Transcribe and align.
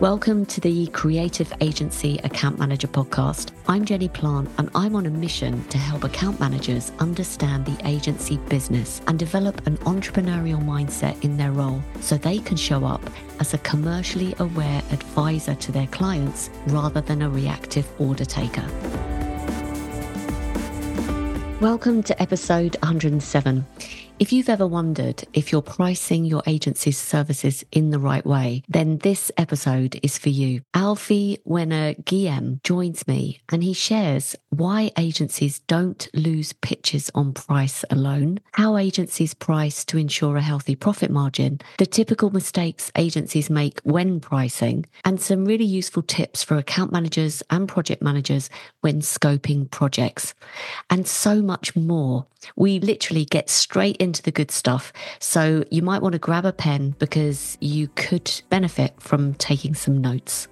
Welcome 0.00 0.44
to 0.46 0.60
the 0.60 0.88
Creative 0.88 1.50
Agency 1.62 2.18
Account 2.18 2.58
Manager 2.58 2.86
podcast. 2.86 3.52
I'm 3.66 3.86
Jenny 3.86 4.10
Plant, 4.10 4.50
and 4.58 4.68
I'm 4.74 4.94
on 4.94 5.06
a 5.06 5.10
mission 5.10 5.64
to 5.68 5.78
help 5.78 6.04
account 6.04 6.38
managers 6.38 6.92
understand 6.98 7.64
the 7.64 7.78
agency 7.88 8.36
business 8.36 9.00
and 9.06 9.18
develop 9.18 9.66
an 9.66 9.78
entrepreneurial 9.78 10.62
mindset 10.62 11.24
in 11.24 11.38
their 11.38 11.50
role 11.50 11.82
so 12.00 12.18
they 12.18 12.40
can 12.40 12.58
show 12.58 12.84
up 12.84 13.00
as 13.40 13.54
a 13.54 13.58
commercially 13.58 14.34
aware 14.38 14.82
advisor 14.90 15.54
to 15.54 15.72
their 15.72 15.86
clients 15.86 16.50
rather 16.66 17.00
than 17.00 17.22
a 17.22 17.30
reactive 17.30 17.90
order 17.98 18.26
taker. 18.26 18.68
Welcome 21.58 22.02
to 22.02 22.20
episode 22.20 22.76
107. 22.82 23.64
If 24.18 24.32
you've 24.32 24.48
ever 24.48 24.66
wondered 24.66 25.24
if 25.34 25.52
you're 25.52 25.60
pricing 25.60 26.24
your 26.24 26.42
agency's 26.46 26.96
services 26.96 27.62
in 27.70 27.90
the 27.90 27.98
right 27.98 28.24
way, 28.24 28.62
then 28.66 28.96
this 28.96 29.30
episode 29.36 30.00
is 30.02 30.16
for 30.16 30.30
you. 30.30 30.62
Alfie 30.72 31.36
Wenegieme 31.46 32.62
joins 32.62 33.06
me 33.06 33.42
and 33.50 33.62
he 33.62 33.74
shares 33.74 34.34
why 34.48 34.90
agencies 34.96 35.58
don't 35.58 36.08
lose 36.14 36.54
pitches 36.54 37.10
on 37.14 37.34
price 37.34 37.84
alone, 37.90 38.40
how 38.52 38.78
agencies 38.78 39.34
price 39.34 39.84
to 39.84 39.98
ensure 39.98 40.38
a 40.38 40.42
healthy 40.42 40.76
profit 40.76 41.10
margin, 41.10 41.60
the 41.76 41.84
typical 41.84 42.30
mistakes 42.30 42.90
agencies 42.96 43.50
make 43.50 43.80
when 43.80 44.18
pricing, 44.18 44.86
and 45.04 45.20
some 45.20 45.44
really 45.44 45.66
useful 45.66 46.02
tips 46.02 46.42
for 46.42 46.56
account 46.56 46.90
managers 46.90 47.42
and 47.50 47.68
project 47.68 48.00
managers 48.00 48.48
when 48.86 49.00
scoping 49.00 49.68
projects, 49.68 50.32
and 50.90 51.08
so 51.08 51.42
much 51.42 51.74
more. 51.74 52.24
We 52.54 52.78
literally 52.78 53.24
get 53.24 53.50
straight 53.50 53.96
into 53.96 54.22
the 54.22 54.30
good 54.30 54.52
stuff. 54.52 54.92
So 55.18 55.64
you 55.72 55.82
might 55.82 56.02
want 56.02 56.12
to 56.12 56.20
grab 56.20 56.44
a 56.44 56.52
pen 56.52 56.94
because 57.00 57.58
you 57.60 57.88
could 57.96 58.30
benefit 58.48 58.94
from 59.00 59.34
taking 59.34 59.74
some 59.74 60.00
notes. 60.00 60.46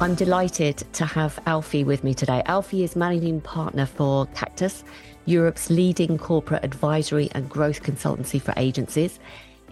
I'm 0.00 0.14
delighted 0.14 0.78
to 0.94 1.04
have 1.04 1.38
Alfie 1.44 1.84
with 1.84 2.02
me 2.02 2.14
today. 2.14 2.42
Alfie 2.46 2.84
is 2.84 2.96
managing 2.96 3.42
partner 3.42 3.84
for 3.84 4.24
Cactus, 4.28 4.82
Europe's 5.26 5.68
leading 5.68 6.16
corporate 6.16 6.64
advisory 6.64 7.28
and 7.32 7.50
growth 7.50 7.82
consultancy 7.82 8.40
for 8.40 8.54
agencies. 8.56 9.18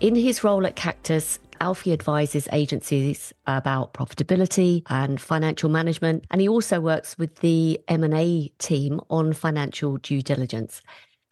In 0.03 0.15
his 0.15 0.45
role 0.45 0.67
at 0.67 0.77
Cactus, 0.77 1.39
Alfie 1.61 1.93
advises 1.93 2.49
agencies 2.53 3.33
about 3.47 3.95
profitability 3.95 4.83
and 4.89 5.21
financial 5.21 5.69
management, 5.69 6.25
and 6.31 6.41
he 6.41 6.49
also 6.49 6.81
works 6.81 7.17
with 7.19 7.37
the 7.37 7.81
M&A 7.89 8.49
team 8.59 9.01
on 9.11 9.33
financial 9.33 9.97
due 9.99 10.23
diligence. 10.23 10.83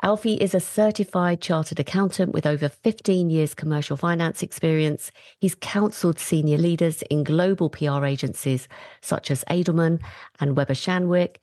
Alfie 0.03 0.35
is 0.35 0.55
a 0.55 0.61
certified 0.61 1.41
chartered 1.41 1.81
accountant 1.81 2.33
with 2.33 2.45
over 2.45 2.69
15 2.69 3.31
years 3.31 3.55
commercial 3.55 3.97
finance 3.97 4.43
experience. 4.43 5.11
He's 5.39 5.55
counseled 5.55 6.19
senior 6.19 6.59
leaders 6.59 7.03
in 7.03 7.25
global 7.25 7.71
PR 7.71 8.05
agencies 8.05 8.69
such 9.01 9.31
as 9.31 9.45
Edelman 9.49 10.03
and 10.41 10.57
Weber 10.57 10.75
Shandwick. 10.75 11.37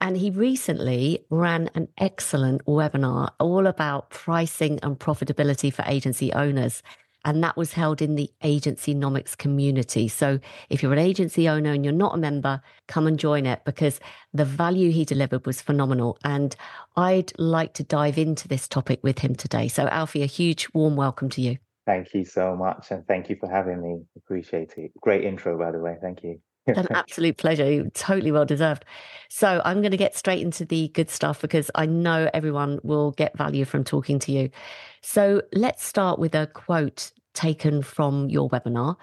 And 0.00 0.16
he 0.16 0.30
recently 0.30 1.24
ran 1.30 1.70
an 1.74 1.88
excellent 1.98 2.64
webinar 2.66 3.30
all 3.40 3.66
about 3.66 4.10
pricing 4.10 4.78
and 4.82 4.98
profitability 4.98 5.72
for 5.72 5.82
agency 5.86 6.32
owners 6.34 6.82
and 7.24 7.42
that 7.42 7.56
was 7.56 7.72
held 7.72 8.02
in 8.02 8.16
the 8.16 8.30
Agencynomics 8.42 9.36
community. 9.36 10.08
So 10.08 10.38
if 10.68 10.82
you're 10.82 10.92
an 10.92 10.98
agency 10.98 11.48
owner 11.48 11.72
and 11.72 11.84
you're 11.84 11.92
not 11.92 12.14
a 12.14 12.18
member, 12.18 12.60
come 12.86 13.06
and 13.06 13.18
join 13.18 13.46
it 13.46 13.62
because 13.64 14.00
the 14.32 14.44
value 14.44 14.90
he 14.90 15.04
delivered 15.04 15.46
was 15.46 15.62
phenomenal. 15.62 16.18
And 16.24 16.54
I'd 16.96 17.32
like 17.38 17.74
to 17.74 17.82
dive 17.82 18.18
into 18.18 18.48
this 18.48 18.68
topic 18.68 19.00
with 19.02 19.20
him 19.20 19.34
today. 19.34 19.68
So, 19.68 19.86
Alfie, 19.88 20.22
a 20.22 20.26
huge 20.26 20.68
warm 20.74 20.96
welcome 20.96 21.28
to 21.30 21.40
you. 21.40 21.58
Thank 21.86 22.14
you 22.14 22.24
so 22.24 22.56
much. 22.56 22.90
And 22.90 23.06
thank 23.06 23.28
you 23.28 23.36
for 23.36 23.48
having 23.48 23.82
me. 23.82 24.02
Appreciate 24.16 24.74
it. 24.76 24.92
Great 25.00 25.24
intro, 25.24 25.58
by 25.58 25.70
the 25.70 25.78
way. 25.78 25.96
Thank 26.00 26.22
you. 26.22 26.40
An 26.66 26.86
absolute 26.92 27.36
pleasure. 27.36 27.84
Totally 27.90 28.32
well 28.32 28.46
deserved. 28.46 28.86
So 29.28 29.60
I'm 29.64 29.82
going 29.82 29.90
to 29.90 29.98
get 29.98 30.16
straight 30.16 30.40
into 30.40 30.64
the 30.64 30.88
good 30.88 31.10
stuff 31.10 31.42
because 31.42 31.70
I 31.74 31.84
know 31.84 32.30
everyone 32.32 32.80
will 32.82 33.10
get 33.12 33.36
value 33.36 33.66
from 33.66 33.84
talking 33.84 34.18
to 34.20 34.32
you. 34.32 34.48
So 35.02 35.42
let's 35.52 35.84
start 35.84 36.18
with 36.18 36.34
a 36.34 36.46
quote 36.46 37.12
taken 37.34 37.82
from 37.82 38.30
your 38.30 38.48
webinar. 38.50 38.96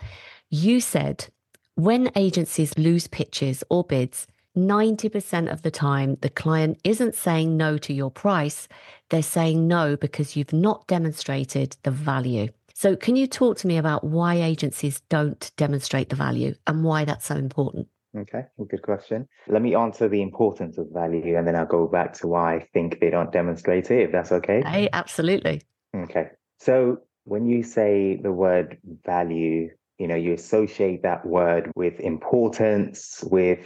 You 0.50 0.82
said, 0.82 1.28
when 1.76 2.12
agencies 2.16 2.78
lose 2.78 3.08
pitches 3.08 3.64
or 3.70 3.84
bids, 3.84 4.28
90% 4.58 5.52
of 5.52 5.62
the 5.62 5.72
time, 5.72 6.18
the 6.22 6.30
client 6.30 6.80
isn't 6.84 7.16
saying 7.16 7.56
no 7.56 7.78
to 7.78 7.94
your 7.94 8.12
price. 8.12 8.68
They're 9.10 9.24
saying 9.24 9.68
no 9.68 9.96
because 9.96 10.36
you've 10.36 10.52
not 10.52 10.88
demonstrated 10.88 11.78
the 11.84 11.92
value. 11.92 12.50
So, 12.74 12.96
can 12.96 13.16
you 13.16 13.28
talk 13.28 13.58
to 13.60 13.68
me 13.68 13.78
about 13.78 14.04
why 14.04 14.36
agencies 14.36 15.02
don't 15.08 15.52
demonstrate 15.56 16.10
the 16.10 16.16
value 16.16 16.56
and 16.68 16.84
why 16.84 17.06
that's 17.06 17.28
so 17.28 17.36
important? 17.36 17.88
Okay, 18.18 18.44
good 18.68 18.82
question. 18.82 19.28
Let 19.48 19.62
me 19.62 19.76
answer 19.76 20.10
the 20.10 20.22
importance 20.22 20.78
of 20.78 20.88
value 20.92 21.38
and 21.38 21.48
then 21.48 21.56
I'll 21.56 21.66
go 21.66 21.88
back 21.88 22.14
to 22.14 22.28
why 22.28 22.56
I 22.56 22.68
think 22.74 23.00
they 23.00 23.10
don't 23.10 23.32
demonstrate 23.32 23.90
it, 23.90 24.02
if 24.02 24.12
that's 24.12 24.32
okay. 24.34 24.64
Hey, 24.66 24.90
absolutely. 24.92 25.62
Okay. 25.96 26.32
So, 26.60 27.02
when 27.24 27.46
you 27.46 27.64
say 27.64 28.20
the 28.22 28.32
word 28.32 28.78
value, 29.06 29.70
you 29.98 30.08
know, 30.08 30.16
you 30.16 30.34
associate 30.34 31.04
that 31.04 31.26
word 31.26 31.72
with 31.76 32.00
importance, 32.00 33.24
with 33.24 33.66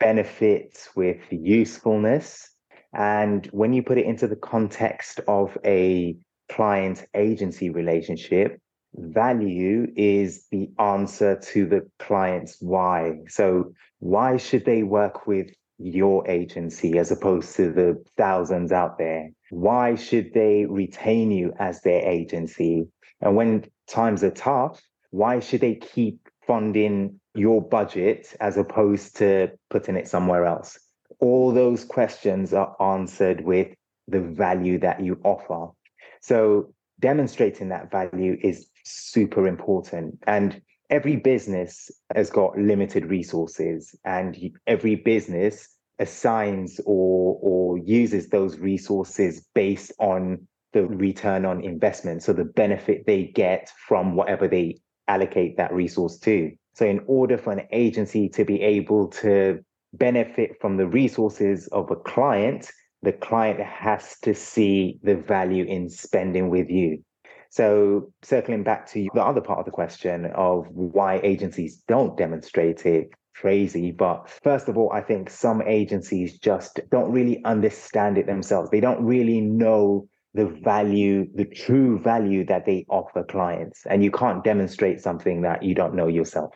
benefits, 0.00 0.88
with 0.96 1.20
usefulness. 1.30 2.48
And 2.94 3.46
when 3.46 3.72
you 3.72 3.82
put 3.82 3.98
it 3.98 4.06
into 4.06 4.28
the 4.28 4.36
context 4.36 5.20
of 5.28 5.56
a 5.64 6.16
client 6.50 7.04
agency 7.14 7.70
relationship, 7.70 8.58
value 8.94 9.86
is 9.96 10.46
the 10.50 10.70
answer 10.78 11.36
to 11.36 11.66
the 11.66 11.88
client's 11.98 12.56
why. 12.60 13.18
So, 13.28 13.72
why 13.98 14.36
should 14.36 14.64
they 14.64 14.82
work 14.82 15.26
with 15.26 15.50
your 15.78 16.28
agency 16.28 16.98
as 16.98 17.10
opposed 17.10 17.56
to 17.56 17.72
the 17.72 18.02
thousands 18.16 18.70
out 18.70 18.98
there? 18.98 19.30
Why 19.50 19.96
should 19.96 20.32
they 20.34 20.66
retain 20.66 21.30
you 21.30 21.52
as 21.58 21.80
their 21.80 22.02
agency? 22.08 22.88
And 23.24 23.36
when 23.36 23.64
times 23.88 24.22
are 24.22 24.30
tough, 24.30 24.80
why 25.10 25.40
should 25.40 25.62
they 25.62 25.74
keep 25.74 26.28
funding 26.46 27.20
your 27.34 27.62
budget 27.62 28.34
as 28.40 28.56
opposed 28.56 29.16
to 29.16 29.50
putting 29.70 29.96
it 29.96 30.06
somewhere 30.06 30.44
else? 30.44 30.78
All 31.20 31.52
those 31.52 31.84
questions 31.84 32.52
are 32.52 32.76
answered 32.80 33.40
with 33.40 33.74
the 34.08 34.20
value 34.20 34.78
that 34.80 35.00
you 35.00 35.18
offer. 35.24 35.72
So 36.20 36.74
demonstrating 37.00 37.70
that 37.70 37.90
value 37.90 38.36
is 38.42 38.66
super 38.84 39.46
important. 39.48 40.18
And 40.26 40.60
every 40.90 41.16
business 41.16 41.90
has 42.14 42.30
got 42.30 42.58
limited 42.58 43.06
resources, 43.06 43.94
and 44.04 44.36
every 44.66 44.96
business 44.96 45.68
assigns 45.98 46.80
or 46.84 47.38
or 47.40 47.78
uses 47.78 48.28
those 48.28 48.58
resources 48.58 49.46
based 49.54 49.92
on 49.98 50.46
the 50.74 50.84
return 50.86 51.46
on 51.46 51.62
investment 51.62 52.22
so 52.22 52.34
the 52.34 52.44
benefit 52.44 53.06
they 53.06 53.24
get 53.24 53.70
from 53.88 54.14
whatever 54.14 54.46
they 54.46 54.78
allocate 55.08 55.56
that 55.56 55.72
resource 55.72 56.18
to 56.18 56.52
so 56.74 56.84
in 56.84 57.00
order 57.06 57.38
for 57.38 57.52
an 57.52 57.66
agency 57.72 58.28
to 58.28 58.44
be 58.44 58.60
able 58.60 59.08
to 59.08 59.58
benefit 59.94 60.50
from 60.60 60.76
the 60.76 60.86
resources 60.86 61.66
of 61.68 61.90
a 61.90 61.96
client 61.96 62.70
the 63.04 63.12
client 63.12 63.60
has 63.60 64.16
to 64.22 64.34
see 64.34 64.98
the 65.02 65.14
value 65.14 65.64
in 65.64 65.88
spending 65.90 66.48
with 66.48 66.70
you. 66.70 67.04
So, 67.50 68.12
circling 68.22 68.64
back 68.64 68.90
to 68.92 69.06
the 69.14 69.22
other 69.22 69.40
part 69.40 69.60
of 69.60 69.64
the 69.64 69.70
question 69.70 70.26
of 70.34 70.66
why 70.70 71.20
agencies 71.22 71.82
don't 71.86 72.16
demonstrate 72.16 72.84
it, 72.84 73.10
crazy. 73.36 73.92
But 73.92 74.28
first 74.42 74.68
of 74.68 74.76
all, 74.76 74.90
I 74.92 75.02
think 75.02 75.30
some 75.30 75.62
agencies 75.62 76.38
just 76.38 76.80
don't 76.90 77.12
really 77.12 77.44
understand 77.44 78.18
it 78.18 78.26
themselves. 78.26 78.70
They 78.70 78.80
don't 78.80 79.04
really 79.04 79.40
know 79.40 80.08
the 80.34 80.46
value, 80.46 81.26
the 81.34 81.44
true 81.44 81.98
value 82.00 82.44
that 82.46 82.66
they 82.66 82.84
offer 82.88 83.24
clients. 83.24 83.86
And 83.88 84.04
you 84.04 84.10
can't 84.10 84.42
demonstrate 84.44 85.00
something 85.00 85.42
that 85.42 85.62
you 85.62 85.74
don't 85.74 85.94
know 85.94 86.08
yourself. 86.08 86.54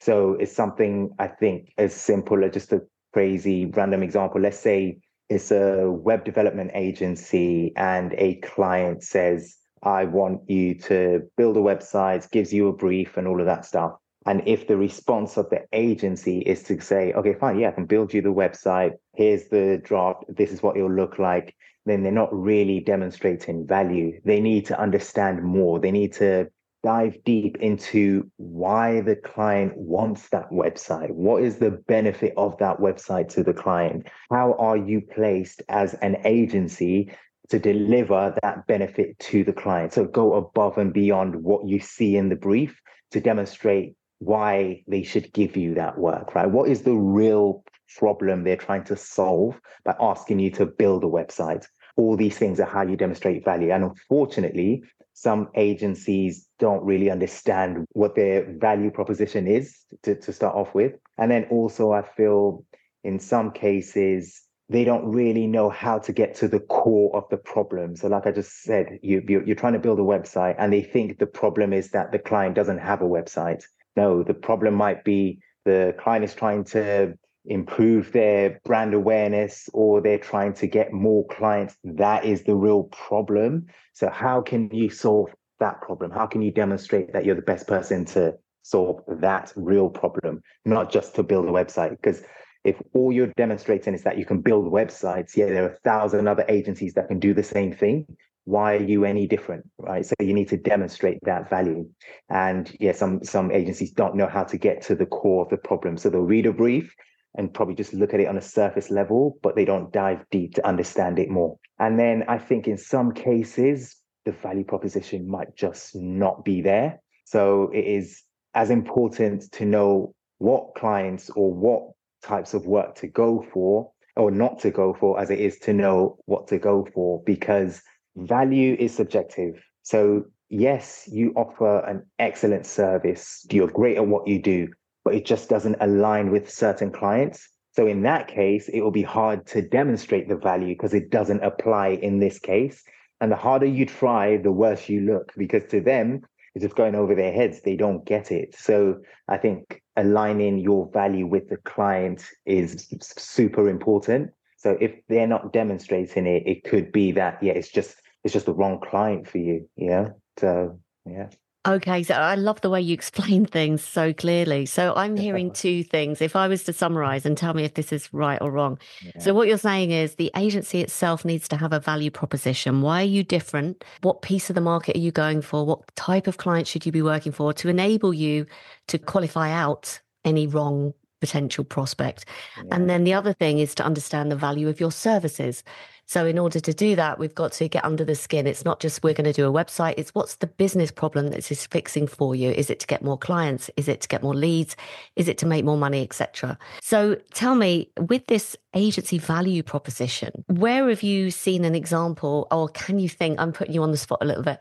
So, 0.00 0.34
it's 0.34 0.54
something 0.54 1.10
I 1.18 1.28
think 1.28 1.72
as 1.78 1.94
simple 1.94 2.44
as 2.44 2.52
just 2.52 2.72
a 2.72 2.82
crazy 3.12 3.66
random 3.66 4.02
example. 4.02 4.40
Let's 4.40 4.58
say 4.58 4.98
it's 5.30 5.50
a 5.50 5.90
web 5.90 6.24
development 6.24 6.72
agency 6.74 7.72
and 7.76 8.12
a 8.18 8.36
client 8.36 9.02
says, 9.02 9.56
I 9.82 10.04
want 10.04 10.48
you 10.48 10.74
to 10.80 11.22
build 11.36 11.56
a 11.56 11.60
website, 11.60 12.30
gives 12.30 12.52
you 12.52 12.68
a 12.68 12.72
brief 12.72 13.16
and 13.16 13.26
all 13.26 13.40
of 13.40 13.46
that 13.46 13.64
stuff. 13.64 13.92
And 14.26 14.42
if 14.46 14.66
the 14.66 14.76
response 14.76 15.36
of 15.36 15.50
the 15.50 15.62
agency 15.72 16.38
is 16.38 16.62
to 16.64 16.80
say, 16.80 17.12
okay, 17.12 17.34
fine, 17.34 17.58
yeah, 17.58 17.68
I 17.68 17.72
can 17.72 17.84
build 17.84 18.14
you 18.14 18.22
the 18.22 18.30
website. 18.30 18.92
Here's 19.14 19.48
the 19.48 19.80
draft. 19.84 20.24
This 20.28 20.50
is 20.50 20.62
what 20.62 20.76
it'll 20.76 20.92
look 20.92 21.18
like. 21.18 21.54
Then 21.86 22.02
they're 22.02 22.12
not 22.12 22.34
really 22.34 22.80
demonstrating 22.80 23.66
value. 23.66 24.20
They 24.24 24.40
need 24.40 24.66
to 24.66 24.80
understand 24.80 25.42
more. 25.42 25.78
They 25.78 25.90
need 25.90 26.14
to 26.14 26.48
dive 26.82 27.16
deep 27.24 27.56
into 27.58 28.30
why 28.36 29.00
the 29.00 29.16
client 29.16 29.74
wants 29.76 30.28
that 30.28 30.50
website. 30.50 31.10
What 31.10 31.42
is 31.42 31.56
the 31.56 31.70
benefit 31.70 32.34
of 32.36 32.58
that 32.58 32.78
website 32.78 33.28
to 33.30 33.42
the 33.42 33.54
client? 33.54 34.06
How 34.30 34.54
are 34.58 34.76
you 34.76 35.00
placed 35.00 35.62
as 35.68 35.94
an 35.94 36.18
agency 36.24 37.10
to 37.50 37.58
deliver 37.58 38.34
that 38.42 38.66
benefit 38.66 39.18
to 39.18 39.44
the 39.44 39.52
client. 39.52 39.92
So 39.92 40.04
go 40.04 40.34
above 40.34 40.78
and 40.78 40.92
beyond 40.92 41.36
what 41.36 41.66
you 41.66 41.80
see 41.80 42.16
in 42.16 42.28
the 42.28 42.36
brief 42.36 42.80
to 43.10 43.20
demonstrate 43.20 43.94
why 44.18 44.82
they 44.88 45.02
should 45.02 45.32
give 45.32 45.56
you 45.56 45.74
that 45.74 45.98
work, 45.98 46.34
right? 46.34 46.50
What 46.50 46.70
is 46.70 46.82
the 46.82 46.94
real 46.94 47.64
problem 47.98 48.44
they're 48.44 48.56
trying 48.56 48.84
to 48.84 48.96
solve 48.96 49.60
by 49.84 49.94
asking 50.00 50.38
you 50.38 50.50
to 50.52 50.66
build 50.66 51.04
a 51.04 51.08
website? 51.08 51.66
All 51.96 52.16
these 52.16 52.36
things 52.36 52.58
are 52.60 52.66
how 52.66 52.82
you 52.82 52.96
demonstrate 52.96 53.44
value. 53.44 53.70
And 53.70 53.84
unfortunately, 53.84 54.82
some 55.12 55.48
agencies 55.54 56.48
don't 56.58 56.84
really 56.84 57.10
understand 57.10 57.86
what 57.92 58.16
their 58.16 58.52
value 58.58 58.90
proposition 58.90 59.46
is 59.46 59.78
to, 60.02 60.16
to 60.16 60.32
start 60.32 60.56
off 60.56 60.74
with. 60.74 60.94
And 61.18 61.30
then 61.30 61.44
also, 61.50 61.92
I 61.92 62.02
feel 62.02 62.64
in 63.04 63.20
some 63.20 63.52
cases, 63.52 64.42
they 64.68 64.82
don't 64.82 65.04
really 65.04 65.46
know 65.46 65.68
how 65.68 65.98
to 65.98 66.12
get 66.12 66.34
to 66.36 66.48
the 66.48 66.60
core 66.60 67.14
of 67.14 67.24
the 67.30 67.36
problem. 67.36 67.94
So, 67.96 68.08
like 68.08 68.26
I 68.26 68.32
just 68.32 68.62
said, 68.62 68.98
you, 69.02 69.22
you're 69.28 69.54
trying 69.54 69.74
to 69.74 69.78
build 69.78 70.00
a 70.00 70.02
website 70.02 70.56
and 70.58 70.72
they 70.72 70.82
think 70.82 71.18
the 71.18 71.26
problem 71.26 71.72
is 71.72 71.90
that 71.90 72.12
the 72.12 72.18
client 72.18 72.54
doesn't 72.54 72.78
have 72.78 73.02
a 73.02 73.06
website. 73.06 73.62
No, 73.96 74.22
the 74.22 74.34
problem 74.34 74.74
might 74.74 75.04
be 75.04 75.38
the 75.64 75.94
client 75.98 76.24
is 76.24 76.34
trying 76.34 76.64
to 76.64 77.16
improve 77.46 78.12
their 78.12 78.60
brand 78.64 78.94
awareness 78.94 79.68
or 79.72 80.00
they're 80.00 80.18
trying 80.18 80.54
to 80.54 80.66
get 80.66 80.92
more 80.92 81.26
clients. 81.26 81.76
That 81.84 82.24
is 82.24 82.44
the 82.44 82.54
real 82.54 82.84
problem. 82.84 83.66
So, 83.92 84.08
how 84.08 84.40
can 84.40 84.70
you 84.72 84.90
solve 84.90 85.30
that 85.60 85.80
problem? 85.80 86.10
How 86.10 86.26
can 86.26 86.42
you 86.42 86.50
demonstrate 86.50 87.12
that 87.12 87.24
you're 87.24 87.36
the 87.36 87.42
best 87.42 87.66
person 87.66 88.04
to 88.06 88.34
solve 88.62 89.02
that 89.08 89.52
real 89.56 89.90
problem, 89.90 90.42
not 90.64 90.90
just 90.90 91.14
to 91.16 91.22
build 91.22 91.46
a 91.46 91.52
website? 91.52 91.90
Because 91.90 92.22
if 92.64 92.80
all 92.94 93.12
you're 93.12 93.32
demonstrating 93.36 93.94
is 93.94 94.02
that 94.04 94.18
you 94.18 94.24
can 94.24 94.40
build 94.40 94.72
websites, 94.72 95.36
yeah, 95.36 95.46
there 95.46 95.64
are 95.64 95.72
a 95.72 95.78
thousand 95.84 96.26
other 96.26 96.46
agencies 96.48 96.94
that 96.94 97.08
can 97.08 97.18
do 97.18 97.34
the 97.34 97.42
same 97.42 97.72
thing. 97.72 98.06
Why 98.46 98.76
are 98.76 98.82
you 98.82 99.04
any 99.04 99.26
different, 99.26 99.64
right? 99.78 100.04
So 100.04 100.14
you 100.20 100.34
need 100.34 100.48
to 100.48 100.58
demonstrate 100.58 101.18
that 101.22 101.48
value. 101.48 101.88
And 102.28 102.74
yeah, 102.78 102.92
some 102.92 103.22
some 103.24 103.50
agencies 103.50 103.90
don't 103.90 104.16
know 104.16 104.26
how 104.26 104.44
to 104.44 104.58
get 104.58 104.82
to 104.82 104.94
the 104.94 105.06
core 105.06 105.44
of 105.44 105.50
the 105.50 105.56
problem. 105.56 105.96
So 105.96 106.10
they'll 106.10 106.20
read 106.20 106.46
a 106.46 106.52
brief 106.52 106.94
and 107.34 107.52
probably 107.52 107.74
just 107.74 107.92
look 107.92 108.14
at 108.14 108.20
it 108.20 108.28
on 108.28 108.36
a 108.36 108.42
surface 108.42 108.90
level, 108.90 109.38
but 109.42 109.56
they 109.56 109.64
don't 109.64 109.92
dive 109.92 110.24
deep 110.30 110.54
to 110.54 110.66
understand 110.66 111.18
it 111.18 111.28
more. 111.28 111.56
And 111.78 111.98
then 111.98 112.24
I 112.28 112.38
think 112.38 112.68
in 112.68 112.78
some 112.78 113.12
cases, 113.12 113.96
the 114.24 114.32
value 114.32 114.64
proposition 114.64 115.28
might 115.28 115.56
just 115.56 115.94
not 115.94 116.44
be 116.44 116.60
there. 116.60 117.00
So 117.24 117.70
it 117.74 117.84
is 117.84 118.22
as 118.54 118.70
important 118.70 119.50
to 119.52 119.64
know 119.64 120.14
what 120.38 120.74
clients 120.76 121.30
or 121.30 121.52
what 121.52 121.82
types 122.22 122.54
of 122.54 122.66
work 122.66 122.94
to 122.96 123.06
go 123.06 123.44
for 123.52 123.90
or 124.16 124.30
not 124.30 124.60
to 124.60 124.70
go 124.70 124.94
for 124.94 125.20
as 125.20 125.30
it 125.30 125.40
is 125.40 125.58
to 125.58 125.72
know 125.72 126.16
what 126.26 126.46
to 126.48 126.58
go 126.58 126.86
for 126.94 127.22
because 127.24 127.82
value 128.16 128.76
is 128.78 128.94
subjective. 128.94 129.62
So, 129.82 130.24
yes, 130.48 131.08
you 131.10 131.32
offer 131.34 131.80
an 131.80 132.06
excellent 132.18 132.66
service, 132.66 133.44
you're 133.50 133.68
great 133.68 133.96
at 133.96 134.06
what 134.06 134.28
you 134.28 134.40
do, 134.40 134.68
but 135.04 135.14
it 135.14 135.24
just 135.24 135.48
doesn't 135.48 135.76
align 135.80 136.30
with 136.30 136.50
certain 136.50 136.90
clients. 136.90 137.48
So, 137.72 137.86
in 137.86 138.02
that 138.02 138.28
case, 138.28 138.68
it 138.68 138.80
will 138.80 138.90
be 138.90 139.02
hard 139.02 139.46
to 139.48 139.62
demonstrate 139.62 140.28
the 140.28 140.36
value 140.36 140.74
because 140.74 140.94
it 140.94 141.10
doesn't 141.10 141.42
apply 141.42 141.88
in 141.88 142.20
this 142.20 142.38
case. 142.38 142.82
And 143.20 143.30
the 143.30 143.36
harder 143.36 143.66
you 143.66 143.86
try, 143.86 144.36
the 144.36 144.52
worse 144.52 144.88
you 144.88 145.00
look 145.00 145.32
because 145.36 145.64
to 145.70 145.80
them, 145.80 146.22
it's 146.54 146.62
just 146.62 146.76
going 146.76 146.94
over 146.94 147.14
their 147.14 147.32
heads. 147.32 147.62
They 147.62 147.76
don't 147.76 148.04
get 148.04 148.30
it. 148.30 148.54
So 148.56 149.00
I 149.28 149.38
think 149.38 149.82
aligning 149.96 150.58
your 150.58 150.90
value 150.92 151.26
with 151.26 151.48
the 151.48 151.56
client 151.58 152.24
is 152.46 152.86
super 153.00 153.68
important. 153.68 154.30
So 154.56 154.76
if 154.80 154.92
they're 155.08 155.26
not 155.26 155.52
demonstrating 155.52 156.26
it, 156.26 156.44
it 156.46 156.64
could 156.64 156.92
be 156.92 157.12
that 157.12 157.42
yeah, 157.42 157.52
it's 157.52 157.70
just 157.70 157.96
it's 158.22 158.32
just 158.32 158.46
the 158.46 158.54
wrong 158.54 158.80
client 158.80 159.28
for 159.28 159.38
you. 159.38 159.68
Yeah. 159.76 160.10
So 160.38 160.78
yeah. 161.04 161.28
Okay, 161.66 162.02
so 162.02 162.14
I 162.14 162.34
love 162.34 162.60
the 162.60 162.68
way 162.68 162.80
you 162.80 162.92
explain 163.04 163.46
things 163.46 163.82
so 163.82 164.12
clearly. 164.12 164.66
So 164.66 164.92
I'm 164.94 165.16
hearing 165.16 165.50
two 165.50 165.82
things. 165.82 166.20
If 166.20 166.36
I 166.36 166.48
was 166.48 166.64
to 166.64 166.72
summarize 166.72 167.24
and 167.24 167.36
tell 167.36 167.54
me 167.54 167.64
if 167.64 167.74
this 167.74 167.92
is 167.92 168.12
right 168.12 168.40
or 168.40 168.50
wrong. 168.50 168.78
Yeah. 169.02 169.12
So 169.18 169.34
what 169.34 169.48
you're 169.48 169.58
saying 169.58 169.90
is 169.90 170.16
the 170.16 170.30
agency 170.36 170.80
itself 170.80 171.24
needs 171.24 171.48
to 171.48 171.56
have 171.56 171.72
a 171.72 171.80
value 171.80 172.10
proposition. 172.10 172.82
Why 172.82 173.02
are 173.02 173.06
you 173.06 173.24
different? 173.24 173.84
What 174.02 174.22
piece 174.22 174.50
of 174.50 174.54
the 174.54 174.60
market 174.60 174.96
are 174.96 175.00
you 175.00 175.12
going 175.12 175.40
for? 175.40 175.64
What 175.64 175.94
type 175.96 176.26
of 176.26 176.36
client 176.36 176.66
should 176.66 176.84
you 176.84 176.92
be 176.92 177.02
working 177.02 177.32
for 177.32 177.52
to 177.54 177.68
enable 177.68 178.12
you 178.12 178.46
to 178.88 178.98
qualify 178.98 179.50
out 179.50 180.00
any 180.24 180.46
wrong 180.46 180.92
potential 181.20 181.64
prospect? 181.64 182.26
Yeah. 182.56 182.64
And 182.72 182.90
then 182.90 183.04
the 183.04 183.14
other 183.14 183.32
thing 183.32 183.58
is 183.58 183.74
to 183.76 183.84
understand 183.84 184.30
the 184.30 184.36
value 184.36 184.68
of 184.68 184.80
your 184.80 184.92
services. 184.92 185.64
So, 186.06 186.26
in 186.26 186.38
order 186.38 186.60
to 186.60 186.74
do 186.74 186.96
that, 186.96 187.18
we've 187.18 187.34
got 187.34 187.52
to 187.52 187.68
get 187.68 187.84
under 187.84 188.04
the 188.04 188.14
skin. 188.14 188.46
It's 188.46 188.64
not 188.64 188.80
just 188.80 189.02
we're 189.02 189.14
going 189.14 189.24
to 189.24 189.32
do 189.32 189.48
a 189.48 189.52
website, 189.52 189.94
it's 189.96 190.10
what's 190.10 190.36
the 190.36 190.46
business 190.46 190.90
problem 190.90 191.28
that 191.28 191.44
this 191.44 191.66
fixing 191.66 192.06
for 192.06 192.34
you? 192.34 192.50
Is 192.50 192.70
it 192.70 192.80
to 192.80 192.86
get 192.86 193.02
more 193.02 193.16
clients? 193.16 193.70
Is 193.76 193.88
it 193.88 194.02
to 194.02 194.08
get 194.08 194.22
more 194.22 194.34
leads? 194.34 194.76
Is 195.16 195.28
it 195.28 195.38
to 195.38 195.46
make 195.46 195.64
more 195.64 195.78
money, 195.78 196.02
etc.? 196.02 196.58
So, 196.82 197.16
tell 197.32 197.54
me, 197.54 197.90
with 197.98 198.26
this 198.26 198.56
agency 198.74 199.18
value 199.18 199.62
proposition, 199.62 200.44
where 200.48 200.88
have 200.88 201.02
you 201.02 201.30
seen 201.30 201.64
an 201.64 201.74
example, 201.74 202.46
or 202.50 202.68
can 202.68 202.98
you 202.98 203.08
think, 203.08 203.40
I'm 203.40 203.52
putting 203.52 203.74
you 203.74 203.82
on 203.82 203.90
the 203.90 203.96
spot 203.96 204.18
a 204.20 204.26
little 204.26 204.42
bit? 204.42 204.58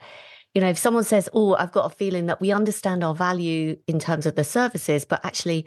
You 0.54 0.62
know, 0.62 0.70
if 0.70 0.78
someone 0.78 1.04
says, 1.04 1.28
Oh, 1.34 1.56
I've 1.56 1.72
got 1.72 1.92
a 1.92 1.96
feeling 1.96 2.28
that 2.28 2.40
we 2.40 2.52
understand 2.52 3.04
our 3.04 3.16
value 3.16 3.76
in 3.88 4.00
terms 4.00 4.26
of 4.26 4.36
the 4.36 4.44
services, 4.44 5.04
but 5.04 5.24
actually, 5.26 5.66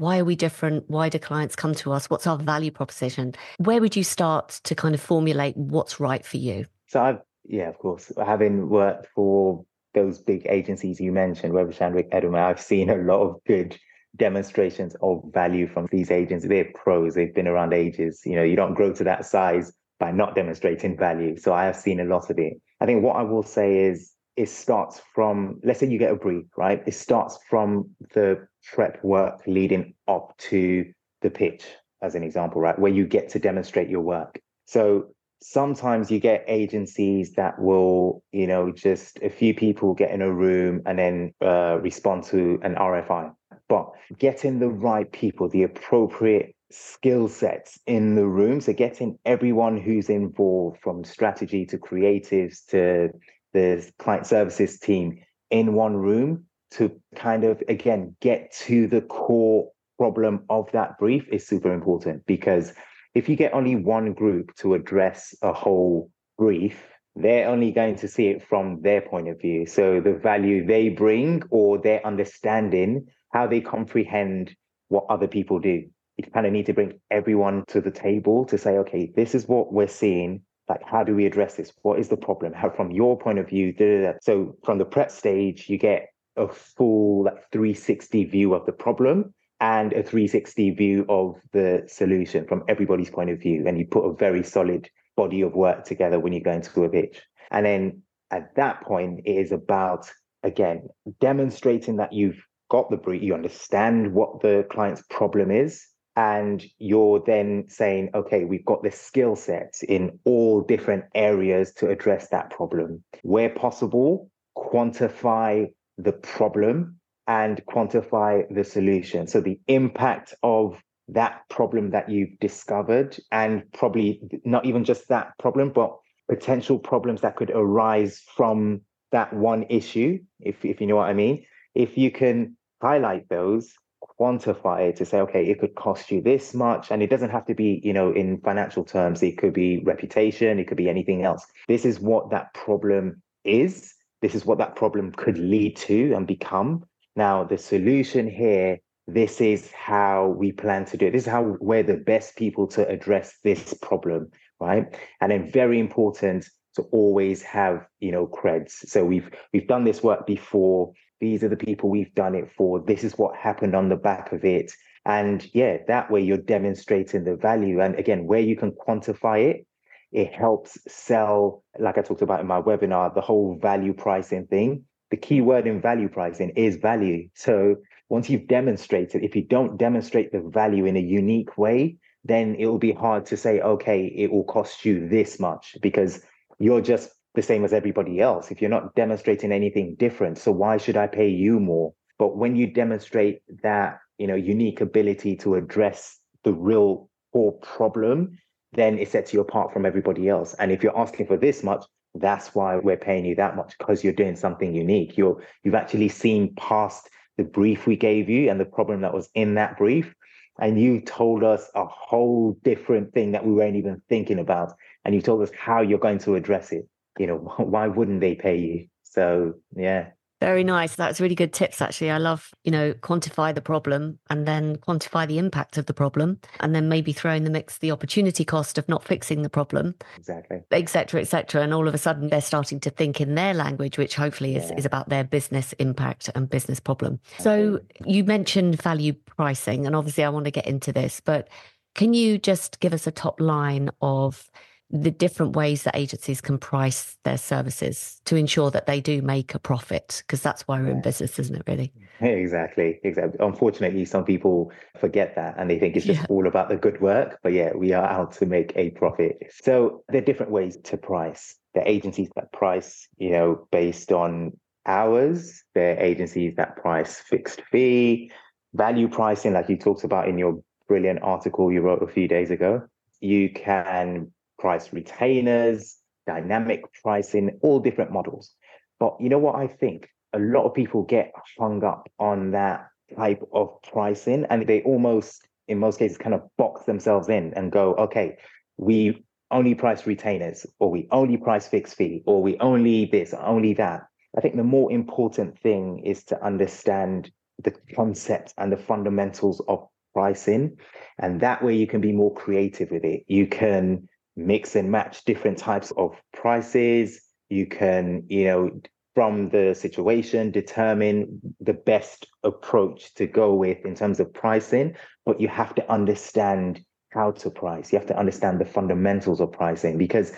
why 0.00 0.18
are 0.18 0.24
we 0.24 0.34
different? 0.34 0.88
Why 0.88 1.10
do 1.10 1.18
clients 1.18 1.54
come 1.54 1.74
to 1.74 1.92
us? 1.92 2.08
What's 2.08 2.26
our 2.26 2.38
value 2.38 2.70
proposition? 2.70 3.34
Where 3.58 3.82
would 3.82 3.94
you 3.94 4.02
start 4.02 4.60
to 4.64 4.74
kind 4.74 4.94
of 4.94 5.00
formulate 5.00 5.54
what's 5.58 6.00
right 6.00 6.24
for 6.24 6.38
you? 6.38 6.64
So 6.88 7.02
I've 7.02 7.18
yeah, 7.44 7.68
of 7.68 7.78
course. 7.78 8.10
Having 8.16 8.70
worked 8.70 9.08
for 9.14 9.64
those 9.92 10.18
big 10.18 10.46
agencies 10.48 11.00
you 11.00 11.12
mentioned, 11.12 11.52
Weber 11.52 11.72
Shandwick, 11.72 12.10
Edelman, 12.10 12.42
I've 12.42 12.60
seen 12.60 12.88
a 12.88 12.96
lot 12.96 13.20
of 13.20 13.44
good 13.46 13.78
demonstrations 14.16 14.96
of 15.02 15.22
value 15.34 15.68
from 15.68 15.86
these 15.90 16.10
agents. 16.10 16.46
They're 16.46 16.72
pros, 16.74 17.14
they've 17.14 17.34
been 17.34 17.48
around 17.48 17.74
ages. 17.74 18.22
You 18.24 18.36
know, 18.36 18.42
you 18.42 18.56
don't 18.56 18.74
grow 18.74 18.94
to 18.94 19.04
that 19.04 19.26
size 19.26 19.72
by 19.98 20.12
not 20.12 20.34
demonstrating 20.34 20.96
value. 20.96 21.36
So 21.36 21.52
I 21.52 21.64
have 21.64 21.76
seen 21.76 22.00
a 22.00 22.04
lot 22.04 22.30
of 22.30 22.38
it. 22.38 22.54
I 22.80 22.86
think 22.86 23.02
what 23.02 23.16
I 23.16 23.22
will 23.22 23.42
say 23.42 23.84
is 23.84 24.12
it 24.40 24.48
starts 24.48 25.02
from, 25.14 25.60
let's 25.62 25.80
say 25.80 25.86
you 25.86 25.98
get 25.98 26.10
a 26.10 26.16
brief, 26.16 26.46
right? 26.56 26.82
It 26.86 26.94
starts 26.94 27.38
from 27.50 27.90
the 28.14 28.48
prep 28.72 29.04
work 29.04 29.42
leading 29.46 29.92
up 30.08 30.34
to 30.48 30.90
the 31.20 31.28
pitch, 31.28 31.66
as 32.00 32.14
an 32.14 32.22
example, 32.22 32.58
right? 32.62 32.78
Where 32.78 32.90
you 32.90 33.06
get 33.06 33.28
to 33.30 33.38
demonstrate 33.38 33.90
your 33.90 34.00
work. 34.00 34.40
So 34.64 35.08
sometimes 35.42 36.10
you 36.10 36.20
get 36.20 36.42
agencies 36.48 37.34
that 37.34 37.58
will, 37.58 38.22
you 38.32 38.46
know, 38.46 38.72
just 38.72 39.18
a 39.20 39.28
few 39.28 39.52
people 39.52 39.92
get 39.92 40.10
in 40.10 40.22
a 40.22 40.32
room 40.32 40.80
and 40.86 40.98
then 40.98 41.34
uh, 41.42 41.78
respond 41.82 42.24
to 42.24 42.58
an 42.62 42.76
RFI. 42.76 43.34
But 43.68 43.90
getting 44.18 44.58
the 44.58 44.70
right 44.70 45.12
people, 45.12 45.50
the 45.50 45.64
appropriate 45.64 46.56
skill 46.70 47.28
sets 47.28 47.78
in 47.86 48.14
the 48.14 48.26
room. 48.26 48.62
So 48.62 48.72
getting 48.72 49.18
everyone 49.26 49.76
who's 49.76 50.08
involved 50.08 50.78
from 50.80 51.04
strategy 51.04 51.66
to 51.66 51.76
creatives 51.76 52.64
to 52.68 53.10
the 53.52 53.90
client 53.98 54.26
services 54.26 54.78
team 54.78 55.20
in 55.50 55.74
one 55.74 55.96
room 55.96 56.44
to 56.72 57.00
kind 57.16 57.44
of 57.44 57.62
again 57.68 58.16
get 58.20 58.52
to 58.52 58.86
the 58.86 59.00
core 59.00 59.70
problem 59.98 60.44
of 60.48 60.70
that 60.72 60.98
brief 60.98 61.28
is 61.30 61.46
super 61.46 61.72
important 61.72 62.24
because 62.26 62.72
if 63.14 63.28
you 63.28 63.36
get 63.36 63.52
only 63.52 63.76
one 63.76 64.12
group 64.12 64.54
to 64.56 64.74
address 64.74 65.34
a 65.42 65.52
whole 65.52 66.10
brief 66.38 66.90
they're 67.16 67.48
only 67.48 67.70
going 67.72 67.96
to 67.96 68.08
see 68.08 68.28
it 68.28 68.42
from 68.42 68.80
their 68.82 69.00
point 69.00 69.28
of 69.28 69.40
view. 69.40 69.66
So 69.66 70.00
the 70.00 70.14
value 70.14 70.64
they 70.64 70.88
bring 70.88 71.42
or 71.50 71.78
their 71.78 72.04
understanding 72.06 73.06
how 73.32 73.46
they 73.46 73.60
comprehend 73.60 74.54
what 74.88 75.06
other 75.08 75.28
people 75.28 75.58
do. 75.58 75.84
You 76.16 76.24
kind 76.32 76.46
of 76.46 76.52
need 76.52 76.66
to 76.66 76.74
bring 76.74 77.00
everyone 77.10 77.64
to 77.68 77.80
the 77.80 77.90
table 77.90 78.44
to 78.46 78.58
say 78.58 78.78
okay 78.78 79.10
this 79.14 79.34
is 79.34 79.48
what 79.48 79.72
we're 79.72 79.88
seeing 79.88 80.42
like 80.70 80.82
how 80.86 81.02
do 81.02 81.16
we 81.16 81.26
address 81.26 81.56
this? 81.56 81.72
What 81.82 81.98
is 81.98 82.08
the 82.08 82.16
problem? 82.16 82.52
How 82.52 82.70
from 82.70 82.92
your 82.92 83.18
point 83.18 83.40
of 83.40 83.48
view 83.48 83.72
da, 83.72 83.84
da, 83.86 84.12
da. 84.12 84.18
so 84.22 84.56
from 84.64 84.78
the 84.78 84.84
prep 84.84 85.10
stage 85.10 85.68
you 85.68 85.76
get 85.76 86.10
a 86.36 86.46
full 86.46 87.24
like 87.24 87.50
360 87.50 88.24
view 88.26 88.54
of 88.54 88.64
the 88.66 88.72
problem 88.72 89.34
and 89.60 89.92
a 89.92 90.02
360 90.02 90.70
view 90.70 91.04
of 91.08 91.34
the 91.52 91.82
solution 91.88 92.46
from 92.46 92.62
everybody's 92.68 93.10
point 93.10 93.30
of 93.30 93.40
view. 93.40 93.66
And 93.66 93.78
you 93.78 93.84
put 93.84 94.08
a 94.08 94.14
very 94.14 94.44
solid 94.44 94.88
body 95.16 95.42
of 95.42 95.54
work 95.54 95.84
together 95.84 96.20
when 96.20 96.32
you 96.32 96.40
go 96.40 96.52
into 96.52 96.84
a 96.84 96.88
pitch. 96.88 97.20
And 97.50 97.66
then 97.66 98.02
at 98.30 98.54
that 98.54 98.80
point 98.82 99.22
it 99.26 99.32
is 99.32 99.50
about 99.50 100.08
again 100.44 100.88
demonstrating 101.20 101.96
that 101.96 102.12
you've 102.12 102.40
got 102.70 102.88
the 102.90 102.96
brief 102.96 103.22
you 103.22 103.34
understand 103.34 104.14
what 104.14 104.40
the 104.40 104.64
client's 104.70 105.02
problem 105.10 105.50
is 105.50 105.84
and 106.20 106.62
you're 106.78 107.22
then 107.26 107.64
saying, 107.66 108.10
okay, 108.14 108.44
we've 108.44 108.66
got 108.66 108.82
the 108.82 108.90
skill 108.90 109.34
sets 109.34 109.82
in 109.82 110.18
all 110.26 110.60
different 110.60 111.04
areas 111.14 111.72
to 111.72 111.88
address 111.88 112.28
that 112.28 112.50
problem. 112.50 113.02
Where 113.22 113.48
possible, 113.48 114.30
quantify 114.54 115.72
the 115.96 116.12
problem 116.12 117.00
and 117.26 117.62
quantify 117.64 118.42
the 118.54 118.64
solution. 118.64 119.28
So 119.28 119.40
the 119.40 119.58
impact 119.66 120.34
of 120.42 120.78
that 121.08 121.40
problem 121.48 121.92
that 121.92 122.10
you've 122.10 122.38
discovered, 122.38 123.16
and 123.32 123.62
probably 123.72 124.20
not 124.44 124.66
even 124.66 124.84
just 124.84 125.08
that 125.08 125.32
problem, 125.38 125.72
but 125.74 125.96
potential 126.28 126.78
problems 126.78 127.22
that 127.22 127.36
could 127.36 127.50
arise 127.54 128.20
from 128.36 128.82
that 129.10 129.32
one 129.32 129.64
issue, 129.70 130.18
if, 130.38 130.66
if 130.66 130.82
you 130.82 130.86
know 130.86 130.96
what 130.96 131.08
I 131.08 131.14
mean. 131.14 131.46
If 131.74 131.96
you 131.96 132.10
can 132.10 132.58
highlight 132.82 133.26
those, 133.30 133.72
quantify 134.20 134.88
it 134.88 134.96
to 134.96 135.06
say, 135.06 135.20
okay, 135.20 135.46
it 135.46 135.58
could 135.58 135.74
cost 135.74 136.10
you 136.10 136.20
this 136.20 136.52
much. 136.52 136.90
And 136.90 137.02
it 137.02 137.08
doesn't 137.08 137.30
have 137.30 137.46
to 137.46 137.54
be, 137.54 137.80
you 137.82 137.92
know, 137.92 138.12
in 138.12 138.40
financial 138.40 138.84
terms, 138.84 139.22
it 139.22 139.38
could 139.38 139.54
be 139.54 139.78
reputation, 139.84 140.58
it 140.58 140.68
could 140.68 140.76
be 140.76 140.90
anything 140.90 141.24
else. 141.24 141.46
This 141.68 141.84
is 141.84 141.98
what 142.00 142.30
that 142.30 142.52
problem 142.52 143.22
is. 143.44 143.94
This 144.20 144.34
is 144.34 144.44
what 144.44 144.58
that 144.58 144.76
problem 144.76 145.12
could 145.12 145.38
lead 145.38 145.76
to 145.76 146.12
and 146.12 146.26
become. 146.26 146.84
Now, 147.16 147.44
the 147.44 147.56
solution 147.56 148.28
here, 148.28 148.78
this 149.06 149.40
is 149.40 149.72
how 149.72 150.28
we 150.38 150.52
plan 150.52 150.84
to 150.86 150.96
do 150.96 151.06
it. 151.06 151.12
This 151.12 151.22
is 151.22 151.32
how 151.32 151.56
we're 151.58 151.82
the 151.82 151.96
best 151.96 152.36
people 152.36 152.66
to 152.68 152.86
address 152.86 153.38
this 153.42 153.74
problem, 153.74 154.30
right? 154.60 154.84
And 155.20 155.32
then 155.32 155.50
very 155.50 155.80
important 155.80 156.46
to 156.76 156.82
always 156.92 157.42
have, 157.42 157.86
you 157.98 158.12
know, 158.12 158.26
creds. 158.26 158.72
So 158.86 159.04
we've 159.04 159.28
we've 159.52 159.66
done 159.66 159.84
this 159.84 160.02
work 160.02 160.26
before. 160.26 160.92
These 161.20 161.44
are 161.44 161.48
the 161.48 161.56
people 161.56 161.90
we've 161.90 162.14
done 162.14 162.34
it 162.34 162.50
for. 162.50 162.80
This 162.80 163.04
is 163.04 163.18
what 163.18 163.36
happened 163.36 163.74
on 163.74 163.88
the 163.88 163.96
back 163.96 164.32
of 164.32 164.44
it. 164.44 164.72
And 165.04 165.46
yeah, 165.54 165.78
that 165.88 166.10
way 166.10 166.20
you're 166.20 166.36
demonstrating 166.36 167.24
the 167.24 167.36
value. 167.36 167.80
And 167.80 167.94
again, 167.94 168.26
where 168.26 168.40
you 168.40 168.56
can 168.56 168.72
quantify 168.72 169.50
it, 169.50 169.66
it 170.12 170.32
helps 170.32 170.78
sell, 170.88 171.62
like 171.78 171.98
I 171.98 172.02
talked 172.02 172.22
about 172.22 172.40
in 172.40 172.46
my 172.46 172.60
webinar, 172.60 173.14
the 173.14 173.20
whole 173.20 173.58
value 173.60 173.92
pricing 173.94 174.46
thing. 174.46 174.84
The 175.10 175.16
key 175.16 175.40
word 175.40 175.66
in 175.66 175.80
value 175.80 176.08
pricing 176.08 176.50
is 176.56 176.76
value. 176.76 177.28
So 177.34 177.76
once 178.08 178.28
you've 178.28 178.48
demonstrated, 178.48 179.22
if 179.22 179.36
you 179.36 179.42
don't 179.42 179.76
demonstrate 179.76 180.32
the 180.32 180.40
value 180.40 180.86
in 180.86 180.96
a 180.96 181.00
unique 181.00 181.56
way, 181.56 181.96
then 182.24 182.54
it 182.56 182.66
will 182.66 182.78
be 182.78 182.92
hard 182.92 183.26
to 183.26 183.36
say, 183.36 183.60
okay, 183.60 184.04
it 184.06 184.30
will 184.30 184.44
cost 184.44 184.84
you 184.84 185.08
this 185.08 185.40
much 185.40 185.76
because 185.80 186.22
you're 186.58 186.82
just 186.82 187.10
the 187.34 187.42
same 187.42 187.64
as 187.64 187.72
everybody 187.72 188.20
else. 188.20 188.50
If 188.50 188.60
you're 188.60 188.70
not 188.70 188.94
demonstrating 188.94 189.52
anything 189.52 189.96
different, 189.98 190.38
so 190.38 190.52
why 190.52 190.76
should 190.76 190.96
I 190.96 191.06
pay 191.06 191.28
you 191.28 191.60
more? 191.60 191.94
But 192.18 192.36
when 192.36 192.56
you 192.56 192.66
demonstrate 192.66 193.42
that, 193.62 193.98
you 194.18 194.26
know, 194.26 194.34
unique 194.34 194.80
ability 194.80 195.36
to 195.36 195.54
address 195.54 196.18
the 196.44 196.52
real 196.52 197.08
core 197.32 197.58
problem, 197.60 198.38
then 198.72 198.98
it 198.98 199.08
sets 199.08 199.32
you 199.32 199.40
apart 199.40 199.72
from 199.72 199.86
everybody 199.86 200.28
else. 200.28 200.54
And 200.54 200.70
if 200.70 200.82
you're 200.82 200.98
asking 200.98 201.26
for 201.26 201.36
this 201.36 201.62
much, 201.62 201.84
that's 202.14 202.54
why 202.54 202.76
we're 202.76 202.96
paying 202.96 203.24
you 203.24 203.36
that 203.36 203.56
much 203.56 203.76
because 203.78 204.02
you're 204.02 204.12
doing 204.12 204.36
something 204.36 204.74
unique. 204.74 205.16
You're 205.16 205.42
you've 205.62 205.74
actually 205.74 206.08
seen 206.08 206.54
past 206.56 207.08
the 207.36 207.44
brief 207.44 207.86
we 207.86 207.96
gave 207.96 208.28
you 208.28 208.50
and 208.50 208.60
the 208.60 208.64
problem 208.64 209.02
that 209.02 209.14
was 209.14 209.30
in 209.34 209.54
that 209.54 209.78
brief. 209.78 210.14
And 210.60 210.78
you 210.78 211.00
told 211.00 211.42
us 211.42 211.70
a 211.74 211.86
whole 211.86 212.58
different 212.62 213.14
thing 213.14 213.32
that 213.32 213.46
we 213.46 213.52
weren't 213.52 213.76
even 213.76 214.02
thinking 214.08 214.38
about. 214.38 214.74
And 215.04 215.14
you 215.14 215.22
told 215.22 215.42
us 215.42 215.50
how 215.58 215.80
you're 215.80 215.98
going 215.98 216.18
to 216.18 216.34
address 216.34 216.72
it. 216.72 216.86
You 217.20 217.26
know, 217.26 217.36
why 217.58 217.86
wouldn't 217.86 218.20
they 218.20 218.34
pay 218.34 218.56
you? 218.56 218.86
So 219.02 219.54
yeah, 219.76 220.10
very 220.40 220.64
nice. 220.64 220.96
That's 220.96 221.20
really 221.20 221.34
good 221.34 221.52
tips, 221.52 221.82
actually. 221.82 222.10
I 222.10 222.16
love, 222.16 222.50
you 222.64 222.72
know, 222.72 222.94
quantify 222.94 223.54
the 223.54 223.60
problem 223.60 224.18
and 224.30 224.48
then 224.48 224.76
quantify 224.76 225.28
the 225.28 225.38
impact 225.38 225.76
of 225.76 225.84
the 225.84 225.92
problem 225.92 226.40
and 226.60 226.74
then 226.74 226.88
maybe 226.88 227.12
throw 227.12 227.34
in 227.34 227.44
the 227.44 227.50
mix 227.50 227.76
the 227.76 227.90
opportunity 227.90 228.42
cost 228.42 228.78
of 228.78 228.88
not 228.88 229.04
fixing 229.04 229.42
the 229.42 229.50
problem. 229.50 229.94
Exactly. 230.16 230.62
Et 230.70 230.88
cetera, 230.88 231.20
et 231.20 231.28
cetera. 231.28 231.60
And 231.60 231.74
all 231.74 231.86
of 231.86 231.94
a 231.94 231.98
sudden 231.98 232.30
they're 232.30 232.40
starting 232.40 232.80
to 232.80 232.90
think 232.90 233.20
in 233.20 233.34
their 233.34 233.52
language, 233.52 233.98
which 233.98 234.14
hopefully 234.14 234.56
is, 234.56 234.70
yeah. 234.70 234.78
is 234.78 234.86
about 234.86 235.10
their 235.10 235.24
business 235.24 235.74
impact 235.74 236.30
and 236.34 236.48
business 236.48 236.80
problem. 236.80 237.20
So 237.38 237.80
you 238.06 238.24
mentioned 238.24 238.80
value 238.80 239.12
pricing, 239.12 239.84
and 239.86 239.94
obviously 239.94 240.24
I 240.24 240.30
want 240.30 240.46
to 240.46 240.50
get 240.50 240.66
into 240.66 240.90
this, 240.90 241.20
but 241.22 241.48
can 241.94 242.14
you 242.14 242.38
just 242.38 242.80
give 242.80 242.94
us 242.94 243.06
a 243.06 243.10
top 243.10 243.40
line 243.42 243.90
of 244.00 244.48
the 244.90 245.10
different 245.10 245.54
ways 245.54 245.84
that 245.84 245.96
agencies 245.96 246.40
can 246.40 246.58
price 246.58 247.16
their 247.24 247.38
services 247.38 248.20
to 248.24 248.34
ensure 248.34 248.70
that 248.72 248.86
they 248.86 249.00
do 249.00 249.22
make 249.22 249.54
a 249.54 249.58
profit 249.58 250.22
because 250.26 250.42
that's 250.42 250.66
why 250.66 250.80
we're 250.80 250.90
in 250.90 251.00
business 251.00 251.38
isn't 251.38 251.56
it 251.56 251.62
really? 251.66 251.92
Exactly 252.20 252.98
exactly. 253.04 253.38
Unfortunately 253.40 254.04
some 254.04 254.24
people 254.24 254.72
forget 254.98 255.36
that 255.36 255.54
and 255.58 255.70
they 255.70 255.78
think 255.78 255.96
it's 255.96 256.06
just 256.06 256.20
yeah. 256.20 256.26
all 256.28 256.46
about 256.46 256.68
the 256.68 256.76
good 256.76 257.00
work 257.00 257.38
but 257.42 257.52
yeah 257.52 257.70
we 257.74 257.92
are 257.92 258.04
out 258.04 258.32
to 258.32 258.46
make 258.46 258.72
a 258.74 258.90
profit. 258.90 259.38
So 259.62 260.02
there 260.08 260.20
are 260.20 260.24
different 260.24 260.50
ways 260.50 260.76
to 260.84 260.96
price. 260.96 261.56
The 261.74 261.88
agencies 261.88 262.28
that 262.34 262.52
price 262.52 263.08
you 263.16 263.30
know 263.30 263.68
based 263.70 264.10
on 264.10 264.58
hours. 264.86 265.62
There 265.74 265.96
are 265.96 266.00
agencies 266.00 266.54
that 266.56 266.76
price 266.76 267.20
fixed 267.20 267.62
fee 267.70 268.32
value 268.74 269.08
pricing 269.08 269.52
like 269.52 269.68
you 269.68 269.76
talked 269.76 270.04
about 270.04 270.28
in 270.28 270.38
your 270.38 270.62
brilliant 270.88 271.20
article 271.22 271.72
you 271.72 271.80
wrote 271.80 272.02
a 272.02 272.12
few 272.12 272.26
days 272.26 272.50
ago. 272.50 272.82
You 273.20 273.50
can 273.50 274.32
price 274.60 274.92
retainers, 274.92 275.96
dynamic 276.26 276.82
pricing, 277.02 277.58
all 277.62 277.80
different 277.80 278.12
models. 278.12 278.54
But 279.00 279.16
you 279.18 279.28
know 279.28 279.38
what 279.38 279.56
I 279.56 279.66
think? 279.66 280.08
A 280.32 280.38
lot 280.38 280.64
of 280.66 280.74
people 280.74 281.02
get 281.02 281.32
hung 281.58 281.82
up 281.82 282.08
on 282.18 282.52
that 282.52 282.86
type 283.16 283.42
of 283.52 283.82
pricing 283.82 284.46
and 284.50 284.66
they 284.66 284.82
almost, 284.82 285.48
in 285.66 285.78
most 285.78 285.98
cases, 285.98 286.18
kind 286.18 286.34
of 286.34 286.42
box 286.56 286.84
themselves 286.84 287.28
in 287.28 287.54
and 287.54 287.72
go, 287.72 287.94
okay, 287.94 288.36
we 288.76 289.24
only 289.50 289.74
price 289.74 290.06
retainers, 290.06 290.64
or 290.78 290.90
we 290.90 291.08
only 291.10 291.36
price 291.36 291.66
fixed 291.66 291.96
fee, 291.96 292.22
or 292.26 292.40
we 292.40 292.56
only 292.58 293.06
this, 293.06 293.34
only 293.34 293.74
that. 293.74 294.02
I 294.36 294.40
think 294.40 294.54
the 294.54 294.62
more 294.62 294.92
important 294.92 295.58
thing 295.58 296.02
is 296.04 296.22
to 296.24 296.40
understand 296.44 297.32
the 297.64 297.74
concept 297.94 298.54
and 298.58 298.70
the 298.70 298.76
fundamentals 298.76 299.60
of 299.66 299.88
pricing. 300.14 300.76
And 301.18 301.40
that 301.40 301.64
way 301.64 301.74
you 301.74 301.86
can 301.86 302.00
be 302.00 302.12
more 302.12 302.32
creative 302.32 302.90
with 302.90 303.04
it. 303.04 303.24
You 303.26 303.46
can 303.46 304.08
mix 304.40 304.74
and 304.76 304.90
match 304.90 305.24
different 305.24 305.58
types 305.58 305.92
of 305.96 306.20
prices. 306.32 307.20
You 307.48 307.66
can, 307.66 308.24
you 308.28 308.44
know, 308.44 308.80
from 309.14 309.50
the 309.50 309.74
situation, 309.74 310.50
determine 310.50 311.40
the 311.60 311.72
best 311.72 312.26
approach 312.42 313.12
to 313.14 313.26
go 313.26 313.54
with 313.54 313.84
in 313.84 313.94
terms 313.94 314.20
of 314.20 314.32
pricing, 314.32 314.96
but 315.26 315.40
you 315.40 315.48
have 315.48 315.74
to 315.74 315.92
understand 315.92 316.80
how 317.10 317.32
to 317.32 317.50
price. 317.50 317.92
You 317.92 317.98
have 317.98 318.08
to 318.08 318.18
understand 318.18 318.60
the 318.60 318.64
fundamentals 318.64 319.40
of 319.40 319.52
pricing 319.52 319.98
because, 319.98 320.32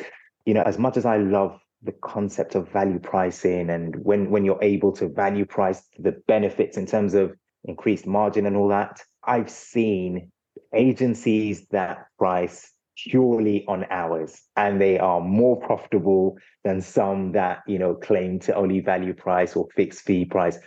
you 0.47 0.55
know, 0.55 0.63
as 0.63 0.79
much 0.79 0.97
as 0.97 1.05
I 1.05 1.19
love 1.19 1.59
the 1.83 1.93
concept 1.93 2.55
of 2.55 2.71
value 2.71 2.99
pricing 2.99 3.69
and 3.69 3.97
when 4.05 4.31
when 4.31 4.45
you're 4.45 4.63
able 4.63 4.93
to 4.93 5.09
value 5.09 5.45
price 5.45 5.83
the 5.99 6.13
benefits 6.29 6.77
in 6.77 6.87
terms 6.87 7.13
of 7.13 7.35
increased 7.65 8.07
margin 8.07 8.47
and 8.47 8.57
all 8.57 8.69
that, 8.69 9.03
I've 9.25 9.51
seen 9.51 10.31
agencies 10.75 11.67
that 11.69 12.07
price 12.19 12.73
purely 13.09 13.65
on 13.67 13.85
hours 13.91 14.43
and 14.57 14.81
they 14.81 14.99
are 14.99 15.21
more 15.21 15.61
profitable 15.61 16.37
than 16.65 16.81
some 16.81 17.33
that 17.33 17.63
you 17.67 17.79
know 17.79 17.95
claim 17.95 18.39
to 18.39 18.55
only 18.55 18.81
value 18.81 19.15
price 19.15 19.57
or 19.57 19.67
fixed 19.75 20.03
fee 20.03 20.25
price 20.25 20.59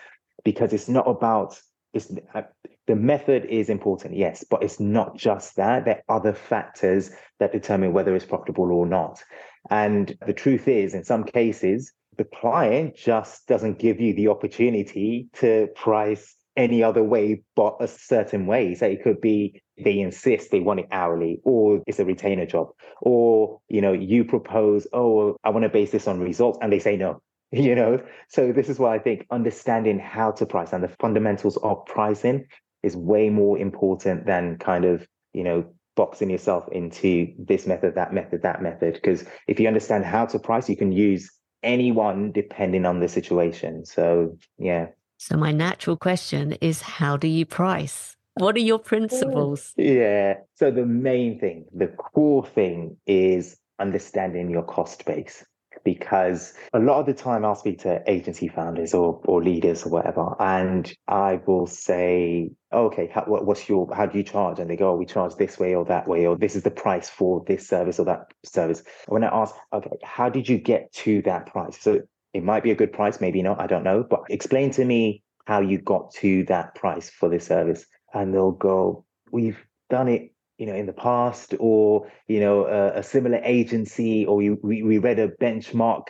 because 0.44 0.74
it's 0.74 0.90
not 0.90 1.08
about 1.08 1.60
it's 1.94 2.12
uh, 2.34 2.42
the 2.88 2.96
method 2.96 3.46
is 3.46 3.70
important 3.70 4.16
yes 4.16 4.44
but 4.50 4.64
it's 4.64 4.80
not 4.80 5.18
just 5.18 5.56
that 5.56 5.86
there 5.86 6.02
are 6.08 6.18
other 6.18 6.34
factors 6.34 7.12
that 7.40 7.52
determine 7.52 7.94
whether 7.94 8.16
it's 8.16 8.26
profitable 8.26 8.72
or 8.72 8.86
not 8.86 9.22
and 9.70 10.18
the 10.26 10.34
truth 10.34 10.68
is 10.68 10.94
in 10.94 11.04
some 11.04 11.24
cases 11.24 11.94
the 12.18 12.26
client 12.26 12.96
just 12.96 13.48
doesn't 13.48 13.80
give 13.80 14.00
you 14.00 14.14
the 14.14 14.28
opportunity 14.28 15.28
to 15.34 15.68
price 15.76 16.36
any 16.56 16.82
other 16.84 17.04
way 17.04 17.42
but 17.56 17.76
a 17.80 17.88
certain 17.88 18.46
way. 18.46 18.76
So 18.76 18.86
it 18.86 19.04
could 19.04 19.22
be 19.22 19.62
they 19.78 20.00
insist 20.00 20.52
they 20.52 20.60
want 20.60 20.80
it 20.80 20.88
hourly, 20.92 21.42
or 21.44 21.82
it's 21.88 22.00
a 22.00 22.06
retainer 22.06 22.46
job, 22.46 22.70
or 23.02 23.60
you 23.68 23.82
know, 23.82 23.94
you 23.94 24.24
propose, 24.24 24.88
oh, 24.94 25.38
I 25.44 25.50
want 25.50 25.64
to 25.64 25.70
base 25.70 25.92
this 25.92 26.08
on 26.08 26.20
results, 26.20 26.60
and 26.62 26.72
they 26.72 26.80
say 26.80 26.98
no. 26.98 27.22
You 27.52 27.76
know, 27.76 28.02
so 28.28 28.52
this 28.52 28.70
is 28.70 28.80
why 28.80 28.96
I 28.96 29.00
think 29.00 29.28
understanding 29.32 29.98
how 29.98 30.32
to 30.32 30.46
price 30.46 30.74
and 30.74 30.84
the 30.84 30.90
fundamentals 31.00 31.58
of 31.58 31.86
pricing 31.86 32.48
is 32.84 32.98
way 32.98 33.30
more 33.30 33.58
important 33.58 34.26
than 34.26 34.58
kind 34.58 34.84
of, 34.84 35.08
you 35.32 35.44
know, 35.44 35.64
boxing 35.96 36.30
yourself 36.30 36.66
into 36.72 37.34
this 37.38 37.66
method, 37.66 37.96
that 37.96 38.14
method, 38.14 38.42
that 38.42 38.62
method. 38.62 38.96
Because 38.96 39.24
if 39.48 39.60
you 39.60 39.68
understand 39.68 40.06
how 40.06 40.26
to 40.26 40.40
price, 40.40 40.68
you 40.68 40.76
can 40.76 40.92
use 40.92 41.32
anyone 41.64 42.32
depending 42.32 42.86
on 42.86 43.00
the 43.00 43.08
situation. 43.08 43.86
So 43.86 44.38
yeah. 44.58 44.88
So, 45.18 45.38
my 45.38 45.52
natural 45.52 45.98
question 45.98 46.54
is 46.62 46.82
how 46.82 47.16
do 47.16 47.28
you 47.28 47.46
price? 47.46 48.16
What 48.36 48.56
are 48.56 48.60
your 48.60 48.76
oh, 48.76 48.80
principles? 48.80 49.74
Yeah. 49.78 50.36
So, 50.56 50.72
the 50.72 50.86
main 50.86 51.40
thing, 51.40 51.66
the 51.74 51.88
core 51.88 52.46
thing 52.46 52.98
is 53.08 53.58
understanding 53.80 54.50
your 54.50 54.64
cost 54.64 55.06
base. 55.06 55.46
Because 55.84 56.54
a 56.74 56.80
lot 56.80 57.00
of 57.00 57.06
the 57.06 57.14
time 57.14 57.46
I'll 57.46 57.54
speak 57.54 57.80
to 57.82 58.02
agency 58.08 58.48
founders 58.48 58.94
or, 58.94 59.22
or 59.26 59.44
leaders 59.44 59.84
or 59.84 59.90
whatever, 59.90 60.34
and 60.40 60.92
I 61.08 61.42
will 61.46 61.68
say, 61.68 62.50
okay, 62.74 63.12
how, 63.14 63.26
what's 63.28 63.70
your, 63.70 63.94
how 63.94 64.08
do 64.08 64.18
you 64.18 64.24
charge? 64.24 64.58
And 64.58 64.70
they 64.70 64.78
go, 64.78 64.92
oh, 64.92 64.96
we 64.96 65.06
charge 65.06 65.36
this 65.36 65.60
way 65.60 65.76
or 65.76 65.86
that 65.86 66.08
way, 66.08 66.26
or 66.26 66.38
this 66.38 66.56
is 66.56 66.64
the 66.64 66.72
price 66.72 67.10
for 67.10 67.44
this 67.46 67.68
service 67.68 68.00
or 68.00 68.06
that 68.06 68.32
service. 68.44 68.82
When 69.08 69.24
I 69.24 69.28
ask, 69.28 69.54
okay, 69.74 69.98
how 70.02 70.30
did 70.30 70.50
you 70.50 70.58
get 70.58 70.92
to 70.94 71.22
that 71.24 71.48
price? 71.48 71.78
So 71.80 72.00
it 72.34 72.44
might 72.44 72.64
be 72.64 72.72
a 72.72 72.76
good 72.76 72.92
price, 72.92 73.22
maybe 73.22 73.44
not, 73.44 73.60
I 73.60 73.68
don't 73.68 73.84
know. 73.84 74.04
But 74.10 74.24
explain 74.30 74.72
to 74.72 74.86
me 74.86 75.24
how 75.46 75.60
you 75.60 75.78
got 75.78 76.12
to 76.14 76.44
that 76.46 76.74
price 76.74 77.10
for 77.10 77.30
this 77.30 77.46
service. 77.46 77.86
And 78.16 78.34
they'll 78.34 78.52
go, 78.52 79.06
We've 79.32 79.64
done 79.90 80.08
it 80.08 80.32
you 80.58 80.66
know, 80.66 80.74
in 80.74 80.86
the 80.86 80.94
past, 80.94 81.54
or 81.60 82.10
you 82.28 82.40
know, 82.40 82.66
a, 82.66 83.00
a 83.00 83.04
similar 83.04 83.40
agency, 83.44 84.26
or 84.26 84.38
we, 84.38 84.52
we 84.52 84.84
we 84.84 84.98
read 84.98 85.20
a 85.20 85.28
benchmark 85.28 86.04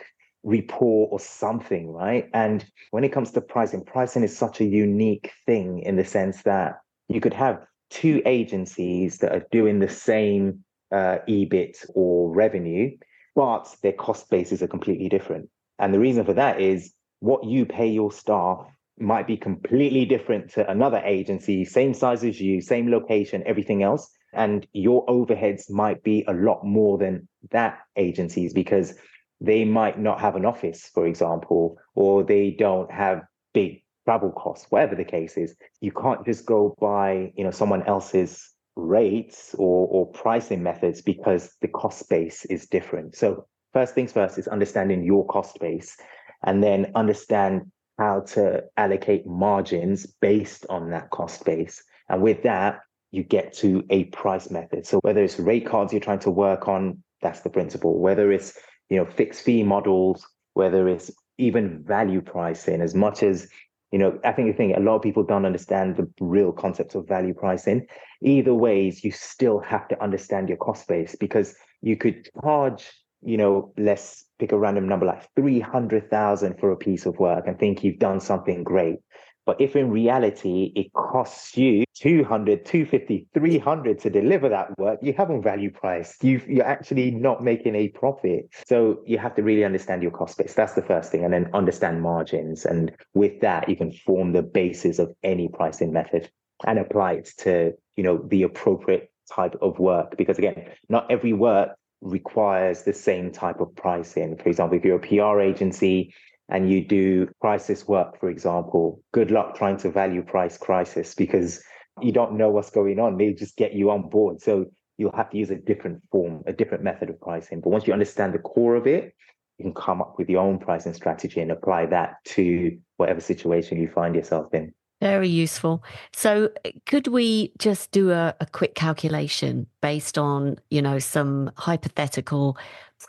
report 0.44 1.08
or 1.12 1.18
something, 1.18 1.90
right? 1.90 2.30
And 2.32 2.64
when 2.92 3.02
it 3.02 3.12
comes 3.12 3.32
to 3.32 3.40
pricing, 3.40 3.84
pricing 3.84 4.22
is 4.22 4.36
such 4.36 4.60
a 4.60 4.64
unique 4.64 5.32
thing 5.44 5.80
in 5.80 5.96
the 5.96 6.04
sense 6.04 6.42
that 6.44 6.80
you 7.08 7.20
could 7.20 7.34
have 7.34 7.66
two 7.90 8.22
agencies 8.24 9.18
that 9.18 9.32
are 9.32 9.46
doing 9.50 9.80
the 9.80 9.88
same 9.88 10.64
uh, 10.92 11.18
EBIT 11.28 11.84
or 11.94 12.32
revenue, 12.32 12.96
but 13.34 13.74
their 13.82 13.92
cost 13.92 14.30
bases 14.30 14.62
are 14.62 14.68
completely 14.68 15.08
different. 15.08 15.48
And 15.80 15.92
the 15.92 16.00
reason 16.00 16.24
for 16.24 16.34
that 16.34 16.60
is 16.60 16.92
what 17.18 17.44
you 17.44 17.66
pay 17.66 17.88
your 17.88 18.12
staff 18.12 18.64
might 18.98 19.26
be 19.26 19.36
completely 19.36 20.04
different 20.04 20.50
to 20.52 20.70
another 20.70 20.98
agency, 21.04 21.64
same 21.64 21.94
size 21.94 22.24
as 22.24 22.40
you, 22.40 22.60
same 22.60 22.90
location, 22.90 23.42
everything 23.46 23.82
else. 23.82 24.08
And 24.32 24.66
your 24.72 25.06
overheads 25.06 25.70
might 25.70 26.02
be 26.02 26.24
a 26.26 26.32
lot 26.32 26.64
more 26.64 26.98
than 26.98 27.28
that 27.50 27.78
agency's 27.96 28.52
because 28.52 28.94
they 29.40 29.64
might 29.64 29.98
not 29.98 30.20
have 30.20 30.36
an 30.36 30.46
office, 30.46 30.90
for 30.92 31.06
example, 31.06 31.78
or 31.94 32.24
they 32.24 32.50
don't 32.50 32.90
have 32.90 33.22
big 33.52 33.82
travel 34.04 34.30
costs, 34.30 34.66
whatever 34.70 34.94
the 34.94 35.04
case 35.04 35.36
is. 35.36 35.54
You 35.80 35.92
can't 35.92 36.24
just 36.24 36.46
go 36.46 36.74
by, 36.80 37.32
you 37.36 37.44
know, 37.44 37.50
someone 37.50 37.82
else's 37.86 38.50
rates 38.76 39.54
or, 39.58 39.88
or 39.88 40.12
pricing 40.12 40.62
methods 40.62 41.02
because 41.02 41.54
the 41.60 41.68
cost 41.68 42.08
base 42.08 42.44
is 42.46 42.66
different. 42.66 43.16
So 43.16 43.46
first 43.72 43.94
things 43.94 44.12
first 44.12 44.38
is 44.38 44.48
understanding 44.48 45.02
your 45.02 45.26
cost 45.26 45.58
base 45.60 45.96
and 46.44 46.62
then 46.62 46.92
understand 46.94 47.70
how 47.98 48.20
to 48.20 48.64
allocate 48.76 49.26
margins 49.26 50.06
based 50.20 50.66
on 50.68 50.90
that 50.90 51.10
cost 51.10 51.44
base. 51.44 51.82
And 52.08 52.22
with 52.22 52.42
that, 52.42 52.80
you 53.10 53.22
get 53.22 53.52
to 53.54 53.84
a 53.90 54.04
price 54.04 54.50
method. 54.50 54.86
So 54.86 54.98
whether 54.98 55.22
it's 55.24 55.38
rate 55.38 55.66
cards 55.66 55.92
you're 55.92 56.00
trying 56.00 56.18
to 56.20 56.30
work 56.30 56.68
on, 56.68 57.02
that's 57.22 57.40
the 57.40 57.50
principle. 57.50 57.98
Whether 57.98 58.30
it's 58.32 58.58
you 58.88 58.96
know, 58.96 59.06
fixed 59.06 59.42
fee 59.42 59.62
models, 59.62 60.26
whether 60.54 60.88
it's 60.88 61.10
even 61.38 61.82
value 61.84 62.20
pricing, 62.20 62.80
as 62.80 62.94
much 62.94 63.22
as, 63.22 63.48
you 63.92 63.98
know, 63.98 64.18
I 64.24 64.32
think 64.32 64.48
the 64.48 64.56
thing, 64.56 64.74
a 64.74 64.80
lot 64.80 64.96
of 64.96 65.02
people 65.02 65.22
don't 65.22 65.44
understand 65.44 65.96
the 65.96 66.08
real 66.20 66.52
concept 66.52 66.94
of 66.94 67.08
value 67.08 67.34
pricing. 67.34 67.86
Either 68.22 68.54
ways, 68.54 69.04
you 69.04 69.10
still 69.10 69.60
have 69.60 69.88
to 69.88 70.02
understand 70.02 70.48
your 70.48 70.58
cost 70.58 70.86
base 70.88 71.16
because 71.18 71.54
you 71.82 71.96
could 71.96 72.28
charge, 72.42 72.90
you 73.26 73.36
know, 73.36 73.72
let's 73.76 74.24
pick 74.38 74.52
a 74.52 74.58
random 74.58 74.88
number 74.88 75.04
like 75.04 75.28
300,000 75.34 76.58
for 76.58 76.70
a 76.70 76.76
piece 76.76 77.06
of 77.06 77.18
work 77.18 77.46
and 77.46 77.58
think 77.58 77.82
you've 77.82 77.98
done 77.98 78.20
something 78.20 78.62
great. 78.62 78.98
But 79.44 79.60
if 79.60 79.76
in 79.76 79.90
reality 79.90 80.72
it 80.74 80.92
costs 80.92 81.56
you 81.56 81.84
200, 81.94 82.64
250, 82.64 83.26
300 83.32 84.00
to 84.00 84.10
deliver 84.10 84.48
that 84.48 84.76
work, 84.78 84.98
you 85.02 85.12
haven't 85.12 85.42
value 85.42 85.70
priced. 85.70 86.22
you 86.22 86.42
you're 86.48 86.66
actually 86.66 87.12
not 87.12 87.42
making 87.42 87.76
a 87.76 87.88
profit. 87.88 88.48
So 88.66 89.02
you 89.06 89.18
have 89.18 89.34
to 89.36 89.42
really 89.42 89.64
understand 89.64 90.02
your 90.02 90.10
cost 90.10 90.36
base. 90.36 90.54
That's 90.54 90.74
the 90.74 90.82
first 90.82 91.12
thing. 91.12 91.24
And 91.24 91.32
then 91.32 91.50
understand 91.54 92.02
margins. 92.02 92.64
And 92.64 92.92
with 93.14 93.40
that, 93.40 93.68
you 93.68 93.76
can 93.76 93.92
form 93.92 94.32
the 94.32 94.42
basis 94.42 94.98
of 94.98 95.12
any 95.22 95.48
pricing 95.48 95.92
method 95.92 96.28
and 96.66 96.78
apply 96.78 97.12
it 97.14 97.30
to, 97.38 97.72
you 97.96 98.02
know, 98.02 98.18
the 98.28 98.42
appropriate 98.42 99.12
type 99.32 99.54
of 99.62 99.78
work. 99.78 100.16
Because 100.16 100.38
again, 100.38 100.70
not 100.88 101.10
every 101.10 101.32
work 101.32 101.70
requires 102.00 102.82
the 102.82 102.92
same 102.92 103.32
type 103.32 103.60
of 103.60 103.74
pricing. 103.74 104.36
For 104.36 104.48
example, 104.48 104.78
if 104.78 104.84
you're 104.84 104.96
a 104.96 105.00
PR 105.00 105.40
agency, 105.40 106.14
and 106.48 106.70
you 106.70 106.84
do 106.84 107.28
crisis 107.40 107.88
work, 107.88 108.20
for 108.20 108.30
example, 108.30 109.02
good 109.12 109.30
luck 109.30 109.56
trying 109.56 109.76
to 109.78 109.90
value 109.90 110.22
price 110.22 110.56
crisis 110.56 111.14
because 111.14 111.62
you 112.00 112.12
don't 112.12 112.36
know 112.36 112.50
what's 112.50 112.70
going 112.70 113.00
on. 113.00 113.16
They 113.16 113.32
just 113.32 113.56
get 113.56 113.72
you 113.72 113.90
on 113.90 114.08
board. 114.08 114.40
So 114.40 114.66
you'll 114.96 115.16
have 115.16 115.30
to 115.30 115.38
use 115.38 115.50
a 115.50 115.56
different 115.56 116.02
form, 116.12 116.42
a 116.46 116.52
different 116.52 116.84
method 116.84 117.10
of 117.10 117.20
pricing. 117.20 117.60
But 117.60 117.70
once 117.70 117.86
you 117.86 117.92
understand 117.92 118.32
the 118.32 118.38
core 118.38 118.76
of 118.76 118.86
it, 118.86 119.12
you 119.58 119.64
can 119.64 119.74
come 119.74 120.00
up 120.00 120.16
with 120.18 120.28
your 120.28 120.42
own 120.42 120.58
pricing 120.58 120.94
strategy 120.94 121.40
and 121.40 121.50
apply 121.50 121.86
that 121.86 122.16
to 122.26 122.78
whatever 122.96 123.20
situation 123.20 123.80
you 123.80 123.88
find 123.88 124.14
yourself 124.14 124.52
in. 124.54 124.72
Very 125.00 125.28
useful. 125.28 125.84
So, 126.14 126.50
could 126.86 127.06
we 127.06 127.52
just 127.58 127.90
do 127.90 128.12
a, 128.12 128.34
a, 128.40 128.46
quick 128.46 128.74
calculation 128.74 129.66
based 129.82 130.16
on, 130.16 130.56
you 130.70 130.80
know, 130.80 130.98
some 130.98 131.50
hypothetical 131.58 132.56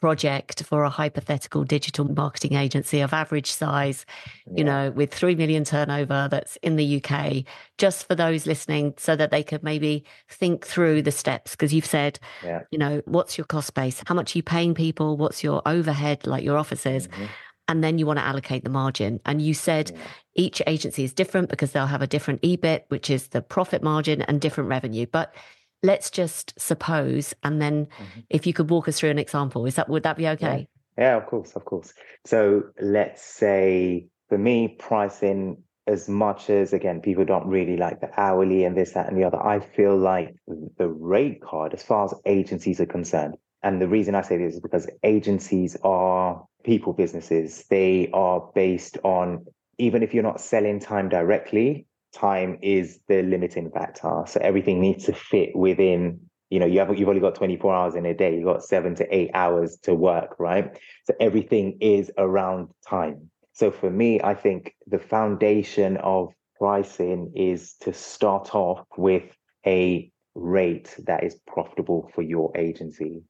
project 0.02 0.64
for 0.64 0.84
a 0.84 0.90
hypothetical 0.90 1.64
digital 1.64 2.04
marketing 2.04 2.56
agency 2.56 3.00
of 3.00 3.14
average 3.14 3.50
size, 3.52 4.06
yeah. 4.46 4.54
you 4.58 4.64
know, 4.66 4.92
with 4.92 5.14
3 5.14 5.36
million 5.36 5.64
turnover 5.64 6.28
that's 6.30 6.58
in 6.58 6.76
the 6.76 7.02
UK, 7.02 7.46
just 7.78 8.06
for 8.06 8.16
those 8.16 8.46
listening 8.46 8.94
so 8.98 9.16
that 9.16 9.32
they 9.32 9.42
could 9.42 9.64
maybe 9.64 10.04
think 10.28 10.68
through 10.68 11.02
the 11.02 11.12
steps? 11.12 11.52
Because 11.52 11.74
you've 11.74 11.86
said, 11.86 12.20
yeah. 12.44 12.64
you 12.70 12.78
know, 12.78 13.02
what's 13.06 13.38
your 13.38 13.46
cost 13.46 13.74
base? 13.76 14.04
How 14.08 14.14
much 14.14 14.36
are 14.36 14.40
you 14.40 14.44
paying 14.44 14.74
people? 14.74 15.16
What's 15.16 15.42
your 15.42 15.62
overhead, 15.66 16.28
like 16.28 16.44
your 16.44 16.58
offices? 16.58 17.08
Mm-hmm 17.08 17.26
and 17.68 17.84
then 17.84 17.98
you 17.98 18.06
want 18.06 18.20
to 18.20 18.26
allocate 18.26 18.64
the 18.64 18.70
margin. 18.70 19.20
And 19.26 19.42
you 19.42 19.54
said 19.54 19.92
yeah. 19.94 20.02
Each 20.38 20.62
agency 20.68 21.04
is 21.04 21.14
different 21.14 21.50
because 21.50 21.72
they'll 21.72 21.88
have 21.88 22.02
a 22.02 22.08
different 22.08 22.42
EBIT, 22.42 22.84
which 22.88 23.10
is 23.10 23.28
the 23.30 23.42
profit 23.42 23.84
margin, 23.84 24.22
and 24.22 24.40
different 24.40 24.70
revenue. 24.70 25.06
But 25.06 25.36
let's 25.84 26.10
just 26.10 26.54
suppose, 26.60 27.34
and 27.44 27.62
then 27.62 27.88
mm-hmm. 27.88 28.20
if 28.30 28.48
you 28.48 28.54
could 28.54 28.70
walk 28.70 28.88
us 28.88 29.00
through 29.00 29.10
an 29.10 29.20
example, 29.20 29.66
is 29.66 29.76
that 29.76 29.90
would 29.90 30.04
that 30.04 30.18
be 30.18 30.28
okay? 30.30 30.68
Yeah. 30.98 31.04
yeah, 31.04 31.18
of 31.18 31.26
course, 31.26 31.52
of 31.56 31.66
course. 31.66 31.94
So 32.26 32.64
let's 32.80 33.24
say 33.24 34.08
for 34.30 34.38
me, 34.38 34.70
pricing 34.80 35.64
as 35.88 36.10
much 36.10 36.50
as 36.50 36.74
again 36.74 37.00
people 37.00 37.24
don't 37.24 37.48
really 37.48 37.78
like 37.78 38.02
the 38.02 38.10
hourly 38.20 38.66
and 38.66 38.76
this 38.76 38.92
that 38.92 39.08
and 39.08 39.18
the 39.18 39.24
other 39.24 39.42
i 39.42 39.58
feel 39.58 39.96
like 39.96 40.36
the 40.78 40.90
rate 40.90 41.42
card 41.42 41.74
as 41.74 41.82
far 41.82 42.04
as 42.04 42.14
agencies 42.26 42.82
are 42.82 42.86
concerned 42.86 43.38
and 43.64 43.82
the 43.82 43.88
reason 43.88 44.14
i 44.14 44.22
say 44.22 44.36
this 44.36 44.56
is 44.56 44.60
because 44.60 44.86
agencies 45.04 45.78
are 45.84 46.46
people 46.68 46.94
businesses. 46.94 47.64
They 47.70 48.10
are 48.14 48.52
based 48.54 48.98
on, 49.04 49.46
even 49.78 50.04
if 50.04 50.14
you're 50.14 50.24
not 50.24 50.42
selling 50.42 50.80
time 50.80 51.10
directly, 51.10 51.88
time 52.14 52.58
is 52.62 53.00
the 53.08 53.22
limiting 53.22 53.70
factor. 53.70 54.24
So 54.28 54.40
everything 54.42 54.82
needs 54.82 55.06
to 55.06 55.14
fit 55.14 55.56
within, 55.56 56.20
you 56.50 56.60
know, 56.60 56.66
you 56.66 56.80
have 56.80 56.98
you've 56.98 57.10
only 57.10 57.22
got 57.22 57.36
24 57.36 57.74
hours 57.74 57.96
in 57.96 58.06
a 58.06 58.14
day, 58.14 58.36
you've 58.36 58.46
got 58.46 58.64
seven 58.64 58.96
to 58.96 59.16
eight 59.16 59.32
hours 59.34 59.78
to 59.84 59.94
work, 59.94 60.36
right? 60.40 60.78
So 61.06 61.14
everything 61.20 61.78
is 61.82 62.12
around 62.18 62.70
time. 62.88 63.30
So 63.54 63.72
for 63.72 63.90
me, 63.90 64.22
I 64.24 64.36
think 64.36 64.76
the 64.88 65.00
foundation 65.00 65.98
of 65.98 66.34
pricing 66.58 67.34
is 67.36 67.76
to 67.82 67.94
start 67.94 68.56
off 68.56 68.86
with 68.98 69.24
a 69.66 70.12
rate 70.36 70.96
that 71.06 71.24
is 71.24 71.36
profitable 71.48 72.10
for 72.14 72.22
your 72.22 72.56
agency 72.56 73.24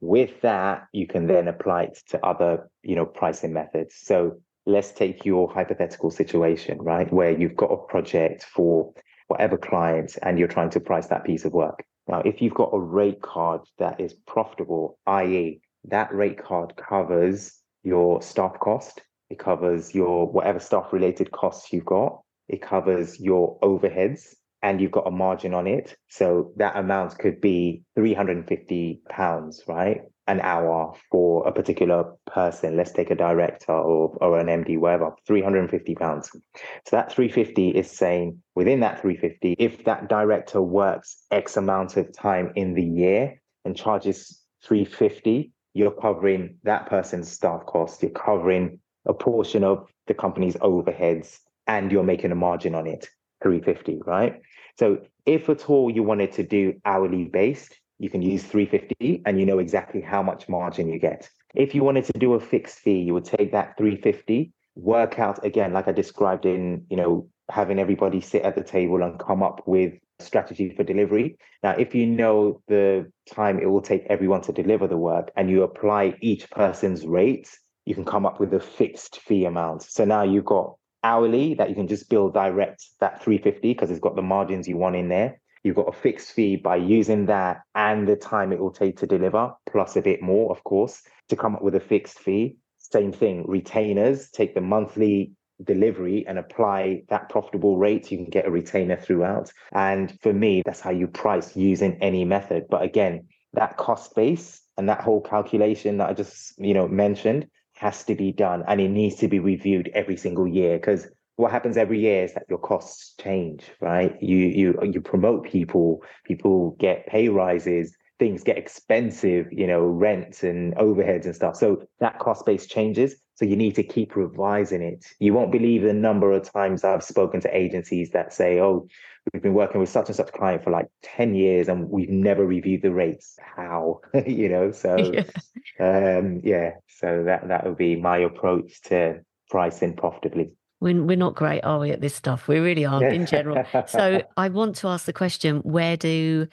with 0.00 0.40
that 0.42 0.86
you 0.92 1.06
can 1.06 1.26
then 1.26 1.48
apply 1.48 1.84
it 1.84 1.98
to 2.08 2.24
other 2.24 2.68
you 2.82 2.94
know 2.94 3.06
pricing 3.06 3.52
methods 3.52 3.94
so 3.98 4.38
let's 4.66 4.92
take 4.92 5.24
your 5.24 5.52
hypothetical 5.52 6.10
situation 6.10 6.78
right 6.80 7.12
where 7.12 7.30
you've 7.30 7.56
got 7.56 7.72
a 7.72 7.76
project 7.88 8.44
for 8.44 8.92
whatever 9.28 9.56
client 9.56 10.16
and 10.22 10.38
you're 10.38 10.48
trying 10.48 10.70
to 10.70 10.80
price 10.80 11.06
that 11.08 11.24
piece 11.24 11.44
of 11.44 11.52
work 11.52 11.84
now 12.08 12.20
if 12.24 12.40
you've 12.40 12.54
got 12.54 12.70
a 12.72 12.78
rate 12.78 13.22
card 13.22 13.60
that 13.78 14.00
is 14.00 14.14
profitable 14.26 14.98
i.e 15.06 15.60
that 15.84 16.14
rate 16.14 16.42
card 16.42 16.72
covers 16.76 17.58
your 17.82 18.22
staff 18.22 18.58
cost 18.60 19.02
it 19.30 19.38
covers 19.38 19.94
your 19.94 20.26
whatever 20.30 20.60
staff 20.60 20.92
related 20.92 21.30
costs 21.30 21.72
you've 21.72 21.84
got 21.84 22.20
it 22.48 22.60
covers 22.60 23.18
your 23.20 23.58
overheads 23.60 24.34
and 24.64 24.80
you've 24.80 24.90
got 24.90 25.06
a 25.06 25.10
margin 25.10 25.52
on 25.52 25.66
it. 25.66 25.94
So 26.08 26.52
that 26.56 26.76
amount 26.76 27.18
could 27.18 27.40
be 27.40 27.82
350 27.96 29.02
pounds, 29.10 29.62
right? 29.68 30.00
An 30.26 30.40
hour 30.40 30.94
for 31.10 31.46
a 31.46 31.52
particular 31.52 32.12
person. 32.26 32.76
Let's 32.76 32.92
take 32.92 33.10
a 33.10 33.14
director 33.14 33.72
or, 33.72 34.16
or 34.22 34.38
an 34.38 34.46
MD, 34.46 34.78
whatever, 34.78 35.14
350 35.26 35.94
pounds. 35.96 36.30
So 36.32 36.96
that 36.96 37.12
350 37.12 37.70
is 37.70 37.90
saying 37.90 38.42
within 38.54 38.80
that 38.80 39.02
350, 39.02 39.56
if 39.58 39.84
that 39.84 40.08
director 40.08 40.62
works 40.62 41.24
X 41.30 41.58
amount 41.58 41.98
of 41.98 42.10
time 42.12 42.52
in 42.56 42.74
the 42.74 42.82
year 42.82 43.40
and 43.66 43.76
charges 43.76 44.40
350, 44.64 45.52
you're 45.74 45.90
covering 45.90 46.56
that 46.62 46.86
person's 46.86 47.30
staff 47.30 47.66
cost. 47.66 48.02
You're 48.02 48.12
covering 48.12 48.80
a 49.06 49.12
portion 49.12 49.62
of 49.62 49.86
the 50.06 50.14
company's 50.14 50.56
overheads 50.56 51.38
and 51.66 51.92
you're 51.92 52.02
making 52.02 52.32
a 52.32 52.36
margin 52.36 52.74
on 52.74 52.86
it. 52.86 53.08
350, 53.42 54.00
right? 54.06 54.40
So 54.78 55.00
if 55.26 55.48
at 55.48 55.68
all 55.68 55.90
you 55.90 56.02
wanted 56.02 56.32
to 56.32 56.42
do 56.42 56.80
hourly 56.84 57.24
based, 57.24 57.78
you 57.98 58.10
can 58.10 58.22
use 58.22 58.42
350 58.42 59.22
and 59.26 59.38
you 59.38 59.46
know 59.46 59.58
exactly 59.58 60.00
how 60.00 60.22
much 60.22 60.48
margin 60.48 60.88
you 60.88 60.98
get. 60.98 61.28
If 61.54 61.74
you 61.74 61.84
wanted 61.84 62.04
to 62.06 62.18
do 62.18 62.34
a 62.34 62.40
fixed 62.40 62.78
fee, 62.78 63.00
you 63.00 63.14
would 63.14 63.24
take 63.24 63.52
that 63.52 63.76
350, 63.76 64.52
work 64.74 65.18
out 65.18 65.44
again, 65.44 65.72
like 65.72 65.88
I 65.88 65.92
described 65.92 66.46
in, 66.46 66.84
you 66.90 66.96
know, 66.96 67.28
having 67.50 67.78
everybody 67.78 68.20
sit 68.20 68.42
at 68.42 68.56
the 68.56 68.64
table 68.64 69.02
and 69.02 69.18
come 69.18 69.42
up 69.42 69.62
with 69.66 69.94
strategy 70.18 70.74
for 70.74 70.82
delivery. 70.82 71.36
Now, 71.62 71.72
if 71.72 71.94
you 71.94 72.06
know 72.06 72.60
the 72.68 73.10
time 73.32 73.58
it 73.58 73.66
will 73.66 73.82
take 73.82 74.04
everyone 74.08 74.42
to 74.42 74.52
deliver 74.52 74.86
the 74.86 74.96
work 74.96 75.30
and 75.36 75.50
you 75.50 75.62
apply 75.62 76.16
each 76.20 76.50
person's 76.50 77.06
rates, 77.06 77.58
you 77.84 77.94
can 77.94 78.04
come 78.04 78.24
up 78.26 78.40
with 78.40 78.54
a 78.54 78.60
fixed 78.60 79.20
fee 79.20 79.44
amount. 79.44 79.82
So 79.82 80.04
now 80.04 80.22
you've 80.22 80.44
got 80.44 80.76
hourly 81.02 81.54
that 81.54 81.68
you 81.68 81.74
can 81.74 81.86
just 81.86 82.08
bill 82.08 82.30
direct 82.30 82.84
that 83.00 83.22
350 83.22 83.74
because 83.74 83.90
it's 83.90 84.00
got 84.00 84.16
the 84.16 84.22
margins 84.22 84.66
you 84.66 84.76
want 84.76 84.96
in 84.96 85.08
there. 85.08 85.38
You've 85.64 85.76
got 85.76 85.88
a 85.88 85.98
fixed 85.98 86.32
fee 86.32 86.56
by 86.56 86.76
using 86.76 87.26
that 87.26 87.62
and 87.74 88.06
the 88.06 88.16
time 88.16 88.52
it 88.52 88.60
will 88.60 88.70
take 88.70 88.98
to 88.98 89.06
deliver, 89.06 89.52
plus 89.70 89.96
a 89.96 90.02
bit 90.02 90.22
more, 90.22 90.52
of 90.52 90.62
course, 90.62 91.02
to 91.30 91.36
come 91.36 91.56
up 91.56 91.62
with 91.62 91.74
a 91.74 91.80
fixed 91.80 92.20
fee. 92.20 92.56
Same 92.78 93.12
thing, 93.12 93.44
retainers 93.48 94.30
take 94.30 94.54
the 94.54 94.60
monthly 94.60 95.32
delivery 95.62 96.26
and 96.26 96.38
apply 96.38 97.02
that 97.08 97.28
profitable 97.28 97.78
rate, 97.78 98.10
you 98.10 98.18
can 98.18 98.28
get 98.28 98.46
a 98.46 98.50
retainer 98.50 98.96
throughout. 98.96 99.52
And 99.72 100.16
for 100.20 100.32
me, 100.32 100.62
that's 100.64 100.80
how 100.80 100.90
you 100.90 101.06
price 101.06 101.56
using 101.56 101.98
any 102.02 102.24
method. 102.24 102.66
But 102.68 102.82
again, 102.82 103.26
that 103.54 103.76
cost 103.76 104.14
base 104.14 104.60
and 104.76 104.88
that 104.88 105.00
whole 105.00 105.20
calculation 105.20 105.98
that 105.98 106.10
I 106.10 106.12
just, 106.12 106.58
you 106.58 106.74
know, 106.74 106.88
mentioned 106.88 107.46
has 107.76 108.04
to 108.04 108.14
be 108.14 108.32
done 108.32 108.64
and 108.68 108.80
it 108.80 108.88
needs 108.88 109.16
to 109.16 109.28
be 109.28 109.38
reviewed 109.38 109.90
every 109.94 110.16
single 110.16 110.46
year 110.46 110.76
because 110.76 111.08
what 111.36 111.50
happens 111.50 111.76
every 111.76 112.00
year 112.00 112.24
is 112.24 112.34
that 112.34 112.44
your 112.48 112.58
costs 112.58 113.14
change, 113.20 113.64
right? 113.80 114.20
You 114.22 114.36
you 114.36 114.78
you 114.82 115.00
promote 115.00 115.44
people, 115.44 116.02
people 116.24 116.76
get 116.78 117.06
pay 117.06 117.28
rises, 117.28 117.96
things 118.18 118.44
get 118.44 118.58
expensive, 118.58 119.52
you 119.52 119.66
know, 119.66 119.80
rent 119.80 120.42
and 120.42 120.74
overheads 120.76 121.24
and 121.24 121.34
stuff. 121.34 121.56
So 121.56 121.82
that 122.00 122.18
cost 122.18 122.46
base 122.46 122.66
changes. 122.66 123.16
So 123.36 123.44
you 123.44 123.56
need 123.56 123.74
to 123.74 123.82
keep 123.82 124.14
revising 124.14 124.80
it. 124.80 125.04
You 125.18 125.34
won't 125.34 125.50
believe 125.50 125.82
the 125.82 125.92
number 125.92 126.32
of 126.32 126.50
times 126.50 126.84
I've 126.84 127.02
spoken 127.02 127.40
to 127.40 127.56
agencies 127.56 128.10
that 128.10 128.32
say, 128.32 128.60
oh, 128.60 128.86
we've 129.32 129.42
been 129.42 129.54
working 129.54 129.80
with 129.80 129.88
such 129.88 130.08
and 130.08 130.14
such 130.14 130.32
client 130.32 130.62
for 130.62 130.70
like 130.70 130.86
10 131.02 131.34
years 131.34 131.66
and 131.68 131.88
we've 131.90 132.10
never 132.10 132.46
reviewed 132.46 132.82
the 132.82 132.92
rates. 132.92 133.36
How? 133.56 134.00
you 134.26 134.48
know, 134.48 134.70
so 134.70 134.96
yeah. 135.80 136.16
um 136.16 136.40
yeah, 136.44 136.74
so 136.88 137.24
that 137.24 137.48
that 137.48 137.66
would 137.66 137.76
be 137.76 137.96
my 137.96 138.18
approach 138.18 138.80
to 138.82 139.20
pricing 139.50 139.96
profitably. 139.96 140.52
We're, 140.84 141.02
we're 141.02 141.16
not 141.16 141.34
great, 141.34 141.62
are 141.64 141.78
we, 141.78 141.92
at 141.92 142.02
this 142.02 142.14
stuff? 142.14 142.46
We 142.46 142.58
really 142.58 142.84
aren't 142.84 143.10
in 143.10 143.24
general. 143.24 143.64
so 143.86 144.22
I 144.36 144.50
want 144.50 144.76
to 144.76 144.88
ask 144.88 145.06
the 145.06 145.14
question 145.14 145.60
where 145.60 145.96
do 145.96 146.46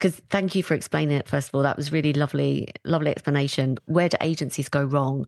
because 0.00 0.22
thank 0.30 0.54
you 0.54 0.62
for 0.62 0.74
explaining 0.74 1.16
it 1.16 1.28
first 1.28 1.48
of 1.48 1.54
all 1.54 1.62
that 1.62 1.76
was 1.76 1.92
really 1.92 2.12
lovely 2.12 2.66
lovely 2.84 3.10
explanation 3.10 3.78
where 3.84 4.08
do 4.08 4.16
agencies 4.20 4.68
go 4.68 4.82
wrong 4.82 5.24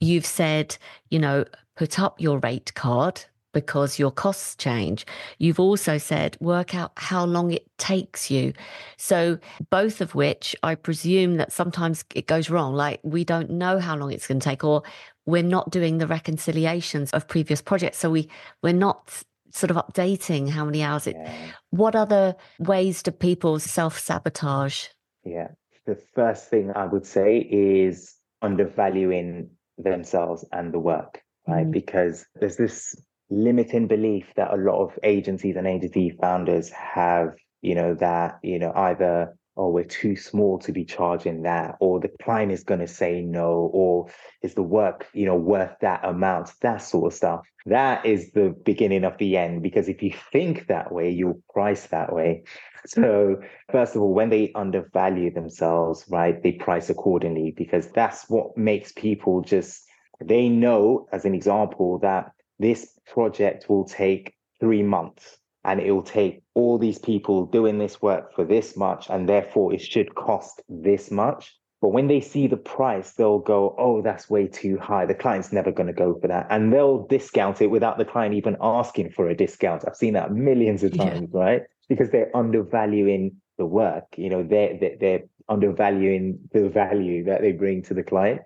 you've 0.00 0.24
said 0.24 0.76
you 1.10 1.18
know 1.18 1.44
put 1.76 2.00
up 2.00 2.18
your 2.18 2.38
rate 2.38 2.72
card 2.74 3.22
because 3.56 3.98
your 3.98 4.10
costs 4.10 4.54
change. 4.54 5.06
You've 5.38 5.58
also 5.58 5.96
said 5.96 6.36
work 6.40 6.74
out 6.74 6.92
how 6.96 7.24
long 7.24 7.52
it 7.52 7.66
takes 7.78 8.30
you. 8.30 8.52
So, 8.98 9.38
both 9.70 10.02
of 10.02 10.14
which 10.14 10.54
I 10.62 10.74
presume 10.74 11.38
that 11.38 11.52
sometimes 11.52 12.04
it 12.14 12.26
goes 12.26 12.50
wrong. 12.50 12.74
Like, 12.74 13.00
we 13.02 13.24
don't 13.24 13.48
know 13.48 13.78
how 13.78 13.96
long 13.96 14.12
it's 14.12 14.26
going 14.26 14.40
to 14.40 14.44
take, 14.44 14.62
or 14.62 14.82
we're 15.26 15.42
not 15.42 15.70
doing 15.70 15.98
the 15.98 16.06
reconciliations 16.06 17.10
of 17.10 17.28
previous 17.28 17.60
projects. 17.60 17.98
So, 17.98 18.10
we, 18.10 18.28
we're 18.62 18.72
not 18.72 19.22
sort 19.56 19.70
of 19.70 19.76
updating 19.76 20.48
how 20.48 20.64
many 20.64 20.82
hours 20.82 21.06
it. 21.06 21.16
Yeah. 21.18 21.34
What 21.70 21.96
other 21.96 22.36
ways 22.58 23.02
do 23.02 23.10
people 23.10 23.58
self 23.58 23.98
sabotage? 23.98 24.88
Yeah. 25.24 25.48
The 25.86 25.98
first 26.14 26.48
thing 26.48 26.72
I 26.74 26.86
would 26.86 27.06
say 27.06 27.38
is 27.38 28.14
undervaluing 28.42 29.50
themselves 29.78 30.44
and 30.52 30.72
the 30.72 30.78
work, 30.78 31.22
right? 31.46 31.66
Mm. 31.66 31.72
Because 31.72 32.26
there's 32.34 32.56
this 32.56 32.94
limiting 33.30 33.86
belief 33.86 34.26
that 34.36 34.52
a 34.52 34.56
lot 34.56 34.82
of 34.82 34.98
agencies 35.02 35.56
and 35.56 35.66
agency 35.66 36.16
founders 36.20 36.70
have, 36.70 37.34
you 37.62 37.74
know, 37.74 37.94
that, 37.94 38.38
you 38.42 38.58
know, 38.58 38.72
either 38.74 39.36
oh, 39.56 39.70
we're 39.70 39.84
too 39.84 40.16
small 40.16 40.58
to 40.58 40.72
be 40.72 40.84
charging 40.84 41.42
that, 41.42 41.76
or 41.80 41.98
the 41.98 42.10
client 42.22 42.52
is 42.52 42.62
going 42.62 42.80
to 42.80 42.86
say 42.86 43.22
no, 43.22 43.70
or 43.72 44.08
is 44.42 44.54
the 44.54 44.62
work, 44.62 45.06
you 45.14 45.24
know, 45.24 45.36
worth 45.36 45.74
that 45.80 46.04
amount, 46.04 46.52
that 46.60 46.78
sort 46.78 47.12
of 47.12 47.16
stuff. 47.16 47.46
That 47.64 48.04
is 48.04 48.30
the 48.32 48.54
beginning 48.64 49.04
of 49.04 49.16
the 49.18 49.36
end, 49.36 49.62
because 49.62 49.88
if 49.88 50.02
you 50.02 50.12
think 50.32 50.66
that 50.66 50.92
way, 50.92 51.10
you'll 51.10 51.42
price 51.52 51.86
that 51.88 52.12
way. 52.12 52.44
So, 52.88 53.42
first 53.72 53.96
of 53.96 54.02
all, 54.02 54.14
when 54.14 54.30
they 54.30 54.52
undervalue 54.54 55.32
themselves, 55.32 56.04
right, 56.08 56.40
they 56.40 56.52
price 56.52 56.88
accordingly, 56.88 57.50
because 57.50 57.90
that's 57.90 58.30
what 58.30 58.56
makes 58.56 58.92
people 58.92 59.40
just, 59.40 59.82
they 60.24 60.48
know, 60.48 61.08
as 61.10 61.24
an 61.24 61.34
example, 61.34 61.98
that 61.98 62.30
this 62.60 62.88
project 63.12 63.68
will 63.68 63.86
take 63.86 64.34
three 64.60 64.84
months 64.84 65.38
and 65.66 65.80
it 65.80 65.90
will 65.90 66.02
take 66.02 66.42
all 66.54 66.78
these 66.78 66.98
people 66.98 67.46
doing 67.46 67.78
this 67.78 68.00
work 68.00 68.34
for 68.34 68.44
this 68.44 68.76
much 68.76 69.10
and 69.10 69.28
therefore 69.28 69.74
it 69.74 69.82
should 69.82 70.14
cost 70.14 70.62
this 70.68 71.10
much. 71.10 71.54
But 71.82 71.90
when 71.90 72.06
they 72.06 72.20
see 72.20 72.46
the 72.46 72.56
price 72.56 73.12
they'll 73.12 73.38
go 73.38 73.74
oh 73.78 74.00
that's 74.00 74.30
way 74.30 74.46
too 74.46 74.78
high. 74.78 75.04
The 75.06 75.14
client's 75.14 75.52
never 75.52 75.72
going 75.72 75.88
to 75.88 75.92
go 75.92 76.18
for 76.20 76.28
that. 76.28 76.46
And 76.50 76.72
they'll 76.72 77.06
discount 77.06 77.60
it 77.60 77.66
without 77.66 77.98
the 77.98 78.04
client 78.04 78.34
even 78.34 78.56
asking 78.60 79.10
for 79.10 79.28
a 79.28 79.36
discount. 79.36 79.84
I've 79.86 79.96
seen 79.96 80.14
that 80.14 80.32
millions 80.32 80.82
of 80.82 80.96
times 80.96 81.28
yeah. 81.34 81.40
right? 81.40 81.62
Because 81.88 82.10
they're 82.10 82.34
undervaluing 82.34 83.36
the 83.58 83.66
work 83.66 84.04
you 84.18 84.28
know 84.28 84.42
they're, 84.42 84.78
they're 84.78 84.96
they're 85.00 85.22
undervaluing 85.48 86.38
the 86.52 86.68
value 86.68 87.24
that 87.24 87.40
they 87.40 87.52
bring 87.52 87.82
to 87.82 87.94
the 87.94 88.02
client. 88.02 88.40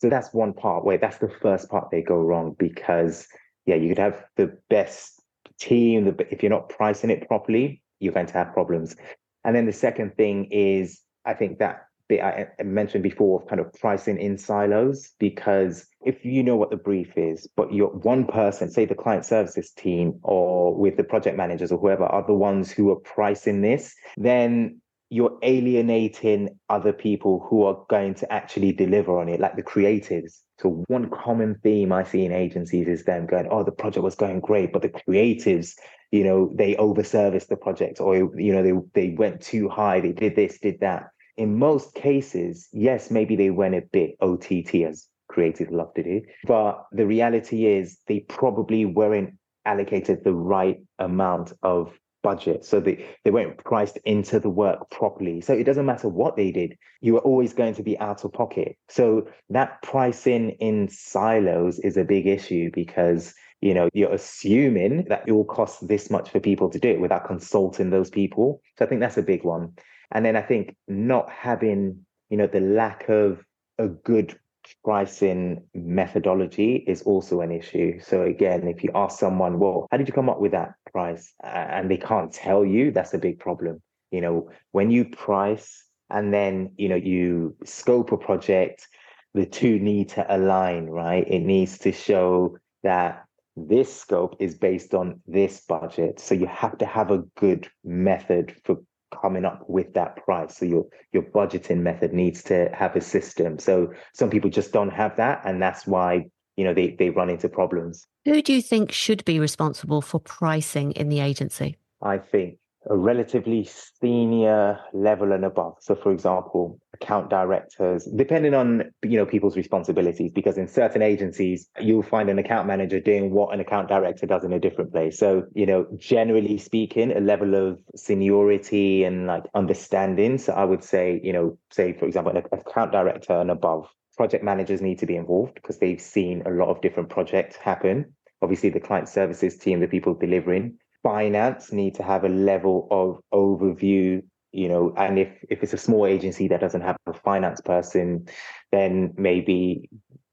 So 0.00 0.08
that's 0.08 0.34
one 0.34 0.52
part 0.52 0.84
where 0.84 0.98
that's 0.98 1.18
the 1.18 1.30
first 1.40 1.68
part 1.68 1.90
they 1.90 2.02
go 2.02 2.20
wrong 2.20 2.56
because 2.58 3.26
yeah, 3.66 3.76
you 3.76 3.88
could 3.88 3.98
have 3.98 4.24
the 4.36 4.58
best 4.68 5.21
team, 5.68 6.14
if 6.30 6.42
you're 6.42 6.50
not 6.50 6.68
pricing 6.68 7.10
it 7.10 7.26
properly, 7.28 7.82
you're 8.00 8.12
going 8.12 8.26
to 8.26 8.34
have 8.34 8.52
problems. 8.52 8.96
And 9.44 9.54
then 9.54 9.66
the 9.66 9.72
second 9.72 10.16
thing 10.16 10.48
is, 10.50 11.00
I 11.24 11.34
think 11.34 11.58
that 11.58 11.86
bit 12.08 12.20
I 12.20 12.62
mentioned 12.62 13.02
before 13.02 13.40
of 13.40 13.48
kind 13.48 13.60
of 13.60 13.72
pricing 13.74 14.18
in 14.18 14.36
silos, 14.36 15.12
because 15.18 15.86
if 16.04 16.24
you 16.24 16.42
know 16.42 16.56
what 16.56 16.70
the 16.70 16.76
brief 16.76 17.16
is, 17.16 17.48
but 17.56 17.72
you're 17.72 17.88
one 17.88 18.26
person, 18.26 18.70
say 18.70 18.84
the 18.84 18.94
client 18.94 19.24
services 19.24 19.70
team 19.70 20.18
or 20.22 20.74
with 20.74 20.96
the 20.96 21.04
project 21.04 21.36
managers 21.36 21.70
or 21.72 21.78
whoever 21.78 22.04
are 22.04 22.26
the 22.26 22.34
ones 22.34 22.70
who 22.70 22.90
are 22.90 22.96
pricing 22.96 23.62
this, 23.62 23.94
then 24.16 24.80
you're 25.12 25.38
alienating 25.42 26.58
other 26.70 26.92
people 26.92 27.46
who 27.46 27.64
are 27.64 27.84
going 27.90 28.14
to 28.14 28.32
actually 28.32 28.72
deliver 28.72 29.18
on 29.18 29.28
it, 29.28 29.38
like 29.38 29.56
the 29.56 29.62
creatives. 29.62 30.40
So 30.58 30.84
one 30.88 31.10
common 31.10 31.56
theme 31.62 31.92
I 31.92 32.02
see 32.02 32.24
in 32.24 32.32
agencies 32.32 32.88
is 32.88 33.04
them 33.04 33.26
going, 33.26 33.46
"Oh, 33.50 33.62
the 33.62 33.72
project 33.72 34.02
was 34.02 34.14
going 34.14 34.40
great, 34.40 34.72
but 34.72 34.80
the 34.80 34.88
creatives, 34.88 35.74
you 36.12 36.24
know, 36.24 36.50
they 36.54 36.76
overserviced 36.76 37.48
the 37.48 37.56
project, 37.56 38.00
or 38.00 38.16
you 38.16 38.54
know, 38.54 38.62
they 38.62 38.72
they 38.94 39.14
went 39.14 39.42
too 39.42 39.68
high, 39.68 40.00
they 40.00 40.12
did 40.12 40.34
this, 40.34 40.58
did 40.58 40.80
that." 40.80 41.10
In 41.36 41.58
most 41.58 41.94
cases, 41.94 42.68
yes, 42.72 43.10
maybe 43.10 43.36
they 43.36 43.50
went 43.50 43.74
a 43.74 43.82
bit 43.82 44.16
OTT 44.22 44.84
as 44.84 45.06
creatives 45.30 45.70
love 45.70 45.92
to 45.94 46.02
do, 46.02 46.22
but 46.46 46.86
the 46.90 47.06
reality 47.06 47.66
is 47.66 47.98
they 48.08 48.20
probably 48.20 48.86
weren't 48.86 49.34
allocated 49.66 50.24
the 50.24 50.34
right 50.34 50.82
amount 50.98 51.52
of 51.62 51.98
budget. 52.22 52.64
So 52.64 52.80
they, 52.80 53.04
they 53.24 53.30
weren't 53.30 53.58
priced 53.58 53.98
into 54.04 54.40
the 54.40 54.50
work 54.50 54.90
properly. 54.90 55.40
So 55.40 55.52
it 55.52 55.64
doesn't 55.64 55.86
matter 55.86 56.08
what 56.08 56.36
they 56.36 56.50
did, 56.50 56.76
you 57.00 57.16
are 57.16 57.20
always 57.20 57.52
going 57.52 57.74
to 57.74 57.82
be 57.82 57.98
out 57.98 58.24
of 58.24 58.32
pocket. 58.32 58.76
So 58.88 59.28
that 59.50 59.82
pricing 59.82 60.50
in 60.60 60.88
silos 60.88 61.78
is 61.80 61.96
a 61.96 62.04
big 62.04 62.26
issue 62.26 62.70
because 62.72 63.34
you 63.60 63.74
know 63.74 63.88
you're 63.92 64.12
assuming 64.12 65.04
that 65.04 65.24
it 65.26 65.32
will 65.32 65.44
cost 65.44 65.86
this 65.86 66.10
much 66.10 66.30
for 66.30 66.40
people 66.40 66.68
to 66.70 66.78
do 66.78 66.88
it 66.88 67.00
without 67.00 67.26
consulting 67.26 67.90
those 67.90 68.10
people. 68.10 68.62
So 68.78 68.84
I 68.84 68.88
think 68.88 69.00
that's 69.00 69.18
a 69.18 69.22
big 69.22 69.44
one. 69.44 69.74
And 70.12 70.24
then 70.24 70.36
I 70.36 70.42
think 70.42 70.76
not 70.88 71.30
having, 71.30 72.04
you 72.28 72.36
know, 72.36 72.46
the 72.46 72.60
lack 72.60 73.08
of 73.08 73.44
a 73.78 73.88
good 73.88 74.38
pricing 74.84 75.64
methodology 75.74 76.76
is 76.86 77.02
also 77.02 77.40
an 77.40 77.50
issue. 77.50 78.00
So 78.00 78.22
again, 78.22 78.68
if 78.68 78.82
you 78.82 78.90
ask 78.94 79.18
someone, 79.18 79.58
well, 79.58 79.86
how 79.90 79.96
did 79.96 80.08
you 80.08 80.14
come 80.14 80.28
up 80.28 80.40
with 80.40 80.52
that 80.52 80.74
price? 80.92 81.32
And 81.42 81.90
they 81.90 81.96
can't 81.96 82.32
tell 82.32 82.64
you, 82.64 82.90
that's 82.90 83.14
a 83.14 83.18
big 83.18 83.38
problem. 83.38 83.82
You 84.10 84.20
know, 84.20 84.50
when 84.72 84.90
you 84.90 85.04
price 85.04 85.84
and 86.10 86.32
then, 86.32 86.72
you 86.76 86.88
know, 86.88 86.96
you 86.96 87.56
scope 87.64 88.12
a 88.12 88.18
project, 88.18 88.86
the 89.34 89.46
two 89.46 89.78
need 89.78 90.10
to 90.10 90.26
align, 90.34 90.86
right? 90.86 91.26
It 91.26 91.40
needs 91.40 91.78
to 91.78 91.92
show 91.92 92.58
that 92.82 93.24
this 93.56 93.94
scope 93.94 94.36
is 94.38 94.54
based 94.54 94.94
on 94.94 95.20
this 95.26 95.62
budget. 95.66 96.20
So 96.20 96.34
you 96.34 96.46
have 96.46 96.78
to 96.78 96.86
have 96.86 97.10
a 97.10 97.24
good 97.36 97.68
method 97.84 98.54
for 98.64 98.78
coming 99.20 99.44
up 99.44 99.64
with 99.68 99.94
that 99.94 100.16
price. 100.16 100.56
So 100.56 100.64
your 100.64 100.86
your 101.12 101.22
budgeting 101.22 101.78
method 101.78 102.12
needs 102.12 102.42
to 102.44 102.70
have 102.74 102.96
a 102.96 103.00
system. 103.00 103.58
So 103.58 103.92
some 104.14 104.30
people 104.30 104.50
just 104.50 104.72
don't 104.72 104.90
have 104.90 105.16
that, 105.16 105.42
and 105.44 105.60
that's 105.60 105.86
why 105.86 106.26
you 106.56 106.64
know 106.64 106.74
they 106.74 106.96
they 106.98 107.10
run 107.10 107.30
into 107.30 107.48
problems. 107.48 108.06
Who 108.24 108.42
do 108.42 108.52
you 108.52 108.62
think 108.62 108.92
should 108.92 109.24
be 109.24 109.40
responsible 109.40 110.02
for 110.02 110.20
pricing 110.20 110.92
in 110.92 111.08
the 111.08 111.20
agency? 111.20 111.76
I 112.02 112.18
think 112.18 112.58
a 112.90 112.96
relatively 112.96 113.68
senior 114.00 114.78
level 114.92 115.32
and 115.32 115.44
above. 115.44 115.74
So, 115.80 115.94
for 115.94 116.12
example, 116.12 116.80
account 116.94 117.30
directors, 117.30 118.08
depending 118.16 118.54
on 118.54 118.90
you 119.02 119.16
know 119.16 119.26
people's 119.26 119.56
responsibilities, 119.56 120.32
because 120.34 120.58
in 120.58 120.68
certain 120.68 121.02
agencies 121.02 121.68
you'll 121.80 122.02
find 122.02 122.28
an 122.28 122.38
account 122.38 122.66
manager 122.66 123.00
doing 123.00 123.30
what 123.30 123.54
an 123.54 123.60
account 123.60 123.88
director 123.88 124.26
does 124.26 124.44
in 124.44 124.52
a 124.52 124.60
different 124.60 124.92
place. 124.92 125.18
So, 125.18 125.44
you 125.54 125.66
know, 125.66 125.86
generally 125.96 126.58
speaking, 126.58 127.12
a 127.12 127.20
level 127.20 127.54
of 127.54 127.78
seniority 127.94 129.04
and 129.04 129.26
like 129.26 129.44
understanding. 129.54 130.38
So, 130.38 130.52
I 130.52 130.64
would 130.64 130.82
say, 130.82 131.20
you 131.22 131.32
know, 131.32 131.58
say 131.70 131.92
for 131.92 132.06
example, 132.06 132.36
an 132.36 132.42
account 132.52 132.92
director 132.92 133.34
and 133.34 133.50
above. 133.50 133.88
Project 134.16 134.44
managers 134.44 134.82
need 134.82 134.98
to 134.98 135.06
be 135.06 135.16
involved 135.16 135.54
because 135.54 135.78
they've 135.78 136.00
seen 136.00 136.42
a 136.44 136.50
lot 136.50 136.68
of 136.68 136.82
different 136.82 137.08
projects 137.08 137.56
happen. 137.56 138.12
Obviously, 138.42 138.68
the 138.68 138.80
client 138.80 139.08
services 139.08 139.56
team, 139.56 139.80
the 139.80 139.86
people 139.86 140.14
delivering, 140.14 140.76
finance 141.02 141.72
need 141.72 141.94
to 141.94 142.02
have 142.02 142.24
a 142.24 142.28
level 142.28 142.86
of 142.90 143.20
overview 143.32 144.22
you 144.52 144.68
know 144.68 144.92
and 144.96 145.18
if 145.18 145.28
if 145.48 145.62
it's 145.62 145.72
a 145.72 145.78
small 145.78 146.06
agency 146.06 146.48
that 146.48 146.60
doesn't 146.60 146.82
have 146.82 146.96
a 147.06 147.12
finance 147.12 147.60
person 147.60 148.26
then 148.70 149.12
maybe 149.16 149.88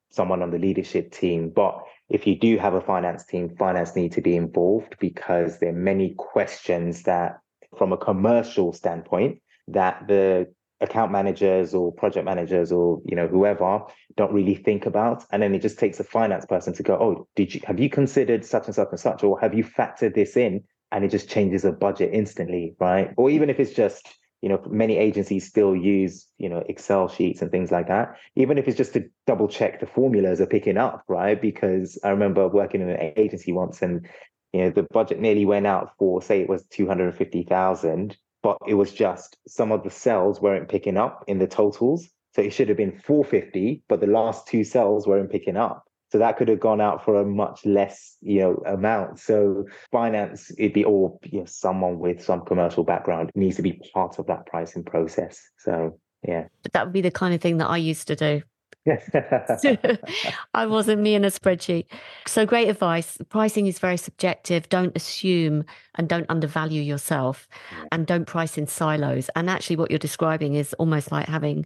someone 0.09 0.41
on 0.41 0.51
the 0.51 0.57
leadership 0.57 1.11
team. 1.11 1.49
But 1.49 1.83
if 2.09 2.25
you 2.25 2.37
do 2.37 2.57
have 2.57 2.73
a 2.73 2.81
finance 2.81 3.25
team 3.25 3.55
finance 3.57 3.95
need 3.95 4.11
to 4.13 4.21
be 4.21 4.35
involved 4.35 4.95
because 4.99 5.59
there 5.59 5.69
are 5.69 5.73
many 5.73 6.15
questions 6.17 7.03
that 7.03 7.39
from 7.77 7.93
a 7.93 7.97
commercial 7.97 8.73
standpoint 8.73 9.39
that 9.67 10.07
the 10.07 10.51
account 10.81 11.11
managers 11.11 11.73
or 11.73 11.91
project 11.91 12.25
managers 12.25 12.71
or 12.71 13.01
you 13.05 13.15
know 13.15 13.27
whoever 13.27 13.81
don't 14.15 14.33
really 14.33 14.55
think 14.55 14.85
about 14.85 15.25
and 15.31 15.41
then 15.41 15.53
it 15.53 15.61
just 15.61 15.77
takes 15.77 15.99
a 15.99 16.03
finance 16.03 16.45
person 16.45 16.73
to 16.73 16.83
go 16.83 16.93
oh 16.95 17.27
did 17.35 17.53
you 17.53 17.61
have 17.65 17.79
you 17.79 17.89
considered 17.89 18.45
such 18.45 18.65
and 18.65 18.75
such 18.75 18.87
and 18.91 18.99
such 18.99 19.23
or 19.23 19.39
have 19.39 19.53
you 19.53 19.63
factored 19.63 20.15
this 20.15 20.37
in? 20.37 20.63
And 20.91 21.05
it 21.05 21.09
just 21.11 21.29
changes 21.29 21.65
a 21.65 21.71
budget 21.71 22.09
instantly 22.13 22.75
right? 22.79 23.13
Or 23.15 23.29
even 23.29 23.49
if 23.49 23.59
it's 23.59 23.73
just 23.73 24.07
you 24.41 24.49
know 24.49 24.61
many 24.69 24.97
agencies 24.97 25.45
still 25.45 25.75
use 25.75 26.25
you 26.37 26.49
know 26.49 26.63
excel 26.69 27.09
sheets 27.09 27.41
and 27.41 27.51
things 27.51 27.71
like 27.71 27.89
that 27.89 28.15
even 28.35 28.57
if 28.57 28.67
it's 28.67 28.77
just 28.77 28.93
to 28.93 29.03
double 29.27 29.49
check 29.49 29.81
the 29.81 29.85
formulas 29.85 30.39
are 30.39 30.47
picking 30.47 30.77
up 30.77 31.03
right? 31.07 31.41
Because 31.41 31.99
i 32.03 32.09
remember 32.09 32.47
working 32.47 32.81
in 32.81 32.89
an 32.89 33.13
agency 33.17 33.51
once 33.51 33.81
and 33.81 34.07
you 34.53 34.61
know 34.61 34.69
the 34.71 34.87
budget 34.91 35.19
nearly 35.19 35.45
went 35.45 35.67
out 35.67 35.91
for 35.99 36.21
say 36.21 36.41
it 36.41 36.49
was 36.49 36.63
250,000 36.67 38.17
but 38.41 38.57
it 38.67 38.75
was 38.75 38.91
just 38.91 39.37
some 39.47 39.71
of 39.71 39.83
the 39.83 39.89
cells 39.89 40.41
weren't 40.41 40.69
picking 40.69 40.97
up 40.97 41.23
in 41.27 41.39
the 41.39 41.47
totals. 41.47 42.07
So 42.35 42.41
it 42.41 42.53
should 42.53 42.67
have 42.69 42.77
been 42.77 42.99
450, 42.99 43.83
but 43.89 44.01
the 44.01 44.07
last 44.07 44.47
two 44.47 44.63
cells 44.63 45.07
weren't 45.07 45.31
picking 45.31 45.57
up. 45.57 45.83
So 46.11 46.17
that 46.17 46.37
could 46.37 46.47
have 46.47 46.59
gone 46.59 46.81
out 46.81 47.05
for 47.05 47.19
a 47.19 47.25
much 47.25 47.65
less, 47.65 48.17
you 48.21 48.39
know, 48.39 48.63
amount. 48.65 49.19
So 49.19 49.65
finance, 49.91 50.51
it'd 50.57 50.73
be 50.73 50.85
all 50.85 51.19
you 51.23 51.39
know, 51.39 51.45
someone 51.45 51.99
with 51.99 52.23
some 52.23 52.45
commercial 52.45 52.83
background 52.83 53.31
needs 53.35 53.57
to 53.57 53.61
be 53.61 53.81
part 53.93 54.17
of 54.17 54.25
that 54.27 54.47
pricing 54.47 54.83
process. 54.83 55.39
So 55.59 55.99
yeah. 56.27 56.45
But 56.63 56.73
that 56.73 56.85
would 56.85 56.93
be 56.93 57.01
the 57.01 57.11
kind 57.11 57.33
of 57.33 57.41
thing 57.41 57.57
that 57.57 57.69
I 57.69 57.77
used 57.77 58.07
to 58.07 58.15
do. 58.15 58.41
I 60.53 60.65
wasn't 60.65 61.01
me 61.01 61.15
in 61.15 61.25
a 61.25 61.27
spreadsheet. 61.27 61.85
So 62.27 62.45
great 62.45 62.69
advice. 62.69 63.17
Pricing 63.29 63.67
is 63.67 63.79
very 63.79 63.97
subjective. 63.97 64.69
Don't 64.69 64.95
assume 64.95 65.65
and 65.95 66.07
don't 66.07 66.25
undervalue 66.29 66.81
yourself 66.81 67.47
and 67.91 68.07
don't 68.07 68.25
price 68.25 68.57
in 68.57 68.67
silos. 68.67 69.29
And 69.35 69.49
actually, 69.49 69.75
what 69.75 69.91
you're 69.91 69.99
describing 69.99 70.55
is 70.55 70.73
almost 70.73 71.11
like 71.11 71.27
having 71.27 71.65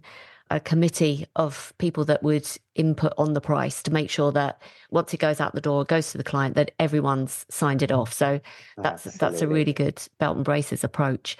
a 0.50 0.60
committee 0.60 1.26
of 1.36 1.72
people 1.78 2.04
that 2.04 2.22
would 2.22 2.46
input 2.74 3.14
on 3.16 3.32
the 3.32 3.40
price 3.40 3.82
to 3.82 3.90
make 3.90 4.10
sure 4.10 4.30
that 4.30 4.60
once 4.90 5.14
it 5.14 5.18
goes 5.18 5.40
out 5.40 5.54
the 5.54 5.60
door, 5.60 5.84
goes 5.84 6.12
to 6.12 6.18
the 6.18 6.24
client, 6.24 6.54
that 6.54 6.70
everyone's 6.78 7.46
signed 7.48 7.82
it 7.82 7.90
off. 7.90 8.12
So 8.12 8.40
that's 8.76 9.06
Absolutely. 9.06 9.18
that's 9.18 9.42
a 9.42 9.48
really 9.48 9.72
good 9.72 10.02
belt 10.18 10.36
and 10.36 10.44
braces 10.44 10.84
approach. 10.84 11.38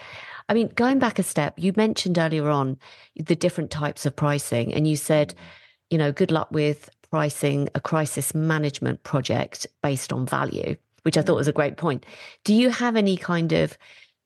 I 0.49 0.55
mean, 0.55 0.69
going 0.75 0.99
back 0.99 1.19
a 1.19 1.23
step, 1.23 1.55
you 1.59 1.73
mentioned 1.77 2.19
earlier 2.19 2.49
on 2.49 2.79
the 3.17 3.37
different 3.37 3.71
types 3.71 4.07
of 4.07 4.17
pricing, 4.17 4.73
and 4.73 4.89
you 4.89 4.97
said. 4.97 5.31
Mm-hmm 5.31 5.49
you 5.95 5.99
know, 5.99 6.11
good 6.11 6.33
luck 6.33 6.49
with 6.51 6.91
pricing 7.09 7.69
a 7.77 7.81
crisis 7.81 8.35
management 8.35 9.01
project 9.05 9.65
based 9.81 10.13
on 10.13 10.27
value, 10.27 10.75
which 11.03 11.17
I 11.17 11.23
thought 11.23 11.37
was 11.37 11.47
a 11.47 11.53
great 11.53 11.77
point. 11.77 12.05
Do 12.43 12.53
you 12.53 12.69
have 12.71 12.97
any 12.97 13.17
kind 13.17 13.53
of, 13.53 13.79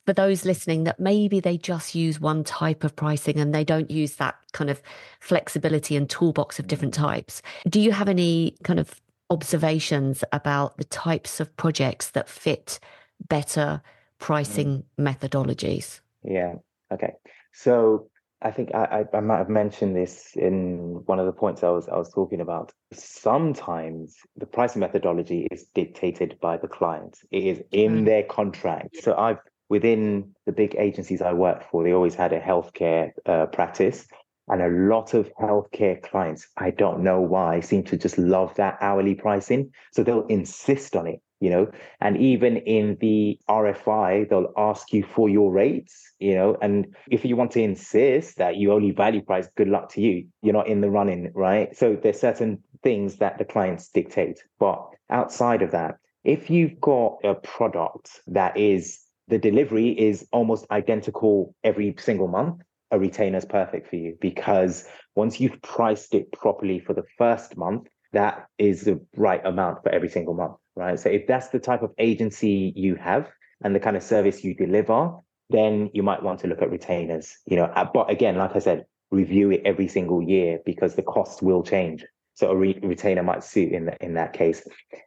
for 0.07 0.15
those 0.15 0.47
listening, 0.47 0.85
that 0.85 0.99
maybe 0.99 1.41
they 1.41 1.59
just 1.59 1.95
use 1.95 2.19
one 2.19 2.43
type 2.43 2.85
of 2.85 2.97
pricing 2.97 3.39
and 3.39 3.55
they 3.55 3.65
don't 3.65 3.91
use 3.91 4.15
that 4.15 4.37
kind 4.53 4.71
of 4.71 4.81
flexibility 5.21 5.95
and 5.95 6.09
toolbox 6.09 6.59
of 6.59 6.69
different 6.69 6.95
types? 6.95 7.43
Do 7.69 7.81
you 7.81 7.93
have 7.93 8.09
any 8.09 8.57
kind 8.65 8.81
of 8.81 8.99
observations 9.29 10.25
about 10.33 10.79
the 10.79 10.85
types 10.85 11.39
of 11.39 11.55
projects 11.59 12.13
that 12.13 12.31
fit 12.31 12.81
better 13.29 13.83
pricing 14.19 14.85
mm. 14.99 15.07
methodologies? 15.07 16.01
Yeah. 16.25 16.55
Okay. 16.91 17.13
So 17.53 18.09
I 18.41 18.51
think 18.53 18.71
I, 18.75 19.05
I, 19.13 19.17
I 19.17 19.21
might 19.21 19.39
have 19.39 19.49
mentioned 19.49 19.97
this 19.97 20.31
in 20.37 21.03
one 21.07 21.19
of 21.19 21.27
the 21.27 21.33
points 21.33 21.65
I 21.65 21.71
was 21.71 21.89
I 21.89 21.97
was 21.97 22.13
talking 22.13 22.41
about. 22.41 22.73
Sometimes 22.93 24.17
the 24.37 24.47
pricing 24.47 24.81
methodology 24.81 25.49
is 25.51 25.65
dictated 25.75 26.39
by 26.41 26.57
the 26.57 26.69
client. 26.69 27.19
It 27.31 27.45
is 27.45 27.63
in 27.73 28.03
mm. 28.03 28.05
their 28.05 28.23
contract. 28.23 28.97
So 29.03 29.17
I've 29.17 29.39
within 29.69 30.35
the 30.47 30.53
big 30.53 30.75
agencies 30.79 31.21
I 31.21 31.33
worked 31.33 31.71
for, 31.71 31.85
they 31.85 31.93
always 31.93 32.15
had 32.15 32.33
a 32.33 32.41
healthcare 32.41 33.11
uh, 33.27 33.47
practice, 33.47 34.07
and 34.49 34.63
a 34.63 34.69
lot 34.69 35.15
of 35.15 35.31
healthcare 35.35 36.01
clients, 36.03 36.49
I 36.57 36.71
don't 36.71 37.01
know 37.01 37.21
why, 37.21 37.61
seem 37.61 37.85
to 37.85 37.97
just 37.97 38.17
love 38.19 38.55
that 38.55 38.79
hourly 38.81 39.15
pricing. 39.15 39.73
So 39.93 40.03
they'll 40.03 40.27
insist 40.27 40.97
on 40.97 41.07
it 41.07 41.21
you 41.41 41.51
know 41.51 41.71
and 42.01 42.17
even 42.17 42.57
in 42.59 42.97
the 43.01 43.39
rfi 43.49 44.29
they'll 44.29 44.53
ask 44.57 44.93
you 44.93 45.03
for 45.03 45.29
your 45.29 45.53
rates 45.53 46.13
you 46.19 46.35
know 46.35 46.57
and 46.61 46.95
if 47.11 47.25
you 47.25 47.37
want 47.37 47.51
to 47.51 47.63
insist 47.63 48.37
that 48.39 48.57
you 48.57 48.73
only 48.73 48.91
value 48.91 49.23
price 49.23 49.49
good 49.57 49.69
luck 49.69 49.89
to 49.91 50.01
you. 50.01 50.27
You're 50.43 50.55
not 50.55 50.69
in 50.69 50.81
the 50.81 50.91
running 50.91 51.31
right? 51.35 51.77
So 51.77 51.97
there's 52.01 52.21
certain 52.21 52.63
things 52.83 53.17
that 53.17 53.39
the 53.39 53.45
clients 53.45 53.89
dictate. 53.89 54.43
But 54.59 54.85
outside 55.11 55.63
of 55.63 55.71
that 55.73 55.97
if 56.25 56.51
you've 56.51 56.81
got 56.81 57.19
a 57.25 57.35
product 57.35 58.21
that 58.27 58.57
is 58.57 59.01
the 59.29 59.39
delivery 59.39 59.91
is 59.91 60.27
almost 60.33 60.67
identical 60.71 61.55
every 61.65 61.95
single 61.99 62.29
month 62.29 62.63
a 62.91 62.99
retainer 62.99 63.39
is 63.39 63.45
perfect 63.45 63.89
for 63.89 63.97
you 63.97 64.17
because 64.21 64.87
once 65.15 65.39
you've 65.41 65.61
priced 65.63 66.15
it 66.15 66.33
properly 66.33 66.79
for 66.79 66.95
the 66.95 67.05
first 67.19 67.57
month 67.57 67.87
that 68.13 68.47
is 68.59 68.83
the 68.83 69.01
right 69.17 69.45
amount 69.45 69.83
for 69.83 69.91
every 69.91 70.09
single 70.09 70.35
month 70.35 70.57
right? 70.79 70.99
So 70.99 71.11
if 71.11 71.27
that's 71.27 71.49
the 71.49 71.59
type 71.59 71.83
of 71.83 71.93
agency 71.99 72.73
you 72.75 72.95
have 72.95 73.29
and 73.63 73.75
the 73.75 73.81
kind 73.81 73.97
of 73.97 74.03
service 74.03 74.45
you 74.45 74.55
deliver, 74.55 75.13
then 75.51 75.91
you 75.93 76.03
might 76.03 76.23
want 76.23 76.41
to 76.41 76.47
look 76.47 76.63
at 76.63 76.71
retainers. 76.71 77.37
You 77.47 77.57
know, 77.57 77.91
but 77.93 78.11
again, 78.11 78.37
like 78.37 78.55
I 78.55 78.61
said, 78.61 78.87
review 79.11 79.51
it 79.51 79.63
every 79.65 79.89
single 79.89 80.23
year 80.23 80.61
because 80.65 80.95
the 80.95 81.03
cost 81.03 81.43
will 81.43 81.63
change. 81.63 82.05
So 82.35 82.51
a 82.51 82.57
re- 82.57 82.79
retainer 82.83 83.23
might 83.23 83.43
suit 83.43 83.73
in 83.73 83.87
that 83.87 84.01
in 84.01 84.15
that 84.15 84.33
case. 84.33 84.63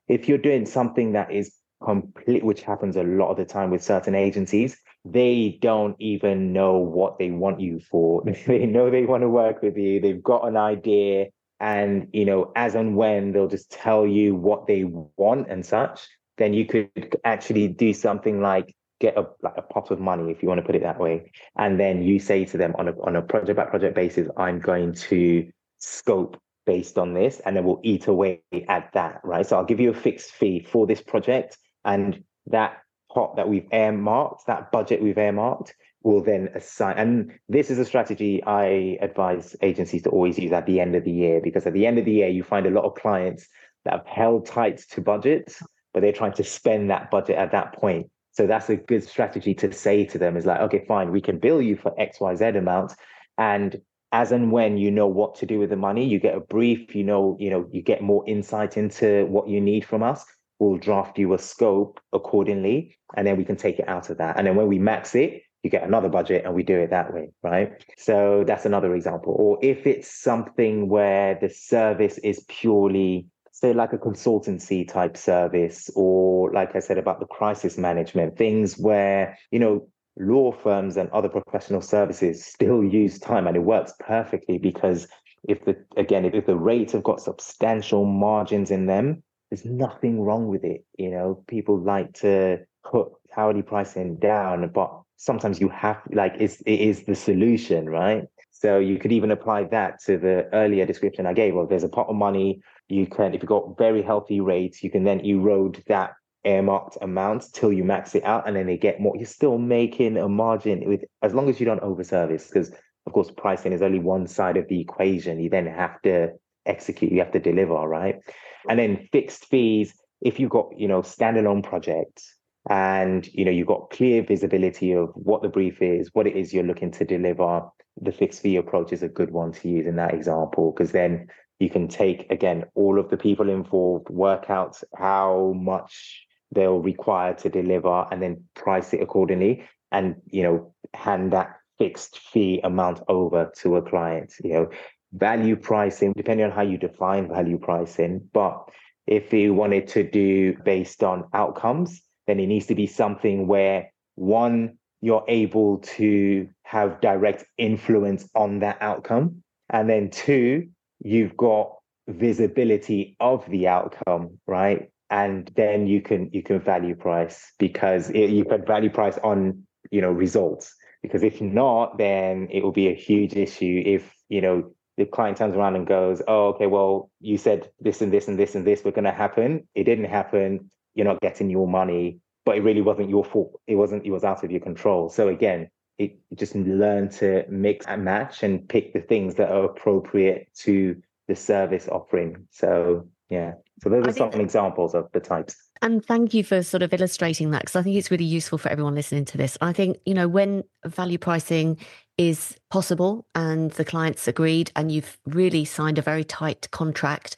If 0.08 0.28
you're 0.28 0.38
doing 0.38 0.66
something 0.66 1.14
that 1.14 1.32
is 1.32 1.54
complete, 1.82 2.44
which 2.44 2.62
happens 2.62 2.98
a 2.98 3.04
lot 3.04 3.32
of 3.32 3.38
the 3.38 3.46
time 3.46 3.72
with 3.72 3.82
certain 3.82 4.16
agencies, 4.16 4.78
they 5.06 5.58
don't 5.62 5.96
even 6.00 6.52
know 6.52 6.78
what 6.78 7.18
they 7.18 7.32
want 7.32 7.62
you 7.62 7.80
for. 7.80 8.24
they 8.48 8.66
know 8.66 8.90
they 8.90 9.06
want 9.06 9.22
to 9.22 9.30
work 9.30 9.62
with 9.62 9.78
you. 9.78 10.02
They've 10.02 10.22
got 10.22 10.48
an 10.48 10.58
idea 10.58 11.28
and 11.62 12.08
you 12.12 12.26
know 12.26 12.52
as 12.58 12.76
and 12.76 12.98
when 12.98 13.32
they'll 13.32 13.48
just 13.48 13.72
tell 13.72 14.06
you 14.06 14.36
what 14.36 14.68
they 14.68 14.84
want 14.84 15.48
and 15.50 15.66
such 15.66 16.08
then 16.38 16.54
you 16.54 16.66
could 16.66 17.16
actually 17.24 17.68
do 17.68 17.94
something 17.94 18.42
like 18.42 18.76
get 19.00 19.18
a 19.18 19.26
like 19.42 19.58
a 19.58 19.62
pot 19.62 19.92
of 19.92 20.00
money 20.00 20.32
if 20.32 20.42
you 20.42 20.48
want 20.48 20.60
to 20.60 20.66
put 20.66 20.76
it 20.76 20.84
that 20.84 21.00
way. 21.00 21.32
And 21.58 21.80
then 21.80 22.04
you 22.04 22.20
say 22.20 22.46
to 22.46 22.58
them 22.58 22.74
on 22.78 22.88
a 22.88 22.92
on 23.02 23.16
a 23.16 23.22
project 23.22 23.58
by 23.58 23.66
project 23.66 23.96
basis 23.96 24.30
i'm 24.38 24.60
going 24.60 24.94
to 24.94 25.52
scope 25.80 26.40
based 26.66 26.98
on 26.98 27.14
this 27.14 27.42
and 27.46 27.56
then 27.56 27.64
we'll 27.64 27.82
eat 27.84 28.08
away 28.08 28.42
at 28.70 28.92
that 28.94 29.20
right? 29.24 29.46
So 29.46 29.58
i'll 29.58 29.66
give 29.66 29.80
you 29.80 29.90
a 29.90 29.96
fixed 30.08 30.32
fee 30.32 30.66
for 30.72 30.86
this 30.88 31.02
project 31.02 31.58
and 31.84 32.24
that 32.48 32.78
pot 33.12 33.36
that 33.36 33.50
we've 33.50 33.68
earmarked 33.74 34.46
that 34.48 34.72
budget 34.72 35.02
we've 35.02 35.18
earmarked 35.18 35.74
will 36.04 36.24
then 36.24 36.50
assign 36.56 36.98
and 36.98 37.32
this 37.48 37.70
is 37.70 37.78
a 37.78 37.86
strategy 37.86 38.44
i 38.46 38.98
advise 39.02 39.56
agencies 39.62 40.02
to 40.02 40.10
always 40.10 40.38
use 40.38 40.52
at 40.52 40.66
the 40.66 40.80
end 40.80 40.96
of 40.96 41.04
the 41.04 41.12
year 41.12 41.40
because 41.44 41.66
at 41.66 41.74
the 41.74 41.86
end 41.86 42.00
of 42.00 42.06
the 42.06 42.12
year 42.12 42.28
you 42.28 42.44
find 42.44 42.66
a 42.66 42.72
lot 42.72 42.86
of 42.86 42.96
clients 42.96 43.48
that 43.86 43.94
have 43.94 44.08
held 44.08 44.46
tight 44.46 44.78
to 44.90 45.02
budgets 45.02 45.62
but 45.94 46.02
they're 46.02 46.12
trying 46.12 46.34
to 46.34 46.44
spend 46.44 46.90
that 46.90 47.12
budget 47.12 47.38
at 47.38 47.52
that 47.52 47.74
point. 47.74 48.10
So 48.32 48.48
that's 48.48 48.70
a 48.70 48.78
good 48.78 49.04
strategy 49.04 49.54
to 49.56 49.72
say 49.74 50.06
to 50.06 50.18
them 50.18 50.38
is 50.38 50.46
like 50.46 50.62
okay 50.62 50.86
fine 50.88 51.12
we 51.12 51.22
can 51.22 51.40
bill 51.40 51.62
you 51.62 51.76
for 51.76 51.94
xyz 52.00 52.58
amount. 52.58 52.94
And 53.38 53.82
as 54.12 54.32
and 54.32 54.52
when 54.52 54.78
you 54.78 54.92
know 54.92 55.08
what 55.08 55.36
to 55.36 55.46
do 55.46 55.60
with 55.60 55.70
the 55.70 55.76
money 55.76 56.06
you 56.06 56.20
get 56.20 56.36
a 56.36 56.42
brief 56.42 56.96
you 56.96 57.04
know 57.04 57.38
you 57.40 57.50
know 57.50 57.68
you 57.72 57.82
get 57.82 58.02
more 58.02 58.24
insight 58.28 58.78
into 58.78 59.26
what 59.28 59.48
you 59.48 59.62
need 59.62 59.86
from 59.86 60.04
us 60.04 60.26
we'll 60.60 60.78
draft 60.78 61.18
you 61.18 61.34
a 61.34 61.40
scope 61.40 62.00
accordingly 62.14 62.96
and 63.16 63.26
then 63.26 63.36
we 63.38 63.46
can 63.46 63.56
take 63.56 63.80
it 63.80 63.88
out 63.88 64.10
of 64.10 64.18
that. 64.18 64.38
And 64.38 64.46
then 64.46 64.56
when 64.56 64.68
we 64.68 64.80
max 64.80 65.16
it 65.16 65.42
you 65.64 65.70
get 65.70 65.84
another 65.84 66.10
budget 66.10 66.44
and 66.46 66.54
we 66.54 66.64
do 66.64 66.80
it 66.80 66.90
that 66.90 67.14
way, 67.14 67.30
right? 67.44 67.84
So 67.98 68.44
that's 68.46 68.66
another 68.66 68.96
example. 68.96 69.36
Or 69.38 69.60
if 69.62 69.86
it's 69.86 70.10
something 70.10 70.90
where 70.90 71.38
the 71.40 71.50
service 71.50 72.18
is 72.20 72.44
purely, 72.48 73.28
say, 73.52 73.74
like 73.74 73.94
a 73.94 73.98
consultancy 73.98 74.88
type 74.88 75.16
service, 75.16 75.90
or 75.96 76.52
like 76.52 76.76
I 76.76 76.80
said 76.80 76.98
about 76.98 77.20
the 77.20 77.28
crisis 77.28 77.78
management, 77.78 78.38
things 78.38 78.78
where, 78.78 79.38
you 79.52 79.60
know, 79.60 79.88
law 80.18 80.52
firms 80.52 80.98
and 80.98 81.10
other 81.12 81.30
professional 81.30 81.82
services 81.82 82.44
still 82.46 82.84
use 82.84 83.20
time 83.20 83.48
and 83.48 83.56
it 83.56 83.62
works 83.62 83.94
perfectly 84.00 84.58
because 84.58 85.08
if 85.48 85.64
the 85.66 85.76
again 85.98 86.26
if, 86.26 86.34
if 86.34 86.46
the 86.46 86.56
rates 86.56 86.94
have 86.94 87.04
got 87.04 87.22
substantial 87.22 88.06
margins 88.06 88.72
in 88.72 88.86
them 88.86 89.24
there's 89.50 89.66
nothing 89.66 90.20
wrong 90.20 90.48
with 90.48 90.64
it 90.64 90.84
you 90.98 91.10
know 91.10 91.44
people 91.48 91.80
like 91.80 92.12
to 92.14 92.60
put 92.84 93.08
hourly 93.38 93.62
pricing 93.62 94.18
down 94.18 94.70
but 94.74 95.02
sometimes 95.22 95.62
you 95.62 95.70
have 95.70 96.02
like 96.12 96.34
it's, 96.40 96.62
it 96.62 96.80
is 96.80 97.04
the 97.04 97.14
solution, 97.14 97.88
right? 97.88 98.24
So 98.50 98.80
you 98.80 98.98
could 98.98 99.12
even 99.12 99.30
apply 99.30 99.66
that 99.66 100.02
to 100.06 100.18
the 100.18 100.50
earlier 100.52 100.86
description 100.88 101.28
I 101.28 101.34
gave. 101.34 101.54
Well, 101.54 101.68
there's 101.68 101.84
a 101.84 101.90
pot 101.90 102.08
of 102.08 102.16
money. 102.16 102.62
You 102.90 103.06
can, 103.06 103.36
if 103.36 103.44
you've 103.44 103.50
got 103.50 103.78
very 103.78 104.02
healthy 104.02 104.42
rates, 104.42 104.84
you 104.84 104.90
can 104.90 105.04
then 105.04 105.20
erode 105.20 105.84
that 105.88 106.14
earmarked 106.44 106.98
amount 107.02 107.54
till 107.54 107.72
you 107.72 107.84
max 107.84 108.16
it 108.16 108.24
out 108.24 108.48
and 108.48 108.56
then 108.56 108.66
they 108.66 108.78
get 108.78 109.00
more. 109.00 109.16
You're 109.16 109.28
still 109.28 109.60
making 109.60 110.18
a 110.18 110.28
margin 110.28 110.88
with 110.88 111.04
as 111.22 111.36
long 111.36 111.50
as 111.50 111.60
you 111.60 111.68
don't 111.68 111.84
overservice, 111.84 112.48
because 112.48 112.72
of 113.06 113.14
course 113.14 113.30
pricing 113.30 113.74
is 113.74 113.84
only 113.84 114.00
one 114.00 114.26
side 114.26 114.58
of 114.58 114.68
the 114.70 114.82
equation. 114.82 115.40
You 115.40 115.52
then 115.52 115.68
have 115.68 116.02
to 116.02 116.32
execute, 116.66 117.12
you 117.12 117.20
have 117.20 117.34
to 117.34 117.40
deliver, 117.40 117.76
right? 117.88 118.20
And 118.68 118.80
then 118.80 119.08
fixed 119.12 119.46
fees, 119.46 119.94
if 120.20 120.40
you've 120.40 120.50
got, 120.50 120.80
you 120.80 120.88
know, 120.88 121.04
standalone 121.04 121.64
projects 121.64 122.36
and 122.70 123.28
you 123.34 123.44
know 123.44 123.52
you've 123.52 123.68
got 123.68 123.90
clear 123.90 124.22
visibility 124.22 124.94
of 124.94 125.10
what 125.16 125.42
the 125.42 125.50
brief 125.50 125.82
is, 125.82 126.10
what 126.14 126.28
it 126.28 126.36
is 126.36 126.54
you're 126.54 126.64
looking 126.64 126.92
to 126.92 127.06
deliver, 127.06 127.64
the 128.02 128.12
fixed 128.12 128.42
fee 128.42 128.58
approach 128.58 128.94
is 128.94 129.04
a 129.04 129.10
good 129.10 129.32
one 129.32 129.52
to 129.52 129.70
use 129.70 129.88
in 129.88 129.96
that 129.96 130.14
example 130.14 130.72
because 130.72 130.92
then 130.92 131.28
you 131.60 131.70
can 131.70 131.88
take 131.88 132.30
again 132.32 132.66
all 132.76 133.00
of 133.00 133.10
the 133.10 133.18
people 133.18 133.50
involved, 133.50 134.10
work 134.10 134.50
out 134.50 134.82
how 134.96 135.54
much 135.56 136.26
they'll 136.52 136.80
require 136.80 137.34
to 137.36 137.50
deliver, 137.50 138.06
and 138.12 138.22
then 138.22 138.44
price 138.56 138.94
it 138.94 139.02
accordingly, 139.02 139.64
and 139.92 140.16
you 140.26 140.44
know 140.44 140.74
hand 140.94 141.34
that 141.34 141.58
fixed 141.78 142.20
fee 142.20 142.62
amount 142.64 143.02
over 143.08 143.52
to 143.58 143.78
a 143.78 143.82
client. 143.82 144.34
You 144.44 144.54
know, 144.54 144.70
value 145.14 145.56
pricing, 145.56 146.14
depending 146.14 146.46
on 146.46 146.52
how 146.52 146.62
you 146.62 146.78
define 146.78 147.28
value 147.28 147.58
pricing, 147.58 148.30
but 148.34 148.70
if 149.08 149.34
you 149.34 149.54
wanted 149.54 149.88
to 149.90 150.04
do 150.04 150.56
based 150.64 151.04
on 151.04 151.28
outcomes, 151.34 152.02
then 152.28 152.40
it 152.40 152.48
needs 152.48 152.68
to 152.68 152.76
be 152.76 152.88
something 152.88 153.48
where 153.48 153.92
one 154.16 154.78
you're 155.02 155.26
able 155.28 155.80
to 155.80 156.48
have 156.64 157.02
direct 157.02 157.44
influence 157.58 158.30
on 158.36 158.60
that 158.60 158.78
outcome. 158.82 159.44
And 159.70 159.90
then 159.90 160.12
two, 160.12 160.70
you've 161.04 161.36
got 161.36 161.76
visibility 162.08 163.16
of 163.20 163.46
the 163.50 163.68
outcome, 163.68 164.40
right? 164.48 164.92
And 165.10 165.52
then 165.56 165.88
you 165.88 166.02
can 166.02 166.30
you 166.32 166.44
can 166.44 166.62
value 166.62 166.96
price 166.96 167.52
because 167.60 168.10
it, 168.12 168.30
you 168.30 168.46
can 168.46 168.66
value 168.66 168.90
price 168.90 169.18
on 169.24 169.66
you 169.90 170.02
know 170.02 170.12
results. 170.12 170.74
Because 171.02 171.24
if 171.24 171.42
not, 171.42 171.98
then 171.98 172.48
it 172.52 172.64
will 172.64 172.72
be 172.72 172.88
a 172.88 172.94
huge 172.94 173.34
issue 173.34 173.82
if 173.86 174.14
you 174.30 174.42
know 174.42 174.72
the 174.98 175.06
client 175.06 175.38
turns 175.38 175.56
around 175.56 175.76
and 175.76 175.88
goes, 175.88 176.22
"Oh, 176.28 176.50
okay, 176.50 176.68
well, 176.68 177.10
you 177.20 177.38
said 177.38 177.70
this 177.80 178.02
and 178.02 178.14
this 178.14 178.28
and 178.28 178.38
this 178.38 178.56
and 178.56 178.66
this 178.66 178.84
were 178.84 178.92
going 178.92 179.06
to 179.06 179.12
happen. 179.12 179.68
It 179.74 179.86
didn't 179.86 180.06
happen. 180.06 180.70
You're 180.96 181.08
not 181.08 181.22
getting 181.22 181.50
your 181.50 181.68
money." 181.68 182.20
but 182.46 182.58
it 182.58 182.62
really 182.62 182.82
wasn't 182.82 183.10
your 183.10 183.24
fault. 183.24 183.60
It 183.68 183.76
wasn't, 183.76 184.06
it 184.06 184.12
was 184.12 184.24
out 184.24 184.44
of 184.44 184.52
your 184.52 184.60
control. 184.60 185.10
So 185.10 185.28
again, 185.28 185.70
it 185.98 186.18
just 186.36 186.56
learn 186.56 187.10
to 187.10 187.46
mix 187.48 187.86
and 187.86 188.04
match 188.04 188.44
and 188.44 188.68
pick 188.68 188.94
the 188.94 189.02
things 189.02 189.36
that 189.36 189.52
are 189.52 189.66
appropriate 189.66 190.48
to 190.60 191.02
the 191.28 191.36
service 191.36 191.88
offering. 191.88 192.48
So 192.50 193.08
yeah. 193.30 193.54
So 193.82 193.90
those 193.90 194.08
are 194.08 194.14
some 194.14 194.42
examples 194.42 194.94
of 194.94 195.10
the 195.14 195.20
types. 195.20 195.56
And 195.82 196.06
thank 196.06 196.34
you 196.34 196.44
for 196.44 196.62
sort 196.62 196.84
of 196.84 196.94
illustrating 196.94 197.52
that 197.52 197.62
because 197.62 197.76
I 197.76 197.82
think 197.82 197.96
it's 197.96 198.12
really 198.12 198.26
useful 198.26 198.58
for 198.58 198.70
everyone 198.70 198.94
listening 198.94 199.26
to 199.26 199.38
this. 199.38 199.58
I 199.62 199.74
think, 199.74 199.98
you 200.06 200.14
know, 200.14 200.28
when 200.28 200.64
value 200.86 201.18
pricing 201.18 201.78
is 202.18 202.58
possible 202.70 203.26
and 203.34 203.72
the 203.72 203.86
client's 203.86 204.28
agreed 204.28 204.72
and 204.76 204.92
you've 204.92 205.18
really 205.26 205.66
signed 205.66 205.98
a 205.98 206.02
very 206.04 206.24
tight 206.24 206.70
contract 206.72 207.38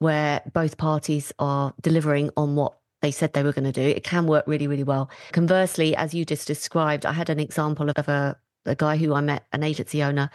where 0.00 0.42
both 0.52 0.76
parties 0.76 1.32
are 1.38 1.72
delivering 1.80 2.30
on 2.36 2.54
what 2.56 2.77
they 3.00 3.10
said 3.10 3.32
they 3.32 3.42
were 3.42 3.52
going 3.52 3.64
to 3.64 3.72
do. 3.72 3.82
It 3.82 4.04
can 4.04 4.26
work 4.26 4.46
really, 4.46 4.66
really 4.66 4.84
well. 4.84 5.10
Conversely, 5.32 5.94
as 5.96 6.14
you 6.14 6.24
just 6.24 6.46
described, 6.46 7.06
I 7.06 7.12
had 7.12 7.30
an 7.30 7.40
example 7.40 7.90
of 7.90 8.08
a, 8.08 8.36
a 8.66 8.74
guy 8.74 8.96
who 8.96 9.14
I 9.14 9.20
met, 9.20 9.46
an 9.52 9.62
agency 9.62 10.02
owner, 10.02 10.30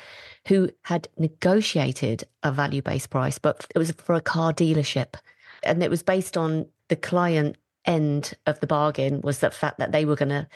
who 0.48 0.70
had 0.84 1.08
negotiated 1.18 2.24
a 2.44 2.52
value 2.52 2.82
based 2.82 3.10
price, 3.10 3.38
but 3.38 3.66
it 3.76 3.80
was 3.80 3.92
for 3.92 4.16
a 4.16 4.22
car 4.22 4.54
dealership. 4.54 5.16
And 5.64 5.84
it 5.84 5.90
was 5.90 6.04
based 6.04 6.38
on 6.38 6.68
the 6.90 6.96
client 6.96 7.58
end 7.86 8.34
of 8.46 8.60
the 8.60 8.68
bargain 8.68 9.22
was 9.22 9.40
the 9.40 9.52
fact 9.52 9.78
that 9.80 9.92
they 9.92 10.06
were 10.06 10.16
going 10.16 10.30
to 10.30 10.48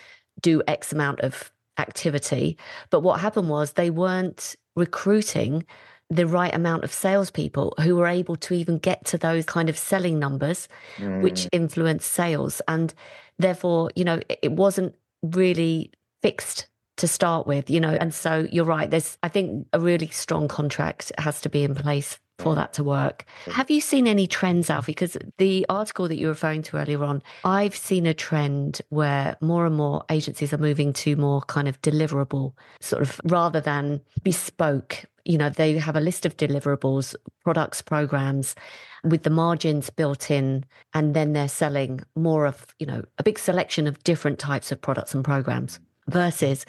do 0.42 0.62
X 0.68 0.94
amount 0.94 1.20
of 1.22 1.52
activity. 1.78 2.58
But 2.90 3.02
what 3.02 3.20
happened 3.20 3.50
was 3.50 3.74
they 3.74 3.90
weren't 3.90 4.56
recruiting 4.76 5.66
the 6.10 6.28
right 6.28 6.54
amount 6.54 6.84
of 6.84 6.94
salespeople 6.94 7.74
who 7.82 7.96
were 7.96 8.08
able 8.08 8.36
to 8.38 8.54
even 8.54 8.78
get 8.78 9.06
to 9.06 9.18
those 9.18 9.46
kind 9.46 9.70
of 9.70 9.78
selling 9.78 10.20
numbers, 10.20 10.68
mm. 10.98 11.22
which 11.22 11.48
influence 11.52 12.06
sales. 12.06 12.62
And 12.68 12.94
therefore, 13.38 13.92
you 13.96 14.06
know, 14.06 14.22
it 14.30 14.52
wasn't 14.52 14.96
really 15.22 15.92
fixed 16.22 16.68
to 16.98 17.08
start 17.08 17.46
with, 17.46 17.70
you 17.70 17.80
know. 17.80 17.94
And 18.00 18.14
so 18.14 18.48
you're 18.52 18.66
right. 18.66 18.90
There's, 18.90 19.18
I 19.22 19.30
think, 19.30 19.68
a 19.74 19.80
really 19.80 20.08
strong 20.08 20.48
contract 20.48 21.12
has 21.18 21.42
to 21.42 21.50
be 21.50 21.64
in 21.64 21.76
place 21.76 22.18
for 22.40 22.56
that 22.56 22.74
to 22.74 22.84
work. 22.84 23.26
Have 23.48 23.72
you 23.72 23.82
seen 23.82 24.08
any 24.08 24.28
trends, 24.28 24.70
Alfie? 24.70 24.92
Because 24.92 25.18
the 25.38 25.66
article 25.70 26.08
that 26.08 26.18
you 26.18 26.28
were 26.28 26.34
referring 26.34 26.62
to 26.64 26.78
earlier 26.78 27.04
on, 27.04 27.22
I've 27.44 27.76
seen 27.76 28.06
a 28.06 28.14
trend 28.14 28.82
where 28.90 29.38
more 29.42 29.66
and 29.66 29.76
more 29.76 30.04
agencies 30.10 30.54
are 30.54 30.58
moving 30.58 30.94
to 30.94 31.16
more 31.16 31.42
kind 31.42 31.68
of 31.68 31.82
deliverable, 31.82 32.54
sort 32.80 33.02
of 33.02 33.20
rather 33.26 33.60
than 33.60 34.02
bespoke 34.24 35.06
you 35.28 35.38
know, 35.38 35.50
they 35.50 35.78
have 35.78 35.98
a 35.98 36.00
list 36.00 36.26
of 36.26 36.38
deliverables, 36.38 37.14
products, 37.44 37.82
programs 37.82 38.56
with 39.04 39.24
the 39.24 39.30
margins 39.30 39.90
built 39.90 40.32
in, 40.32 40.64
and 40.94 41.14
then 41.14 41.34
they're 41.34 41.50
selling 41.50 42.02
more 42.16 42.46
of, 42.46 42.66
you 42.80 42.86
know, 42.86 43.04
a 43.18 43.24
big 43.24 43.38
selection 43.38 43.88
of 43.88 44.02
different 44.06 44.40
types 44.40 44.72
of 44.72 44.80
products 44.80 45.14
and 45.14 45.26
programs 45.26 45.82
versus 46.08 46.66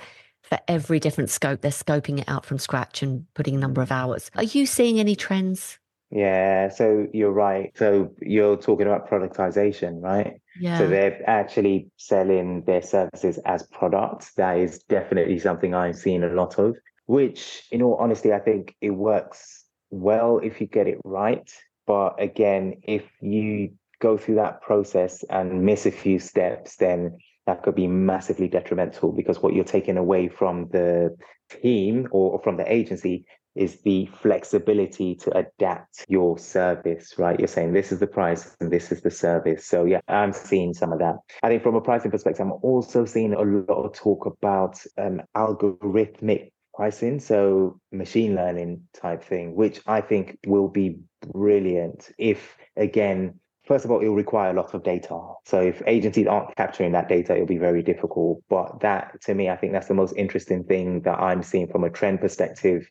for 0.48 0.58
every 0.66 0.98
different 0.98 1.30
scope, 1.30 1.61
they're 1.61 1.70
scoping 1.70 2.20
it 2.20 2.28
out 2.28 2.46
from 2.46 2.58
scratch 2.58 3.02
and 3.02 3.26
putting 3.34 3.54
a 3.54 3.58
number 3.58 3.82
of 3.82 3.92
hours. 3.92 4.30
Are 4.37 4.44
you 4.44 4.66
seeing 4.66 4.98
any 4.98 5.14
trends? 5.14 5.78
Yeah, 6.11 6.70
so 6.70 7.06
you're 7.12 7.32
right. 7.32 7.70
So 7.76 8.14
you're 8.22 8.56
talking 8.56 8.87
about 8.87 9.11
productization, 9.11 10.02
right? 10.02 10.40
Yeah. 10.58 10.78
So 10.78 10.88
they're 10.88 11.22
actually 11.28 11.90
selling 11.98 12.62
their 12.62 12.80
services 12.80 13.38
as 13.44 13.64
products. 13.64 14.32
That 14.34 14.56
is 14.56 14.78
definitely 14.84 15.38
something 15.38 15.74
I've 15.74 15.96
seen 15.96 16.24
a 16.24 16.28
lot 16.28 16.58
of 16.58 16.76
which, 17.08 17.66
in 17.72 17.80
all 17.80 17.96
honesty, 17.96 18.34
I 18.34 18.38
think 18.38 18.76
it 18.82 18.90
works 18.90 19.64
well 19.90 20.40
if 20.44 20.61
you 20.61 20.66
get 20.66 20.87
it 20.87 20.98
right. 21.04 21.50
But 21.87 22.20
again, 22.22 22.82
if 22.82 23.02
you 23.22 23.72
go 23.98 24.18
through 24.18 24.34
that 24.37 24.61
process 24.61 25.24
and 25.30 25.64
miss 25.64 25.87
a 25.87 25.90
few 25.90 26.18
steps, 26.18 26.76
then 26.76 27.16
that 27.48 27.62
could 27.62 27.74
be 27.74 27.87
massively 27.87 28.46
detrimental 28.46 29.11
because 29.11 29.40
what 29.40 29.54
you're 29.54 29.64
taking 29.64 29.96
away 29.96 30.28
from 30.28 30.68
the 30.70 31.16
team 31.48 32.06
or 32.11 32.38
from 32.42 32.58
the 32.58 32.70
agency 32.70 33.24
is 33.56 33.80
the 33.84 34.06
flexibility 34.20 35.14
to 35.14 35.34
adapt 35.34 36.04
your 36.08 36.37
service, 36.37 37.14
right? 37.16 37.38
You're 37.38 37.48
saying 37.48 37.72
this 37.72 37.90
is 37.90 38.00
the 38.00 38.06
price 38.06 38.54
and 38.61 38.70
this 38.70 38.92
is 38.92 39.00
the 39.00 39.11
service. 39.11 39.66
So 39.66 39.87
yeah, 39.87 40.00
I'm 40.08 40.34
seeing 40.34 40.74
some 40.74 40.92
of 40.92 40.98
that. 40.98 41.16
I 41.42 41.48
think 41.48 41.62
from 41.62 41.74
a 41.74 41.80
pricing 41.80 42.11
perspective, 42.11 42.44
I'm 42.44 42.52
also 42.61 43.06
seeing 43.06 43.32
a 43.32 43.40
lot 43.40 43.82
of 43.82 43.94
talk 43.94 44.26
about 44.26 44.78
um, 44.98 45.22
algorithmic 45.34 46.50
pricing, 46.74 47.18
so 47.18 47.80
machine 47.92 48.34
learning 48.34 48.82
type 48.92 49.24
thing, 49.24 49.56
which 49.56 49.80
I 49.87 50.02
think 50.02 50.37
will 50.46 50.68
be 50.68 50.98
brilliant 51.32 52.11
if, 52.18 52.58
again, 52.76 53.40
first 53.68 53.85
of 53.85 53.90
all, 53.90 54.00
it 54.00 54.09
will 54.09 54.16
require 54.16 54.50
a 54.50 54.54
lot 54.54 54.74
of 54.74 54.83
data. 54.83 55.20
So 55.44 55.61
if 55.61 55.83
agencies 55.87 56.26
aren't 56.26 56.57
capturing 56.57 56.92
that 56.92 57.09
data, 57.09 57.35
it'll 57.35 57.46
be 57.46 57.59
very 57.59 57.83
difficult. 57.83 58.42
But 58.48 58.81
that, 58.81 59.20
to 59.22 59.35
me, 59.35 59.50
I 59.50 59.57
think 59.57 59.72
that's 59.72 59.88
the 59.88 59.94
most 59.94 60.14
interesting 60.16 60.64
thing 60.64 61.02
that 61.02 61.20
I'm 61.20 61.42
seeing 61.42 61.68
from 61.68 61.85
a 61.85 61.90
trend 61.90 62.20
perspective 62.20 62.90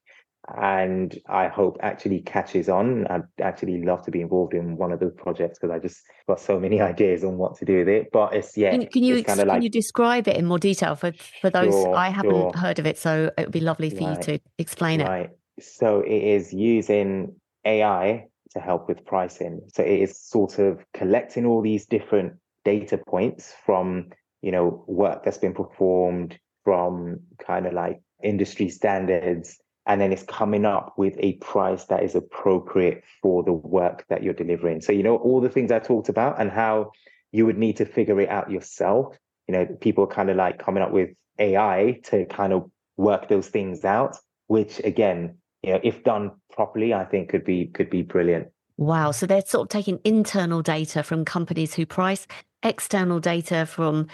and 0.56 1.20
I 1.28 1.48
hope 1.48 1.78
actually 1.82 2.22
catches 2.22 2.70
on. 2.70 3.06
I'd 3.08 3.24
actually 3.42 3.84
love 3.84 4.06
to 4.06 4.12
be 4.12 4.22
involved 4.22 4.54
in 4.54 4.78
one 4.78 4.94
of 4.94 5.00
those 5.00 5.14
projects 5.18 5.60
because 5.60 5.74
I 5.76 5.80
just 5.80 6.04
got 6.28 6.40
so 6.40 6.60
many 6.60 6.80
ideas 6.92 7.24
on 7.24 7.38
what 7.38 7.58
to 7.58 7.66
do 7.66 7.80
with 7.80 7.90
it. 7.90 8.10
But 8.14 8.34
it's 8.34 8.56
yeah, 8.56 8.72
can, 8.72 8.88
can 8.88 9.04
you 9.04 9.24
can 9.24 9.46
like, 9.46 9.64
you 9.64 9.70
describe 9.70 10.28
it 10.28 10.38
in 10.38 10.46
more 10.46 10.60
detail 10.60 10.96
for 10.96 11.12
for 11.42 11.50
those 11.50 11.74
sure, 11.74 11.96
I 11.96 12.10
haven't 12.10 12.32
sure. 12.32 12.54
heard 12.54 12.80
of 12.80 12.86
it? 12.86 12.98
So 12.98 13.32
it 13.38 13.42
would 13.42 13.52
be 13.52 13.60
lovely 13.60 13.90
for 13.90 14.06
right, 14.06 14.18
you 14.18 14.24
to 14.24 14.40
explain 14.58 15.02
it. 15.02 15.08
Right. 15.08 15.32
So 15.60 16.02
it 16.02 16.24
is 16.24 16.54
using 16.54 17.36
AI 17.66 18.28
to 18.58 18.64
help 18.64 18.88
with 18.88 19.06
pricing. 19.06 19.62
So 19.74 19.84
it 19.84 20.00
is 20.00 20.20
sort 20.20 20.60
of 20.60 20.84
collecting 20.94 21.46
all 21.46 21.62
these 21.62 21.86
different 21.86 22.34
data 22.66 22.98
points 22.98 23.54
from 23.66 24.10
you 24.42 24.52
know 24.52 24.84
work 24.88 25.24
that's 25.24 25.38
been 25.38 25.54
performed 25.54 26.38
from 26.64 27.22
kind 27.40 27.66
of 27.66 27.74
like 27.74 28.02
industry 28.22 28.70
standards 28.70 29.58
and 29.88 30.02
then 30.02 30.12
it's 30.12 30.24
coming 30.24 30.66
up 30.66 30.94
with 30.98 31.16
a 31.20 31.34
price 31.34 31.86
that 31.86 32.04
is 32.04 32.14
appropriate 32.14 33.04
for 33.22 33.42
the 33.42 33.54
work 33.54 34.06
that 34.10 34.22
you're 34.22 34.34
delivering. 34.34 34.82
So, 34.82 34.92
you 34.92 35.02
know, 35.02 35.16
all 35.16 35.40
the 35.40 35.50
things 35.50 35.72
I 35.72 35.80
talked 35.80 36.10
about 36.10 36.42
and 36.42 36.52
how 36.52 36.92
you 37.32 37.46
would 37.46 37.58
need 37.58 37.78
to 37.78 37.86
figure 37.86 38.20
it 38.20 38.30
out 38.30 38.52
yourself. 38.52 39.18
You 39.48 39.54
know, 39.54 39.66
people 39.80 40.04
are 40.04 40.08
kind 40.08 40.30
of 40.30 40.36
like 40.36 40.60
coming 40.60 40.84
up 40.84 40.92
with 40.92 41.12
AI 41.40 42.02
to 42.06 42.26
kind 42.26 42.52
of 42.52 42.70
work 42.98 43.30
those 43.30 43.48
things 43.48 43.86
out, 43.86 44.18
which 44.48 44.82
again, 44.84 45.38
you 45.68 45.74
know, 45.74 45.80
if 45.84 46.04
done 46.04 46.32
properly, 46.50 46.94
I 46.94 47.04
think 47.04 47.30
could 47.30 47.44
be 47.44 47.68
could 47.68 47.90
be 47.90 48.02
brilliant. 48.02 48.48
Wow. 48.78 49.12
So 49.12 49.26
they're 49.26 49.42
sort 49.42 49.64
of 49.66 49.70
taking 49.70 50.00
internal 50.06 50.62
data 50.62 51.04
from 51.04 51.26
companies 51.26 51.74
who 51.74 51.86
price, 51.86 52.26
external 52.64 53.20
data 53.20 53.66
from 53.66 54.08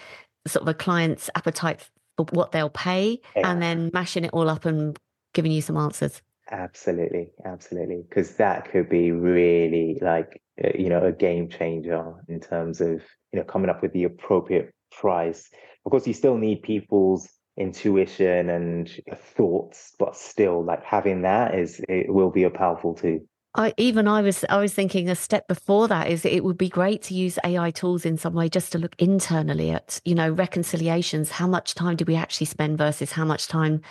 sort 0.47 0.63
of 0.63 0.67
a 0.67 0.73
client's 0.73 1.29
appetite 1.35 1.87
for 2.17 2.25
what 2.31 2.51
they'll 2.51 2.69
pay, 2.69 3.19
yeah. 3.35 3.49
and 3.49 3.61
then 3.61 3.91
mashing 3.93 4.25
it 4.25 4.31
all 4.33 4.49
up 4.49 4.65
and 4.65 4.97
giving 5.33 5.51
you 5.51 5.61
some 5.61 5.77
answers. 5.77 6.21
Absolutely, 6.51 7.29
absolutely. 7.45 8.03
Because 8.09 8.35
that 8.37 8.71
could 8.71 8.89
be 8.89 9.11
really 9.11 9.99
like 10.01 10.41
uh, 10.63 10.69
you 10.77 10.89
know, 10.89 11.03
a 11.03 11.11
game 11.11 11.49
changer 11.49 12.13
in 12.27 12.39
terms 12.39 12.79
of, 12.79 13.01
you 13.31 13.39
know, 13.39 13.43
coming 13.43 13.69
up 13.69 13.81
with 13.81 13.93
the 13.93 14.03
appropriate 14.03 14.71
price. 14.91 15.49
Of 15.85 15.91
course, 15.91 16.05
you 16.05 16.13
still 16.13 16.37
need 16.37 16.61
people's 16.61 17.27
intuition 17.57 18.49
and 18.49 18.89
thoughts, 19.35 19.93
but 19.99 20.15
still 20.15 20.63
like 20.63 20.83
having 20.83 21.21
that 21.21 21.55
is, 21.55 21.81
it 21.87 22.11
will 22.13 22.31
be 22.31 22.43
a 22.43 22.49
powerful 22.49 22.95
tool. 22.95 23.19
I, 23.55 23.73
even 23.77 24.07
I 24.07 24.21
was 24.21 24.43
I 24.49 24.57
was 24.57 24.73
thinking 24.73 25.09
a 25.09 25.15
step 25.15 25.47
before 25.47 25.87
that 25.87 26.09
is 26.09 26.25
it 26.25 26.43
would 26.43 26.57
be 26.57 26.69
great 26.69 27.03
to 27.03 27.13
use 27.13 27.37
AI 27.43 27.69
tools 27.69 28.03
in 28.03 28.17
some 28.17 28.33
way 28.33 28.49
just 28.49 28.71
to 28.71 28.79
look 28.79 28.95
internally 28.97 29.69
at 29.69 30.01
you 30.05 30.15
know 30.15 30.31
reconciliations. 30.31 31.29
How 31.29 31.45
much 31.45 31.75
time 31.75 31.95
do 31.95 32.05
we 32.05 32.15
actually 32.15 32.47
spend 32.47 32.79
versus 32.79 33.11
how 33.11 33.25
much 33.25 33.47
time, 33.47 33.81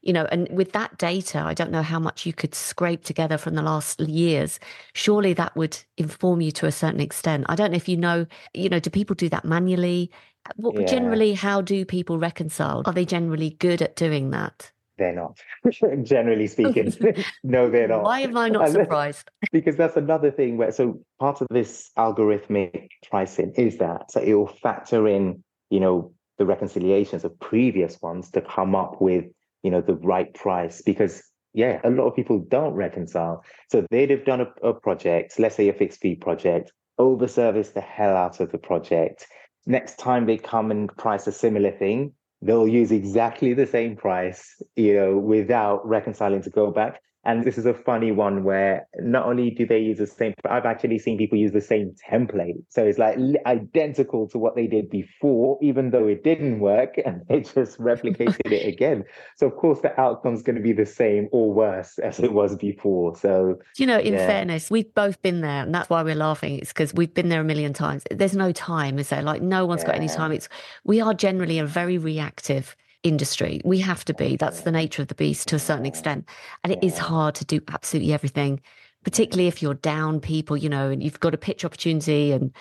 you 0.00 0.14
know? 0.14 0.26
And 0.32 0.48
with 0.50 0.72
that 0.72 0.96
data, 0.96 1.40
I 1.40 1.52
don't 1.52 1.70
know 1.70 1.82
how 1.82 1.98
much 1.98 2.24
you 2.24 2.32
could 2.32 2.54
scrape 2.54 3.04
together 3.04 3.36
from 3.36 3.56
the 3.56 3.62
last 3.62 4.00
years. 4.00 4.58
Surely 4.94 5.34
that 5.34 5.54
would 5.54 5.76
inform 5.98 6.40
you 6.40 6.50
to 6.52 6.66
a 6.66 6.72
certain 6.72 7.00
extent. 7.00 7.44
I 7.50 7.56
don't 7.56 7.72
know 7.72 7.76
if 7.76 7.90
you 7.90 7.98
know, 7.98 8.24
you 8.54 8.70
know, 8.70 8.80
do 8.80 8.88
people 8.88 9.14
do 9.14 9.28
that 9.28 9.44
manually? 9.44 10.10
What 10.56 10.78
yeah. 10.78 10.86
generally? 10.86 11.34
How 11.34 11.60
do 11.60 11.84
people 11.84 12.18
reconcile? 12.18 12.82
Are 12.86 12.92
they 12.92 13.04
generally 13.04 13.50
good 13.50 13.82
at 13.82 13.96
doing 13.96 14.30
that? 14.30 14.72
they're 15.00 15.14
not. 15.14 15.40
Generally 16.04 16.46
speaking, 16.46 16.94
no, 17.42 17.68
they're 17.68 17.88
not. 17.88 18.04
Why 18.04 18.20
am 18.20 18.36
I 18.36 18.48
not 18.48 18.70
surprised? 18.70 19.28
because 19.50 19.74
that's 19.76 19.96
another 19.96 20.30
thing 20.30 20.56
where 20.58 20.70
so 20.70 21.00
part 21.18 21.40
of 21.40 21.48
this 21.50 21.90
algorithmic 21.98 22.88
pricing 23.08 23.52
is 23.56 23.78
that 23.78 24.12
so 24.12 24.20
it 24.20 24.34
will 24.34 24.46
factor 24.62 25.08
in, 25.08 25.42
you 25.70 25.80
know, 25.80 26.12
the 26.38 26.46
reconciliations 26.46 27.24
of 27.24 27.38
previous 27.40 28.00
ones 28.00 28.30
to 28.30 28.40
come 28.40 28.76
up 28.76 29.00
with, 29.00 29.24
you 29.62 29.70
know, 29.70 29.80
the 29.80 29.96
right 29.96 30.32
price 30.34 30.82
because 30.82 31.22
yeah, 31.52 31.80
a 31.82 31.90
lot 31.90 32.06
of 32.06 32.14
people 32.14 32.38
don't 32.38 32.74
reconcile. 32.74 33.42
So 33.72 33.84
they'd 33.90 34.10
have 34.10 34.24
done 34.24 34.42
a, 34.42 34.68
a 34.68 34.72
project, 34.72 35.36
let's 35.40 35.56
say 35.56 35.68
a 35.68 35.72
fixed 35.72 36.00
fee 36.00 36.14
project, 36.14 36.70
over 36.96 37.26
service 37.26 37.70
the 37.70 37.80
hell 37.80 38.16
out 38.16 38.38
of 38.38 38.52
the 38.52 38.58
project. 38.58 39.26
Next 39.70 40.00
time 40.00 40.26
they 40.26 40.36
come 40.36 40.72
and 40.72 40.88
price 40.96 41.28
a 41.28 41.32
similar 41.32 41.70
thing, 41.70 42.12
they'll 42.42 42.66
use 42.66 42.90
exactly 42.90 43.54
the 43.54 43.68
same 43.68 43.94
price, 43.94 44.60
you 44.74 44.94
know, 44.94 45.16
without 45.16 45.86
reconciling 45.86 46.42
to 46.42 46.50
go 46.50 46.72
back. 46.72 47.00
And 47.24 47.44
this 47.44 47.58
is 47.58 47.66
a 47.66 47.74
funny 47.74 48.12
one 48.12 48.44
where 48.44 48.88
not 48.98 49.26
only 49.26 49.50
do 49.50 49.66
they 49.66 49.78
use 49.78 49.98
the 49.98 50.06
same, 50.06 50.32
but 50.42 50.52
I've 50.52 50.64
actually 50.64 50.98
seen 50.98 51.18
people 51.18 51.36
use 51.36 51.52
the 51.52 51.60
same 51.60 51.94
template. 52.10 52.62
So 52.70 52.82
it's 52.82 52.98
like 52.98 53.18
identical 53.44 54.26
to 54.28 54.38
what 54.38 54.56
they 54.56 54.66
did 54.66 54.88
before, 54.88 55.58
even 55.60 55.90
though 55.90 56.06
it 56.06 56.24
didn't 56.24 56.60
work, 56.60 56.94
and 57.04 57.22
they 57.28 57.40
just 57.40 57.78
replicated 57.78 58.50
it 58.50 58.66
again. 58.66 59.04
So 59.36 59.46
of 59.46 59.56
course 59.56 59.80
the 59.80 59.98
outcome's 60.00 60.42
going 60.42 60.56
to 60.56 60.62
be 60.62 60.72
the 60.72 60.86
same 60.86 61.28
or 61.30 61.52
worse 61.52 61.98
as 61.98 62.20
it 62.20 62.32
was 62.32 62.56
before. 62.56 63.14
So 63.16 63.58
you 63.76 63.86
know, 63.86 63.98
in 63.98 64.14
yeah. 64.14 64.26
fairness, 64.26 64.70
we've 64.70 64.92
both 64.94 65.20
been 65.20 65.42
there, 65.42 65.62
and 65.62 65.74
that's 65.74 65.90
why 65.90 66.02
we're 66.02 66.14
laughing. 66.14 66.58
It's 66.58 66.72
because 66.72 66.94
we've 66.94 67.12
been 67.12 67.28
there 67.28 67.42
a 67.42 67.44
million 67.44 67.74
times. 67.74 68.02
There's 68.10 68.36
no 68.36 68.50
time, 68.52 68.98
is 68.98 69.10
there? 69.10 69.22
Like 69.22 69.42
no 69.42 69.66
one's 69.66 69.82
yeah. 69.82 69.88
got 69.88 69.96
any 69.96 70.08
time. 70.08 70.32
It's 70.32 70.48
we 70.84 71.00
are 71.00 71.12
generally 71.12 71.58
a 71.58 71.66
very 71.66 71.98
reactive 71.98 72.76
industry. 73.02 73.60
We 73.64 73.78
have 73.80 74.04
to 74.06 74.14
be. 74.14 74.36
That's 74.36 74.62
the 74.62 74.72
nature 74.72 75.02
of 75.02 75.08
the 75.08 75.14
beast 75.14 75.48
to 75.48 75.56
a 75.56 75.60
certain 75.60 75.86
extent. 75.86 76.28
And 76.64 76.72
it 76.72 76.82
is 76.82 76.98
hard 76.98 77.34
to 77.36 77.44
do 77.44 77.60
absolutely 77.68 78.12
everything, 78.12 78.60
particularly 79.04 79.48
if 79.48 79.62
you're 79.62 79.74
down 79.74 80.20
people, 80.20 80.56
you 80.56 80.68
know, 80.68 80.90
and 80.90 81.02
you've 81.02 81.20
got 81.20 81.34
a 81.34 81.38
pitch 81.38 81.64
opportunity 81.64 82.32
and 82.32 82.52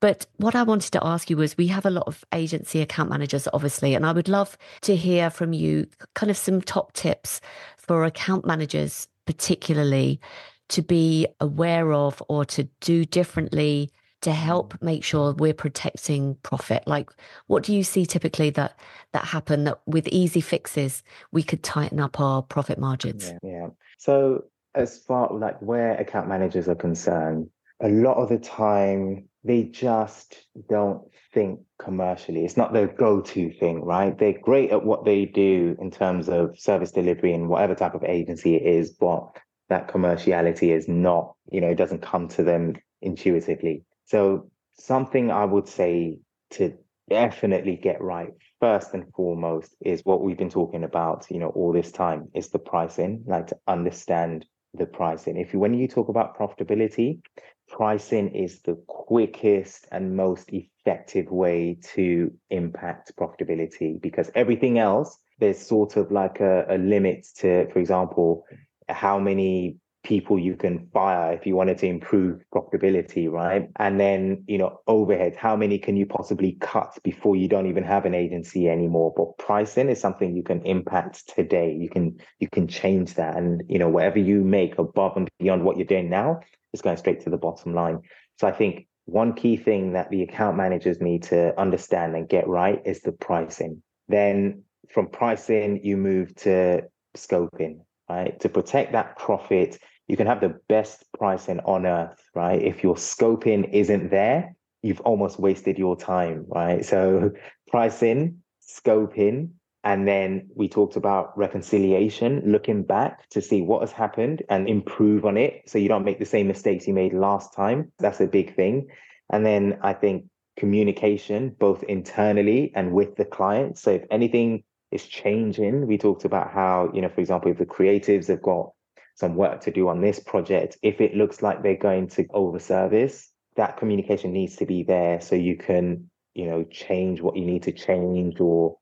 but 0.00 0.26
what 0.36 0.54
I 0.54 0.62
wanted 0.62 0.92
to 0.92 1.04
ask 1.04 1.28
you 1.28 1.36
was 1.36 1.56
we 1.56 1.66
have 1.68 1.84
a 1.84 1.90
lot 1.90 2.06
of 2.06 2.24
agency 2.32 2.80
account 2.80 3.10
managers, 3.10 3.48
obviously, 3.52 3.94
and 3.94 4.06
I 4.06 4.12
would 4.12 4.28
love 4.28 4.56
to 4.82 4.94
hear 4.94 5.28
from 5.28 5.52
you 5.52 5.88
kind 6.14 6.30
of 6.30 6.36
some 6.36 6.60
top 6.60 6.92
tips 6.92 7.40
for 7.76 8.04
account 8.04 8.46
managers, 8.46 9.08
particularly 9.26 10.20
to 10.68 10.82
be 10.82 11.26
aware 11.40 11.92
of 11.92 12.22
or 12.28 12.44
to 12.44 12.64
do 12.80 13.04
differently 13.04 13.90
to 14.22 14.32
help 14.32 14.80
make 14.82 15.04
sure 15.04 15.32
we're 15.34 15.54
protecting 15.54 16.36
profit. 16.42 16.82
Like 16.86 17.10
what 17.46 17.62
do 17.62 17.74
you 17.74 17.84
see 17.84 18.06
typically 18.06 18.50
that 18.50 18.78
that 19.12 19.24
happen 19.24 19.64
that 19.64 19.80
with 19.86 20.08
easy 20.08 20.40
fixes 20.40 21.02
we 21.32 21.42
could 21.42 21.62
tighten 21.62 22.00
up 22.00 22.20
our 22.20 22.42
profit 22.42 22.78
margins? 22.78 23.32
Yeah, 23.42 23.50
yeah. 23.50 23.66
so 23.98 24.44
as 24.74 24.98
far 24.98 25.32
like 25.32 25.60
where 25.60 25.94
account 25.94 26.28
managers 26.28 26.68
are 26.68 26.74
concerned 26.74 27.48
a 27.80 27.88
lot 27.88 28.16
of 28.16 28.28
the 28.28 28.38
time 28.38 29.28
they 29.44 29.62
just 29.62 30.46
don't 30.68 31.02
think 31.32 31.60
commercially. 31.80 32.44
It's 32.44 32.56
not 32.56 32.72
their 32.72 32.88
go-to 32.88 33.52
thing 33.52 33.84
right? 33.84 34.18
They're 34.18 34.38
great 34.40 34.72
at 34.72 34.84
what 34.84 35.04
they 35.04 35.26
do 35.26 35.76
in 35.80 35.90
terms 35.90 36.28
of 36.28 36.58
service 36.58 36.90
delivery 36.90 37.32
and 37.32 37.48
whatever 37.48 37.74
type 37.74 37.94
of 37.94 38.02
agency 38.04 38.56
it 38.56 38.62
is 38.62 38.90
but 38.90 39.38
that 39.68 39.88
commerciality 39.88 40.74
is 40.74 40.88
not 40.88 41.34
you 41.50 41.60
know 41.60 41.68
it 41.68 41.76
doesn't 41.76 42.02
come 42.02 42.28
to 42.28 42.42
them 42.42 42.74
intuitively 43.02 43.84
so 44.08 44.50
something 44.78 45.30
I 45.30 45.44
would 45.44 45.68
say 45.68 46.18
to 46.52 46.74
definitely 47.08 47.76
get 47.76 48.00
right 48.00 48.32
first 48.60 48.94
and 48.94 49.12
foremost 49.14 49.74
is 49.80 50.04
what 50.04 50.22
we've 50.22 50.36
been 50.36 50.50
talking 50.50 50.84
about, 50.84 51.26
you 51.30 51.38
know, 51.38 51.48
all 51.48 51.72
this 51.72 51.92
time 51.92 52.28
is 52.34 52.48
the 52.48 52.58
pricing, 52.58 53.24
like 53.26 53.48
to 53.48 53.58
understand 53.66 54.46
the 54.74 54.86
pricing. 54.86 55.36
If 55.36 55.52
you, 55.52 55.58
when 55.58 55.74
you 55.74 55.88
talk 55.88 56.08
about 56.08 56.38
profitability, 56.38 57.20
pricing 57.68 58.34
is 58.34 58.60
the 58.62 58.76
quickest 58.86 59.86
and 59.92 60.16
most 60.16 60.50
effective 60.52 61.30
way 61.30 61.78
to 61.94 62.32
impact 62.50 63.12
profitability 63.18 64.00
because 64.00 64.30
everything 64.34 64.78
else, 64.78 65.18
there's 65.38 65.58
sort 65.58 65.96
of 65.96 66.10
like 66.10 66.40
a, 66.40 66.66
a 66.68 66.78
limit 66.78 67.26
to, 67.36 67.70
for 67.72 67.78
example, 67.78 68.44
how 68.88 69.18
many 69.18 69.76
people 70.08 70.38
you 70.38 70.56
can 70.56 70.88
fire 70.94 71.34
if 71.34 71.46
you 71.46 71.54
wanted 71.54 71.76
to 71.76 71.86
improve 71.86 72.42
profitability, 72.52 73.30
right? 73.30 73.68
And 73.76 74.00
then, 74.00 74.42
you 74.48 74.56
know, 74.56 74.80
overhead, 74.86 75.36
how 75.36 75.54
many 75.54 75.78
can 75.78 75.98
you 75.98 76.06
possibly 76.06 76.52
cut 76.60 76.98
before 77.04 77.36
you 77.36 77.46
don't 77.46 77.66
even 77.66 77.84
have 77.84 78.06
an 78.06 78.14
agency 78.14 78.70
anymore? 78.70 79.12
But 79.14 79.36
pricing 79.36 79.90
is 79.90 80.00
something 80.00 80.34
you 80.34 80.42
can 80.42 80.62
impact 80.62 81.28
today. 81.36 81.76
You 81.78 81.90
can 81.90 82.18
you 82.40 82.48
can 82.48 82.66
change 82.66 83.14
that. 83.14 83.36
And 83.36 83.62
you 83.68 83.78
know, 83.78 83.90
whatever 83.90 84.18
you 84.18 84.42
make 84.42 84.78
above 84.78 85.18
and 85.18 85.28
beyond 85.38 85.62
what 85.62 85.76
you're 85.76 85.86
doing 85.86 86.08
now 86.08 86.40
is 86.72 86.80
going 86.80 86.96
straight 86.96 87.20
to 87.24 87.30
the 87.30 87.36
bottom 87.36 87.74
line. 87.74 88.00
So 88.40 88.48
I 88.48 88.52
think 88.52 88.86
one 89.04 89.34
key 89.34 89.58
thing 89.58 89.92
that 89.92 90.10
the 90.10 90.22
account 90.22 90.56
managers 90.56 91.02
need 91.02 91.24
to 91.24 91.58
understand 91.60 92.16
and 92.16 92.26
get 92.26 92.48
right 92.48 92.80
is 92.86 93.02
the 93.02 93.12
pricing. 93.12 93.82
Then 94.08 94.62
from 94.88 95.08
pricing, 95.08 95.84
you 95.84 95.98
move 95.98 96.34
to 96.36 96.84
scoping 97.14 97.80
right? 98.08 98.38
To 98.40 98.48
protect 98.48 98.92
that 98.92 99.18
profit, 99.18 99.78
you 100.08 100.16
can 100.16 100.26
have 100.26 100.40
the 100.40 100.58
best 100.68 101.04
pricing 101.16 101.60
on 101.60 101.86
earth, 101.86 102.22
right? 102.34 102.60
If 102.60 102.82
your 102.82 102.96
scoping 102.96 103.72
isn't 103.72 104.10
there, 104.10 104.54
you've 104.82 105.00
almost 105.02 105.38
wasted 105.38 105.78
your 105.78 105.96
time, 105.96 106.44
right? 106.48 106.84
So 106.84 107.32
pricing, 107.68 108.42
scoping, 108.62 109.50
and 109.84 110.08
then 110.08 110.48
we 110.56 110.68
talked 110.68 110.96
about 110.96 111.36
reconciliation, 111.38 112.42
looking 112.44 112.82
back 112.82 113.28
to 113.30 113.40
see 113.40 113.62
what 113.62 113.80
has 113.82 113.92
happened 113.92 114.42
and 114.48 114.68
improve 114.68 115.24
on 115.24 115.36
it 115.36 115.62
so 115.66 115.78
you 115.78 115.88
don't 115.88 116.04
make 116.04 116.18
the 116.18 116.26
same 116.26 116.48
mistakes 116.48 116.88
you 116.88 116.94
made 116.94 117.12
last 117.12 117.54
time. 117.54 117.92
That's 117.98 118.20
a 118.20 118.26
big 118.26 118.56
thing. 118.56 118.88
And 119.30 119.46
then 119.46 119.78
I 119.82 119.92
think 119.92 120.24
communication, 120.56 121.54
both 121.58 121.84
internally 121.84 122.72
and 122.74 122.92
with 122.92 123.14
the 123.16 123.24
client. 123.24 123.78
So 123.78 123.90
if 123.90 124.04
anything 124.10 124.64
is 124.90 125.06
changing. 125.06 125.86
We 125.86 125.98
talked 125.98 126.24
about 126.24 126.50
how, 126.50 126.90
you 126.94 127.02
know, 127.02 127.08
for 127.08 127.20
example, 127.20 127.50
if 127.50 127.58
the 127.58 127.66
creatives 127.66 128.28
have 128.28 128.42
got 128.42 128.72
some 129.18 129.34
work 129.34 129.60
to 129.62 129.70
do 129.70 129.88
on 129.88 130.00
this 130.00 130.20
project, 130.20 130.78
if 130.82 131.00
it 131.00 131.16
looks 131.16 131.42
like 131.42 131.62
they're 131.62 131.76
going 131.76 132.08
to 132.08 132.26
over 132.30 132.58
service, 132.58 133.30
that 133.56 133.76
communication 133.76 134.32
needs 134.32 134.56
to 134.56 134.66
be 134.66 134.84
there 134.84 135.20
so 135.20 135.34
you 135.34 135.56
can, 135.56 136.08
you 136.34 136.46
know, 136.46 136.62
change 136.64 137.20
what 137.20 137.36
you 137.36 137.44
need 137.44 137.64
to 137.64 137.72
change 137.72 138.40
or 138.40 138.76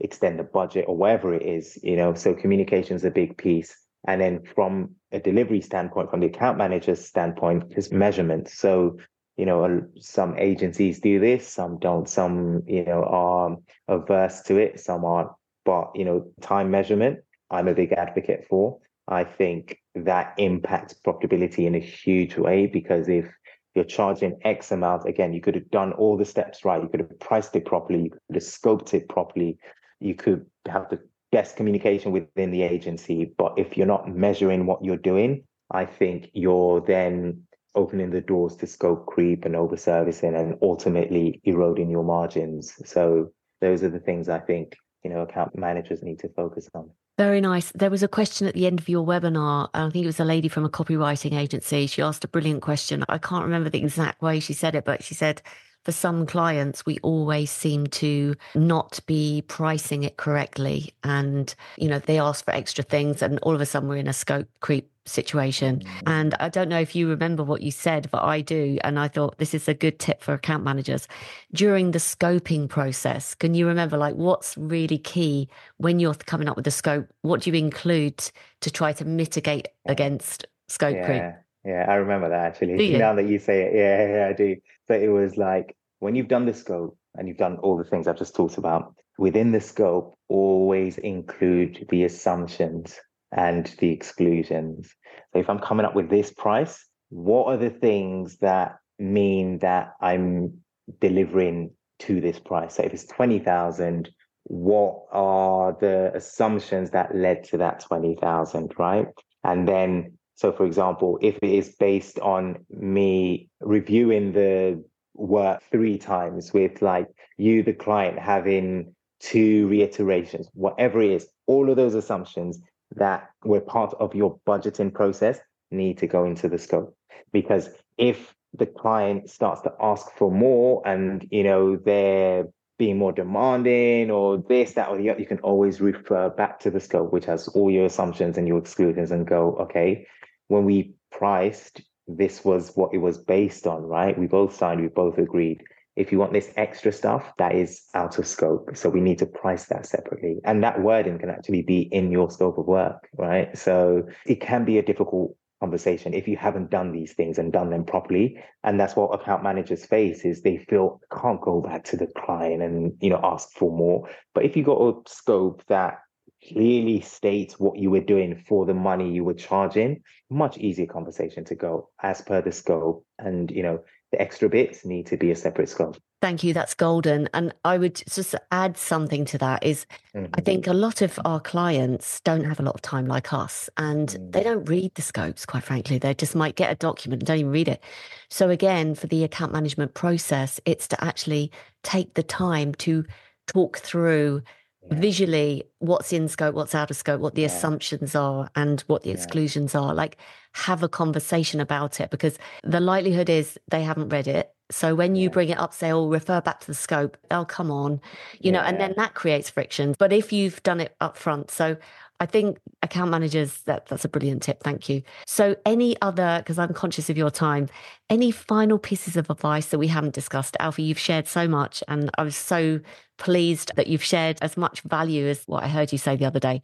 extend 0.00 0.38
the 0.38 0.44
budget 0.44 0.86
or 0.88 0.96
whatever 0.96 1.34
it 1.34 1.42
is, 1.42 1.78
you 1.82 1.96
know. 1.96 2.14
So 2.14 2.32
communication 2.32 2.96
is 2.96 3.04
a 3.04 3.10
big 3.10 3.36
piece. 3.36 3.76
And 4.08 4.20
then 4.20 4.42
from 4.54 4.96
a 5.12 5.20
delivery 5.20 5.60
standpoint, 5.60 6.10
from 6.10 6.20
the 6.20 6.26
account 6.26 6.56
manager's 6.56 7.04
standpoint, 7.04 7.74
is 7.76 7.92
measurement. 7.92 8.48
So 8.48 8.98
you 9.36 9.46
know, 9.46 9.82
some 9.98 10.36
agencies 10.38 11.00
do 11.00 11.18
this, 11.18 11.48
some 11.48 11.78
don't. 11.78 12.08
Some, 12.08 12.62
you 12.66 12.84
know, 12.84 13.02
are 13.04 13.56
averse 13.88 14.42
to 14.42 14.58
it, 14.58 14.80
some 14.80 15.04
aren't. 15.04 15.30
But, 15.64 15.92
you 15.94 16.04
know, 16.04 16.32
time 16.40 16.70
measurement, 16.70 17.20
I'm 17.50 17.68
a 17.68 17.74
big 17.74 17.92
advocate 17.92 18.46
for. 18.48 18.78
I 19.08 19.24
think 19.24 19.78
that 19.94 20.34
impacts 20.38 20.94
profitability 20.94 21.66
in 21.66 21.74
a 21.74 21.80
huge 21.80 22.36
way 22.36 22.66
because 22.66 23.08
if 23.08 23.26
you're 23.74 23.84
charging 23.84 24.38
X 24.44 24.70
amount, 24.70 25.06
again, 25.06 25.32
you 25.32 25.40
could 25.40 25.54
have 25.54 25.70
done 25.70 25.92
all 25.92 26.16
the 26.16 26.24
steps 26.24 26.64
right. 26.64 26.82
You 26.82 26.88
could 26.88 27.00
have 27.00 27.18
priced 27.20 27.56
it 27.56 27.64
properly. 27.64 28.04
You 28.04 28.10
could 28.10 28.34
have 28.34 28.42
scoped 28.42 28.94
it 28.94 29.08
properly. 29.08 29.58
You 30.00 30.14
could 30.14 30.46
have 30.68 30.88
the 30.90 31.00
best 31.30 31.56
communication 31.56 32.12
within 32.12 32.50
the 32.50 32.62
agency. 32.62 33.32
But 33.36 33.54
if 33.56 33.76
you're 33.76 33.86
not 33.86 34.08
measuring 34.08 34.66
what 34.66 34.84
you're 34.84 34.96
doing, 34.96 35.44
I 35.70 35.86
think 35.86 36.30
you're 36.34 36.80
then 36.80 37.44
opening 37.74 38.10
the 38.10 38.20
doors 38.20 38.56
to 38.56 38.66
scope 38.66 39.06
creep 39.06 39.46
and 39.46 39.56
over 39.56 39.76
servicing 39.76 40.34
and 40.34 40.58
ultimately 40.60 41.40
eroding 41.44 41.88
your 41.88 42.04
margins. 42.04 42.74
So 42.84 43.32
those 43.62 43.82
are 43.82 43.88
the 43.88 43.98
things 43.98 44.28
I 44.28 44.38
think 44.38 44.76
you 45.04 45.10
know 45.10 45.20
account 45.20 45.56
managers 45.56 46.02
need 46.02 46.18
to 46.20 46.28
focus 46.28 46.68
on. 46.74 46.90
Very 47.18 47.40
nice. 47.40 47.70
There 47.72 47.90
was 47.90 48.02
a 48.02 48.08
question 48.08 48.46
at 48.46 48.54
the 48.54 48.66
end 48.66 48.80
of 48.80 48.88
your 48.88 49.06
webinar. 49.06 49.68
I 49.74 49.90
think 49.90 50.04
it 50.04 50.06
was 50.06 50.20
a 50.20 50.24
lady 50.24 50.48
from 50.48 50.64
a 50.64 50.70
copywriting 50.70 51.38
agency. 51.38 51.86
She 51.86 52.00
asked 52.00 52.24
a 52.24 52.28
brilliant 52.28 52.62
question. 52.62 53.04
I 53.08 53.18
can't 53.18 53.44
remember 53.44 53.68
the 53.68 53.78
exact 53.78 54.22
way 54.22 54.40
she 54.40 54.54
said 54.54 54.74
it, 54.74 54.84
but 54.84 55.04
she 55.04 55.14
said, 55.14 55.42
for 55.84 55.92
some 55.92 56.26
clients, 56.26 56.86
we 56.86 56.98
always 57.02 57.50
seem 57.50 57.88
to 57.88 58.34
not 58.54 59.00
be 59.06 59.42
pricing 59.48 60.04
it 60.04 60.16
correctly. 60.16 60.94
And, 61.02 61.52
you 61.76 61.88
know, 61.88 61.98
they 61.98 62.18
ask 62.18 62.44
for 62.44 62.54
extra 62.54 62.84
things 62.84 63.20
and 63.20 63.38
all 63.40 63.54
of 63.54 63.60
a 63.60 63.66
sudden 63.66 63.88
we're 63.88 63.96
in 63.96 64.06
a 64.06 64.12
scope 64.12 64.48
creep 64.60 64.88
situation. 65.04 65.80
Mm. 65.80 66.02
And 66.06 66.34
I 66.40 66.48
don't 66.48 66.68
know 66.68 66.78
if 66.78 66.94
you 66.94 67.08
remember 67.08 67.42
what 67.42 67.62
you 67.62 67.70
said, 67.70 68.08
but 68.10 68.22
I 68.22 68.40
do. 68.40 68.78
And 68.84 68.98
I 68.98 69.08
thought 69.08 69.38
this 69.38 69.54
is 69.54 69.68
a 69.68 69.74
good 69.74 69.98
tip 69.98 70.22
for 70.22 70.34
account 70.34 70.64
managers. 70.64 71.08
During 71.52 71.90
the 71.90 71.98
scoping 71.98 72.68
process, 72.68 73.34
can 73.34 73.54
you 73.54 73.66
remember 73.66 73.96
like 73.96 74.14
what's 74.14 74.56
really 74.56 74.98
key 74.98 75.48
when 75.78 75.98
you're 75.98 76.14
coming 76.14 76.48
up 76.48 76.56
with 76.56 76.64
the 76.64 76.70
scope? 76.70 77.08
What 77.22 77.42
do 77.42 77.50
you 77.50 77.56
include 77.56 78.18
to 78.60 78.70
try 78.70 78.92
to 78.94 79.04
mitigate 79.04 79.68
against 79.86 80.46
scope 80.68 80.96
yeah. 80.96 81.06
creep? 81.06 81.22
Yeah, 81.64 81.86
I 81.88 81.94
remember 81.94 82.28
that 82.28 82.40
actually. 82.40 82.96
Now 82.98 83.14
that 83.14 83.28
you 83.28 83.38
say 83.38 83.62
it, 83.62 83.74
yeah, 83.74 84.16
yeah, 84.16 84.28
I 84.28 84.32
do. 84.32 84.56
So 84.88 84.94
it 84.94 85.08
was 85.08 85.36
like 85.36 85.76
when 86.00 86.14
you've 86.14 86.28
done 86.28 86.46
the 86.46 86.54
scope 86.54 86.96
and 87.16 87.28
you've 87.28 87.36
done 87.36 87.56
all 87.58 87.76
the 87.76 87.84
things 87.84 88.08
I've 88.08 88.18
just 88.18 88.34
talked 88.34 88.58
about, 88.58 88.94
within 89.18 89.52
the 89.52 89.60
scope, 89.60 90.18
always 90.28 90.98
include 90.98 91.86
the 91.90 92.04
assumptions 92.04 92.98
and 93.32 93.66
the 93.78 93.90
exclusions. 93.90 94.90
So 95.32 95.40
if 95.40 95.48
I'm 95.48 95.58
coming 95.58 95.86
up 95.86 95.94
with 95.94 96.10
this 96.10 96.30
price, 96.32 96.84
what 97.08 97.46
are 97.46 97.56
the 97.56 97.70
things 97.70 98.38
that 98.38 98.76
mean 98.98 99.58
that 99.58 99.94
I'm 100.00 100.58
delivering 101.00 101.70
to 102.00 102.20
this 102.20 102.38
price? 102.38 102.76
So 102.76 102.82
if 102.82 102.92
it's 102.92 103.06
20,000, 103.06 104.10
what 104.44 105.04
are 105.12 105.76
the 105.80 106.12
assumptions 106.14 106.90
that 106.90 107.14
led 107.14 107.44
to 107.44 107.58
that 107.58 107.80
20,000, 107.80 108.74
right? 108.78 109.06
And 109.44 109.66
then 109.66 110.18
so, 110.34 110.50
for 110.50 110.66
example, 110.66 111.18
if 111.22 111.38
it 111.42 111.50
is 111.50 111.76
based 111.78 112.18
on 112.18 112.64
me 112.68 113.48
reviewing 113.60 114.32
the 114.32 114.82
work 115.14 115.62
three 115.70 115.98
times 115.98 116.52
with 116.52 116.82
like 116.82 117.06
you, 117.36 117.62
the 117.62 117.72
client, 117.72 118.18
having 118.18 118.94
two 119.20 119.68
reiterations, 119.68 120.48
whatever 120.54 121.00
it 121.00 121.12
is, 121.12 121.28
all 121.46 121.70
of 121.70 121.76
those 121.76 121.94
assumptions 121.94 122.58
that 122.96 123.30
were 123.44 123.60
part 123.60 123.94
of 123.98 124.14
your 124.14 124.38
budgeting 124.46 124.92
process 124.92 125.38
need 125.70 125.98
to 125.98 126.06
go 126.06 126.24
into 126.24 126.48
the 126.48 126.58
scope. 126.58 126.96
Because 127.32 127.70
if 127.96 128.34
the 128.54 128.66
client 128.66 129.30
starts 129.30 129.62
to 129.62 129.72
ask 129.80 130.10
for 130.16 130.30
more 130.30 130.82
and 130.86 131.26
you 131.30 131.42
know 131.42 131.76
they're 131.76 132.46
being 132.78 132.98
more 132.98 133.12
demanding 133.12 134.10
or 134.10 134.38
this, 134.38 134.72
that, 134.72 134.88
or 134.88 134.98
the 134.98 135.08
other, 135.08 135.20
you 135.20 135.26
can 135.26 135.38
always 135.38 135.80
refer 135.80 136.28
back 136.30 136.58
to 136.58 136.70
the 136.70 136.80
scope, 136.80 137.12
which 137.12 137.26
has 137.26 137.46
all 137.48 137.70
your 137.70 137.86
assumptions 137.86 138.36
and 138.36 138.48
your 138.48 138.58
exclusions, 138.58 139.12
and 139.12 139.26
go, 139.26 139.54
okay, 139.54 140.04
when 140.48 140.64
we 140.64 140.92
priced, 141.12 141.80
this 142.08 142.44
was 142.44 142.72
what 142.74 142.92
it 142.92 142.98
was 142.98 143.18
based 143.18 143.68
on, 143.68 143.82
right? 143.82 144.18
We 144.18 144.26
both 144.26 144.56
signed, 144.56 144.80
we 144.80 144.88
both 144.88 145.18
agreed. 145.18 145.62
If 145.96 146.10
you 146.10 146.18
want 146.18 146.32
this 146.32 146.50
extra 146.56 146.92
stuff, 146.92 147.32
that 147.38 147.54
is 147.54 147.82
out 147.94 148.18
of 148.18 148.26
scope. 148.26 148.70
So 148.74 148.88
we 148.88 149.00
need 149.00 149.18
to 149.18 149.26
price 149.26 149.66
that 149.66 149.86
separately. 149.86 150.38
And 150.44 150.62
that 150.62 150.80
wording 150.80 151.18
can 151.18 151.30
actually 151.30 151.62
be 151.62 151.82
in 151.82 152.10
your 152.10 152.30
scope 152.30 152.58
of 152.58 152.66
work, 152.66 153.08
right? 153.16 153.56
So 153.56 154.04
it 154.26 154.40
can 154.40 154.64
be 154.64 154.78
a 154.78 154.82
difficult 154.82 155.36
conversation 155.60 156.12
if 156.12 156.26
you 156.26 156.36
haven't 156.36 156.70
done 156.70 156.90
these 156.90 157.12
things 157.12 157.38
and 157.38 157.52
done 157.52 157.70
them 157.70 157.84
properly 157.84 158.36
and 158.64 158.80
that's 158.80 158.96
what 158.96 159.14
account 159.14 159.44
managers 159.44 159.86
face 159.86 160.24
is 160.24 160.42
they 160.42 160.56
feel 160.56 161.00
can't 161.16 161.40
go 161.40 161.60
back 161.60 161.84
to 161.84 161.96
the 161.96 162.08
client 162.18 162.60
and 162.60 162.92
you 163.00 163.08
know 163.08 163.20
ask 163.22 163.52
for 163.52 163.70
more 163.70 164.10
but 164.34 164.44
if 164.44 164.56
you 164.56 164.64
got 164.64 164.80
a 164.80 164.92
scope 165.06 165.62
that 165.68 166.00
clearly 166.48 167.00
states 167.00 167.58
what 167.58 167.78
you 167.78 167.90
were 167.90 168.00
doing 168.00 168.42
for 168.48 168.66
the 168.66 168.74
money 168.74 169.12
you 169.12 169.24
were 169.24 169.34
charging, 169.34 170.02
much 170.30 170.58
easier 170.58 170.86
conversation 170.86 171.44
to 171.44 171.54
go 171.54 171.90
as 172.02 172.20
per 172.22 172.42
the 172.42 172.52
scope. 172.52 173.04
And, 173.18 173.50
you 173.50 173.62
know, 173.62 173.80
the 174.12 174.20
extra 174.20 174.48
bits 174.48 174.84
need 174.84 175.06
to 175.06 175.16
be 175.16 175.30
a 175.30 175.36
separate 175.36 175.70
scope. 175.70 175.96
Thank 176.20 176.44
you. 176.44 176.54
That's 176.54 176.74
golden. 176.74 177.28
And 177.34 177.52
I 177.64 177.78
would 177.78 178.00
just 178.08 178.34
add 178.52 178.76
something 178.76 179.24
to 179.24 179.38
that 179.38 179.64
is 179.64 179.86
mm-hmm. 180.14 180.32
I 180.34 180.40
think 180.42 180.66
a 180.66 180.74
lot 180.74 181.02
of 181.02 181.18
our 181.24 181.40
clients 181.40 182.20
don't 182.20 182.44
have 182.44 182.60
a 182.60 182.62
lot 182.62 182.74
of 182.74 182.82
time 182.82 183.06
like 183.06 183.32
us 183.32 183.68
and 183.78 184.10
mm-hmm. 184.10 184.30
they 184.30 184.44
don't 184.44 184.68
read 184.68 184.94
the 184.94 185.02
scopes, 185.02 185.44
quite 185.44 185.64
frankly. 185.64 185.98
They 185.98 186.14
just 186.14 186.36
might 186.36 186.54
get 186.54 186.70
a 186.70 186.76
document 186.76 187.22
and 187.22 187.26
don't 187.26 187.38
even 187.38 187.50
read 187.50 187.68
it. 187.68 187.82
So 188.28 188.50
again, 188.50 188.94
for 188.94 189.08
the 189.08 189.24
account 189.24 189.52
management 189.52 189.94
process, 189.94 190.60
it's 190.64 190.86
to 190.88 191.04
actually 191.04 191.50
take 191.82 192.14
the 192.14 192.22
time 192.22 192.74
to 192.76 193.04
talk 193.46 193.78
through 193.78 194.42
yeah. 194.90 194.98
visually 194.98 195.64
what's 195.78 196.12
in 196.12 196.28
scope, 196.28 196.54
what's 196.54 196.74
out 196.74 196.90
of 196.90 196.96
scope, 196.96 197.20
what 197.20 197.34
the 197.34 197.42
yeah. 197.42 197.48
assumptions 197.48 198.14
are, 198.14 198.50
and 198.56 198.82
what 198.82 199.02
the 199.02 199.08
yeah. 199.08 199.14
exclusions 199.14 199.74
are. 199.74 199.94
Like, 199.94 200.16
have 200.54 200.82
a 200.82 200.88
conversation 200.88 201.60
about 201.60 202.00
it 202.00 202.10
because 202.10 202.38
the 202.62 202.80
likelihood 202.80 203.30
is 203.30 203.58
they 203.68 203.82
haven't 203.82 204.10
read 204.10 204.28
it. 204.28 204.52
So 204.70 204.94
when 204.94 205.16
you 205.16 205.28
bring 205.28 205.50
it 205.50 205.58
up, 205.58 205.74
say, 205.74 205.92
"Oh, 205.92 206.08
refer 206.08 206.40
back 206.40 206.60
to 206.60 206.66
the 206.66 206.74
scope," 206.74 207.16
oh, 207.30 207.44
come 207.44 207.70
on, 207.70 208.00
you 208.40 208.50
know, 208.50 208.60
and 208.60 208.80
then 208.80 208.94
that 208.96 209.14
creates 209.14 209.50
friction. 209.50 209.94
But 209.98 210.12
if 210.12 210.32
you've 210.32 210.62
done 210.62 210.80
it 210.80 210.96
up 211.00 211.16
front, 211.16 211.50
so 211.50 211.76
I 212.22 212.26
think 212.26 212.60
account 212.82 213.10
managers, 213.10 213.62
that, 213.62 213.86
that's 213.86 214.04
a 214.04 214.08
brilliant 214.08 214.44
tip. 214.44 214.62
Thank 214.62 214.88
you. 214.88 215.02
So, 215.26 215.56
any 215.66 216.00
other, 216.02 216.38
because 216.38 216.56
I'm 216.56 216.72
conscious 216.72 217.10
of 217.10 217.16
your 217.16 217.32
time, 217.32 217.68
any 218.08 218.30
final 218.30 218.78
pieces 218.78 219.16
of 219.16 219.28
advice 219.28 219.66
that 219.66 219.78
we 219.80 219.88
haven't 219.88 220.14
discussed? 220.14 220.56
Alfie, 220.60 220.84
you've 220.84 221.00
shared 221.00 221.26
so 221.26 221.48
much, 221.48 221.82
and 221.88 222.12
I 222.18 222.22
was 222.22 222.36
so 222.36 222.78
pleased 223.18 223.72
that 223.74 223.88
you've 223.88 224.04
shared 224.04 224.38
as 224.40 224.56
much 224.56 224.82
value 224.82 225.26
as 225.26 225.42
what 225.46 225.64
I 225.64 225.68
heard 225.68 225.90
you 225.90 225.98
say 225.98 226.14
the 226.14 226.26
other 226.26 226.38
day. 226.38 226.62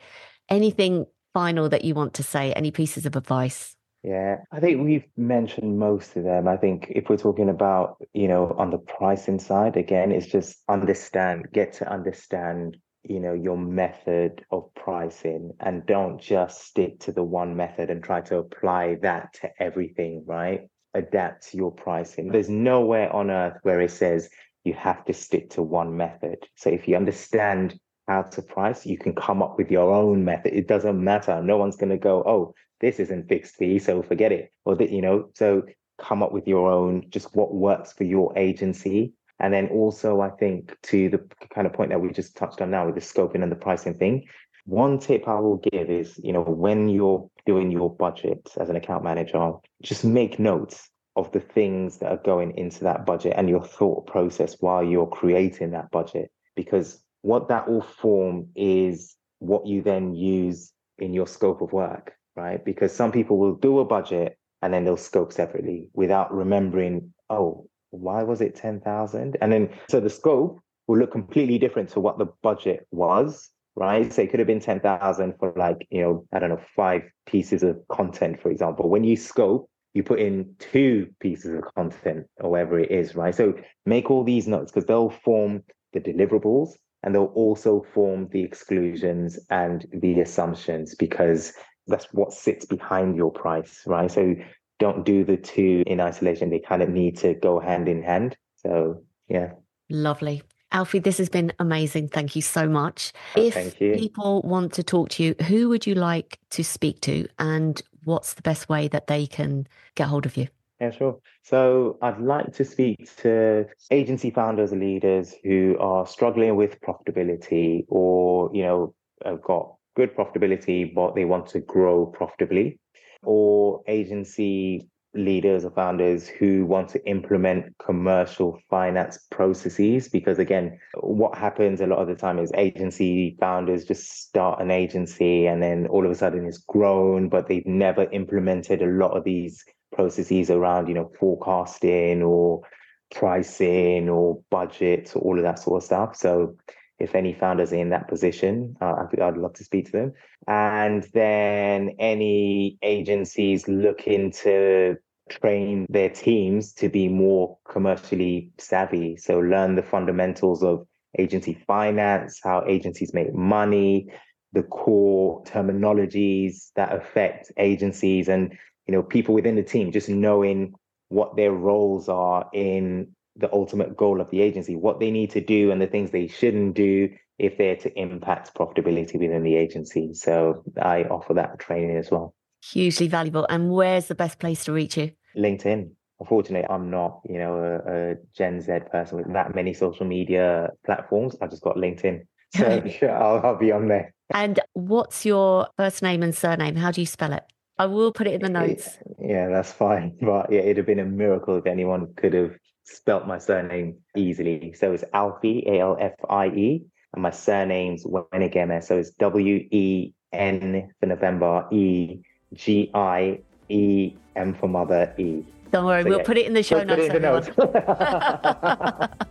Anything 0.48 1.06
final 1.34 1.68
that 1.70 1.84
you 1.84 1.92
want 1.92 2.14
to 2.14 2.22
say? 2.22 2.52
Any 2.52 2.70
pieces 2.70 3.04
of 3.04 3.16
advice? 3.16 3.74
Yeah, 4.04 4.36
I 4.52 4.60
think 4.60 4.84
we've 4.84 5.08
mentioned 5.16 5.76
most 5.76 6.14
of 6.14 6.22
them. 6.22 6.46
I 6.46 6.56
think 6.56 6.86
if 6.94 7.08
we're 7.10 7.16
talking 7.16 7.48
about, 7.48 7.96
you 8.14 8.28
know, 8.28 8.54
on 8.56 8.70
the 8.70 8.78
pricing 8.78 9.40
side, 9.40 9.76
again, 9.76 10.12
it's 10.12 10.26
just 10.26 10.56
understand, 10.68 11.48
get 11.52 11.72
to 11.74 11.90
understand 11.90 12.76
you 13.08 13.20
know 13.20 13.32
your 13.32 13.56
method 13.56 14.44
of 14.50 14.72
pricing 14.74 15.52
and 15.60 15.86
don't 15.86 16.20
just 16.20 16.64
stick 16.64 17.00
to 17.00 17.12
the 17.12 17.22
one 17.22 17.56
method 17.56 17.90
and 17.90 18.02
try 18.02 18.20
to 18.20 18.38
apply 18.38 18.96
that 19.02 19.32
to 19.34 19.50
everything 19.58 20.24
right? 20.26 20.68
Adapt 20.94 21.54
your 21.54 21.70
pricing. 21.70 22.30
There's 22.30 22.48
nowhere 22.48 23.12
on 23.14 23.30
earth 23.30 23.58
where 23.62 23.80
it 23.80 23.90
says 23.90 24.28
you 24.64 24.74
have 24.74 25.04
to 25.06 25.12
stick 25.12 25.50
to 25.50 25.62
one 25.62 25.96
method. 25.96 26.38
So 26.56 26.70
if 26.70 26.88
you 26.88 26.96
understand 26.96 27.78
how 28.06 28.22
to 28.22 28.42
price 28.42 28.86
you 28.86 28.98
can 28.98 29.14
come 29.14 29.42
up 29.42 29.58
with 29.58 29.70
your 29.70 29.94
own 29.94 30.24
method. 30.24 30.54
It 30.54 30.66
doesn't 30.66 31.02
matter. 31.02 31.42
No 31.42 31.56
one's 31.56 31.76
going 31.76 31.90
to 31.90 31.98
go 31.98 32.22
oh 32.26 32.54
this 32.80 33.00
isn't 33.00 33.28
fixed 33.28 33.56
fee 33.56 33.78
so 33.78 34.02
forget 34.02 34.32
it. 34.32 34.52
Or 34.64 34.76
that 34.76 34.90
you 34.90 35.02
know 35.02 35.30
so 35.34 35.62
come 35.98 36.22
up 36.22 36.32
with 36.32 36.46
your 36.46 36.70
own 36.70 37.06
just 37.10 37.34
what 37.34 37.54
works 37.54 37.92
for 37.92 38.04
your 38.04 38.36
agency 38.38 39.12
and 39.40 39.54
then 39.54 39.68
also, 39.68 40.20
I 40.20 40.30
think 40.30 40.76
to 40.84 41.08
the 41.08 41.24
kind 41.54 41.66
of 41.66 41.72
point 41.72 41.90
that 41.90 42.00
we 42.00 42.10
just 42.10 42.36
touched 42.36 42.60
on 42.60 42.70
now 42.70 42.86
with 42.86 42.94
the 42.96 43.00
scoping 43.00 43.42
and 43.42 43.52
the 43.52 43.56
pricing 43.56 43.94
thing, 43.94 44.26
one 44.64 44.98
tip 44.98 45.26
I 45.28 45.38
will 45.40 45.56
give 45.56 45.88
is, 45.88 46.18
you 46.22 46.32
know, 46.32 46.42
when 46.42 46.88
you're 46.88 47.30
doing 47.46 47.70
your 47.70 47.94
budget 47.94 48.50
as 48.58 48.68
an 48.68 48.76
account 48.76 49.04
manager, 49.04 49.52
just 49.82 50.04
make 50.04 50.38
notes 50.38 50.90
of 51.16 51.32
the 51.32 51.40
things 51.40 51.98
that 51.98 52.12
are 52.12 52.22
going 52.24 52.56
into 52.58 52.84
that 52.84 53.06
budget 53.06 53.34
and 53.36 53.48
your 53.48 53.64
thought 53.64 54.06
process 54.06 54.56
while 54.60 54.84
you're 54.84 55.06
creating 55.06 55.70
that 55.70 55.90
budget. 55.90 56.30
Because 56.54 57.02
what 57.22 57.48
that 57.48 57.68
will 57.68 57.82
form 57.82 58.48
is 58.54 59.16
what 59.38 59.66
you 59.66 59.82
then 59.82 60.14
use 60.14 60.72
in 60.98 61.14
your 61.14 61.26
scope 61.26 61.62
of 61.62 61.72
work, 61.72 62.12
right? 62.36 62.64
Because 62.64 62.94
some 62.94 63.12
people 63.12 63.38
will 63.38 63.54
do 63.54 63.78
a 63.78 63.84
budget 63.84 64.36
and 64.62 64.74
then 64.74 64.84
they'll 64.84 64.96
scope 64.96 65.32
separately 65.32 65.88
without 65.92 66.34
remembering, 66.34 67.14
oh, 67.30 67.67
why 67.90 68.22
was 68.22 68.40
it 68.40 68.54
10,000? 68.54 69.36
And 69.40 69.52
then, 69.52 69.70
so 69.88 70.00
the 70.00 70.10
scope 70.10 70.60
will 70.86 70.98
look 70.98 71.12
completely 71.12 71.58
different 71.58 71.90
to 71.90 72.00
what 72.00 72.18
the 72.18 72.26
budget 72.42 72.86
was, 72.90 73.50
right? 73.76 74.12
So 74.12 74.22
it 74.22 74.30
could 74.30 74.40
have 74.40 74.46
been 74.46 74.60
10,000 74.60 75.34
for 75.38 75.52
like, 75.56 75.86
you 75.90 76.02
know, 76.02 76.26
I 76.32 76.38
don't 76.38 76.50
know, 76.50 76.60
five 76.74 77.02
pieces 77.26 77.62
of 77.62 77.78
content, 77.88 78.40
for 78.40 78.50
example. 78.50 78.88
When 78.88 79.04
you 79.04 79.16
scope, 79.16 79.70
you 79.94 80.02
put 80.02 80.20
in 80.20 80.54
two 80.58 81.08
pieces 81.20 81.54
of 81.54 81.74
content 81.74 82.26
or 82.40 82.50
whatever 82.50 82.78
it 82.78 82.90
is, 82.90 83.14
right? 83.14 83.34
So 83.34 83.54
make 83.86 84.10
all 84.10 84.24
these 84.24 84.46
notes 84.46 84.70
because 84.70 84.86
they'll 84.86 85.10
form 85.10 85.62
the 85.92 86.00
deliverables 86.00 86.70
and 87.02 87.14
they'll 87.14 87.32
also 87.34 87.86
form 87.94 88.28
the 88.30 88.42
exclusions 88.42 89.38
and 89.50 89.86
the 89.92 90.20
assumptions 90.20 90.94
because 90.94 91.52
that's 91.86 92.06
what 92.12 92.32
sits 92.32 92.66
behind 92.66 93.16
your 93.16 93.32
price, 93.32 93.82
right? 93.86 94.10
So 94.10 94.34
don't 94.78 95.04
do 95.04 95.24
the 95.24 95.36
two 95.36 95.82
in 95.86 96.00
isolation. 96.00 96.50
They 96.50 96.60
kind 96.60 96.82
of 96.82 96.88
need 96.88 97.16
to 97.18 97.34
go 97.34 97.60
hand 97.60 97.88
in 97.88 98.02
hand. 98.02 98.36
So, 98.56 99.02
yeah. 99.28 99.52
Lovely. 99.90 100.42
Alfie, 100.70 100.98
this 100.98 101.18
has 101.18 101.28
been 101.28 101.52
amazing. 101.58 102.08
Thank 102.08 102.36
you 102.36 102.42
so 102.42 102.68
much. 102.68 103.12
Oh, 103.36 103.42
if 103.42 103.78
people 103.78 104.42
want 104.42 104.74
to 104.74 104.82
talk 104.82 105.08
to 105.10 105.22
you, 105.22 105.34
who 105.46 105.68
would 105.70 105.86
you 105.86 105.94
like 105.94 106.38
to 106.50 106.62
speak 106.62 107.00
to 107.02 107.26
and 107.38 107.80
what's 108.04 108.34
the 108.34 108.42
best 108.42 108.68
way 108.68 108.88
that 108.88 109.06
they 109.06 109.26
can 109.26 109.66
get 109.94 110.08
hold 110.08 110.26
of 110.26 110.36
you? 110.36 110.48
Yeah, 110.80 110.90
sure. 110.90 111.18
So 111.42 111.98
I'd 112.02 112.20
like 112.20 112.52
to 112.54 112.64
speak 112.64 113.10
to 113.22 113.66
agency 113.90 114.30
founders 114.30 114.70
and 114.70 114.80
leaders 114.80 115.34
who 115.42 115.76
are 115.80 116.06
struggling 116.06 116.54
with 116.54 116.80
profitability 116.80 117.84
or, 117.88 118.50
you 118.54 118.62
know, 118.62 118.94
have 119.24 119.42
got 119.42 119.74
good 119.96 120.14
profitability, 120.14 120.94
but 120.94 121.16
they 121.16 121.24
want 121.24 121.48
to 121.48 121.60
grow 121.60 122.06
profitably, 122.06 122.78
or 123.22 123.82
agency 123.86 124.88
leaders 125.14 125.64
or 125.64 125.70
founders 125.70 126.28
who 126.28 126.66
want 126.66 126.88
to 126.90 127.04
implement 127.08 127.74
commercial 127.78 128.58
finance 128.70 129.18
processes? 129.30 130.08
Because 130.08 130.38
again 130.38 130.78
what 131.00 131.36
happens 131.36 131.80
a 131.80 131.86
lot 131.86 131.98
of 131.98 132.08
the 132.08 132.14
time 132.14 132.38
is 132.38 132.52
agency 132.54 133.36
founders 133.40 133.84
just 133.84 134.10
start 134.10 134.60
an 134.60 134.70
agency 134.70 135.46
and 135.46 135.62
then 135.62 135.86
all 135.88 136.04
of 136.04 136.10
a 136.10 136.14
sudden 136.14 136.46
it's 136.46 136.58
grown 136.58 137.28
but 137.28 137.48
they've 137.48 137.66
never 137.66 138.04
implemented 138.12 138.82
a 138.82 138.86
lot 138.86 139.16
of 139.16 139.24
these 139.24 139.64
processes 139.92 140.50
around 140.50 140.86
you 140.88 140.94
know 140.94 141.10
forecasting 141.18 142.22
or 142.22 142.62
pricing 143.10 144.08
or 144.08 144.40
budgets 144.50 145.14
or 145.14 145.22
all 145.22 145.36
of 145.38 145.44
that 145.44 145.58
sort 145.58 145.82
of 145.82 145.84
stuff. 145.84 146.16
So 146.16 146.56
if 146.98 147.14
any 147.14 147.32
founders 147.32 147.72
are 147.72 147.76
in 147.76 147.90
that 147.90 148.08
position, 148.08 148.76
uh, 148.80 149.06
I'd, 149.12 149.20
I'd 149.20 149.36
love 149.36 149.54
to 149.54 149.64
speak 149.64 149.86
to 149.86 149.92
them. 149.92 150.12
And 150.46 151.04
then 151.14 151.94
any 151.98 152.78
agencies 152.82 153.68
looking 153.68 154.32
to 154.42 154.96
train 155.28 155.86
their 155.88 156.08
teams 156.08 156.72
to 156.74 156.88
be 156.88 157.08
more 157.08 157.58
commercially 157.70 158.50
savvy. 158.58 159.16
So 159.16 159.38
learn 159.38 159.74
the 159.76 159.82
fundamentals 159.82 160.62
of 160.62 160.86
agency 161.18 161.54
finance, 161.66 162.40
how 162.42 162.64
agencies 162.66 163.14
make 163.14 163.32
money, 163.34 164.08
the 164.52 164.62
core 164.62 165.42
terminologies 165.44 166.70
that 166.76 166.94
affect 166.94 167.52
agencies 167.58 168.28
and 168.28 168.56
you 168.86 168.92
know 168.92 169.02
people 169.02 169.34
within 169.34 169.56
the 169.56 169.62
team 169.62 169.92
just 169.92 170.08
knowing 170.08 170.72
what 171.10 171.36
their 171.36 171.52
roles 171.52 172.08
are 172.08 172.48
in 172.52 173.14
the 173.38 173.52
ultimate 173.52 173.96
goal 173.96 174.20
of 174.20 174.30
the 174.30 174.40
agency, 174.40 174.76
what 174.76 175.00
they 175.00 175.10
need 175.10 175.30
to 175.30 175.40
do 175.40 175.70
and 175.70 175.80
the 175.80 175.86
things 175.86 176.10
they 176.10 176.26
shouldn't 176.26 176.74
do 176.74 177.08
if 177.38 177.56
they're 177.56 177.76
to 177.76 177.98
impact 177.98 178.54
profitability 178.54 179.18
within 179.18 179.44
the 179.44 179.56
agency. 179.56 180.12
So 180.12 180.64
I 180.80 181.04
offer 181.04 181.34
that 181.34 181.58
training 181.58 181.96
as 181.96 182.10
well. 182.10 182.34
Hugely 182.64 183.06
valuable. 183.06 183.46
And 183.48 183.70
where's 183.70 184.06
the 184.06 184.16
best 184.16 184.40
place 184.40 184.64
to 184.64 184.72
reach 184.72 184.96
you? 184.96 185.12
LinkedIn. 185.36 185.90
Unfortunately, 186.20 186.68
I'm 186.68 186.90
not, 186.90 187.20
you 187.28 187.38
know, 187.38 187.54
a, 187.54 187.92
a 187.92 188.14
Gen 188.36 188.60
Z 188.60 188.72
person 188.90 189.18
with 189.18 189.32
that 189.32 189.54
many 189.54 189.72
social 189.72 190.04
media 190.04 190.70
platforms. 190.84 191.36
I've 191.40 191.50
just 191.50 191.62
got 191.62 191.76
LinkedIn. 191.76 192.26
So 192.56 192.82
sure, 192.88 193.14
I'll, 193.14 193.44
I'll 193.44 193.58
be 193.58 193.72
on 193.72 193.88
there. 193.88 194.14
And 194.30 194.58
what's 194.72 195.26
your 195.26 195.68
first 195.76 196.02
name 196.02 196.22
and 196.22 196.34
surname? 196.34 196.76
How 196.76 196.90
do 196.90 197.02
you 197.02 197.06
spell 197.06 197.34
it? 197.34 197.42
I 197.78 197.84
will 197.84 198.10
put 198.10 198.26
it 198.26 198.32
in 198.32 198.40
the 198.40 198.48
notes. 198.48 198.98
Yeah, 199.20 199.48
that's 199.48 199.70
fine. 199.70 200.16
But 200.22 200.50
yeah, 200.50 200.60
it'd 200.60 200.78
have 200.78 200.86
been 200.86 200.98
a 200.98 201.04
miracle 201.04 201.58
if 201.58 201.66
anyone 201.66 202.14
could 202.16 202.32
have 202.32 202.56
spelt 202.94 203.26
my 203.26 203.38
surname 203.38 203.96
easily. 204.16 204.72
So 204.72 204.92
it's 204.92 205.04
Alfie, 205.12 205.64
A 205.66 205.80
L 205.80 205.96
F 206.00 206.12
I 206.28 206.46
E, 206.48 206.82
and 207.14 207.22
my 207.22 207.30
surname's 207.30 208.04
Wenegieme. 208.04 208.82
So 208.82 208.98
it's 208.98 209.10
W 209.10 209.66
E 209.70 210.12
N 210.32 210.90
for 211.00 211.06
November, 211.06 211.66
E 211.70 212.20
G 212.54 212.90
I 212.94 213.40
E 213.68 214.14
M 214.36 214.54
for 214.54 214.68
mother, 214.68 215.14
E. 215.18 215.44
Don't 215.70 215.84
worry, 215.84 216.02
So, 216.02 216.08
we'll 216.08 216.18
yeah, 216.18 216.24
put 216.24 216.38
it 216.38 216.46
in 216.46 216.54
the 216.54 216.62
show 216.62 216.78
Put- 216.82 216.88
put 216.88 217.20
notes. 217.20 217.48
in 217.48 217.54
the 217.54 217.68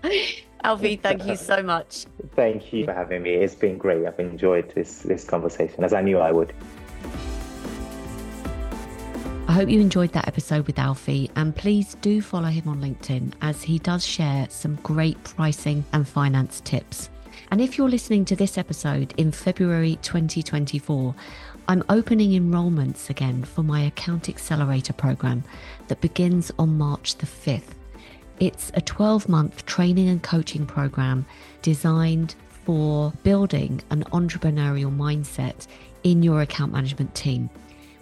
notes. 0.06 0.38
Alfie, 0.64 0.96
thank 0.98 1.26
you 1.26 1.36
so 1.36 1.64
much. 1.64 2.06
Thank 2.36 2.72
you 2.74 2.86
for 2.86 2.94
having 2.94 3.24
me. 3.24 3.32
It's 3.36 3.56
been 3.56 3.78
great. 3.78 4.06
I've 4.06 4.20
enjoyed 4.20 4.72
this 4.76 5.00
this 5.00 5.24
conversation 5.24 5.84
as 5.84 5.94
I 5.94 6.02
knew 6.02 6.20
I 6.20 6.32
would. 6.32 6.54
I 9.48 9.54
hope 9.54 9.70
you 9.70 9.80
enjoyed 9.80 10.12
that 10.12 10.28
episode 10.28 10.68
with 10.68 10.78
Alfie, 10.78 11.32
and 11.38 11.56
please 11.56 11.96
do 12.02 12.22
follow 12.22 12.50
him 12.50 12.68
on 12.68 12.82
LinkedIn 12.82 13.32
as 13.42 13.64
he 13.64 13.80
does 13.80 14.06
share 14.06 14.46
some 14.50 14.76
great 14.84 15.24
pricing 15.24 15.86
and 15.94 16.06
finance 16.06 16.60
tips. 16.60 17.10
And 17.50 17.62
if 17.62 17.78
you're 17.78 17.88
listening 17.90 18.26
to 18.26 18.36
this 18.36 18.58
episode 18.58 19.14
in 19.16 19.32
February 19.32 20.00
2024, 20.02 21.16
I'm 21.70 21.82
opening 21.88 22.32
enrollments 22.32 23.10
again 23.10 23.46
for 23.46 23.64
my 23.64 23.84
Account 23.84 24.28
Accelerator 24.28 24.92
program 24.92 25.46
that 25.88 26.02
begins 26.02 26.52
on 26.60 26.78
March 26.78 27.16
the 27.16 27.26
5th. 27.26 27.74
It's 28.42 28.70
a 28.74 28.82
12 28.82 29.30
month 29.30 29.66
training 29.66 30.10
and 30.10 30.22
coaching 30.22 30.66
program 30.66 31.26
designed 31.62 32.36
for 32.66 33.14
building 33.24 33.82
an 33.92 34.04
entrepreneurial 34.12 34.94
mindset 34.94 35.68
in 36.04 36.22
your 36.22 36.42
account 36.42 36.74
management 36.74 37.16
team, 37.16 37.50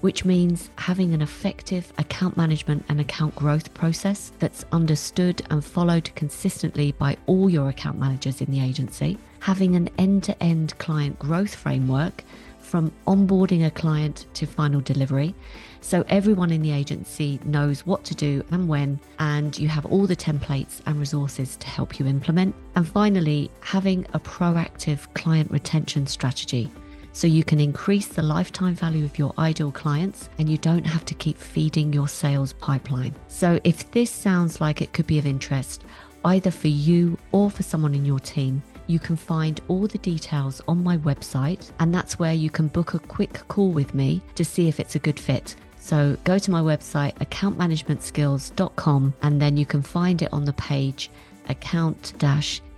which 0.02 0.26
means 0.26 0.70
having 0.78 1.14
an 1.14 1.22
effective 1.22 1.92
account 1.98 2.38
management 2.38 2.86
and 2.90 3.00
account 3.00 3.36
growth 3.36 3.74
process 3.74 4.32
that's 4.40 4.66
understood 4.72 5.42
and 5.50 5.64
followed 5.64 6.14
consistently 6.16 6.92
by 6.94 7.18
all 7.26 7.50
your 7.50 7.70
account 7.70 7.98
managers 7.98 8.42
in 8.42 8.52
the 8.52 8.62
agency, 8.62 9.18
having 9.40 9.76
an 9.76 9.90
end 9.98 10.24
to 10.24 10.44
end 10.44 10.78
client 10.78 11.18
growth 11.20 11.56
framework 11.56 12.24
from 12.60 12.92
onboarding 13.08 13.66
a 13.66 13.72
client 13.72 14.26
to 14.34 14.46
final 14.46 14.82
delivery. 14.82 15.34
So 15.82 16.04
everyone 16.10 16.52
in 16.52 16.64
the 16.64 16.72
agency 16.72 17.40
knows 17.46 17.86
what 17.86 18.04
to 18.06 18.16
do 18.16 18.44
and 18.50 18.68
when, 18.68 19.00
and 19.20 19.58
you 19.58 19.68
have 19.70 19.86
all 19.86 20.08
the 20.08 20.16
templates 20.16 20.82
and 20.88 21.00
resources 21.00 21.58
to 21.58 21.68
help 21.68 22.00
you 22.00 22.08
implement. 22.08 22.56
And 22.76 22.88
finally, 22.88 23.52
having 23.60 24.06
a 24.14 24.20
proactive 24.20 25.14
client 25.14 25.52
retention 25.52 26.08
strategy 26.08 26.72
so 27.16 27.28
you 27.28 27.46
can 27.46 27.62
increase 27.62 28.08
the 28.08 28.22
lifetime 28.22 28.76
value 28.76 29.06
of 29.06 29.18
your 29.18 29.34
ideal 29.40 29.72
clients 29.72 30.30
and 30.38 30.50
you 30.50 30.58
don't 30.58 30.84
have 30.84 31.06
to 31.06 31.14
keep 31.14 31.38
feeding 31.38 31.94
your 31.94 32.10
sales 32.10 32.52
pipeline. 32.52 33.16
So 33.30 33.58
if 33.64 33.90
this 33.92 34.12
sounds 34.12 34.60
like 34.60 34.82
it 34.82 34.92
could 34.92 35.08
be 35.08 35.18
of 35.18 35.26
interest, 35.26 35.86
either 36.26 36.52
for 36.52 36.68
you 36.68 37.18
or 37.32 37.50
for 37.50 37.64
someone 37.64 37.96
in 37.96 38.04
your 38.04 38.20
team, 38.20 38.62
you 38.88 39.00
can 39.00 39.16
find 39.16 39.62
all 39.70 39.88
the 39.88 39.98
details 40.00 40.62
on 40.68 40.84
my 40.84 40.98
website, 40.98 41.72
and 41.80 41.96
that's 41.96 42.20
where 42.20 42.34
you 42.34 42.50
can 42.50 42.68
book 42.68 42.94
a 42.96 43.00
quick 43.00 43.48
call 43.48 43.70
with 43.72 43.96
me 43.96 44.22
to 44.36 44.44
see 44.44 44.68
if 44.68 44.82
it's 44.82 44.96
a 44.96 45.00
good 45.00 45.20
fit. 45.20 45.56
So 45.80 46.18
go 46.26 46.38
to 46.38 46.52
my 46.52 46.60
website, 46.60 47.14
accountmanagementskills.com, 47.20 49.14
and 49.22 49.42
then 49.42 49.56
you 49.56 49.66
can 49.66 49.82
find 49.82 50.22
it 50.22 50.34
on 50.34 50.44
the 50.44 50.54
page 50.54 51.10
account 51.48 52.14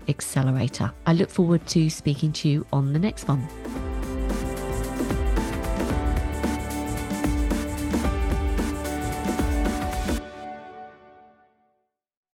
accelerator. 0.08 0.94
I 1.08 1.14
look 1.14 1.32
forward 1.32 1.66
to 1.68 1.90
speaking 1.90 2.32
to 2.34 2.48
you 2.48 2.68
on 2.72 2.94
the 2.94 3.00
next 3.00 3.28
one. 3.28 3.97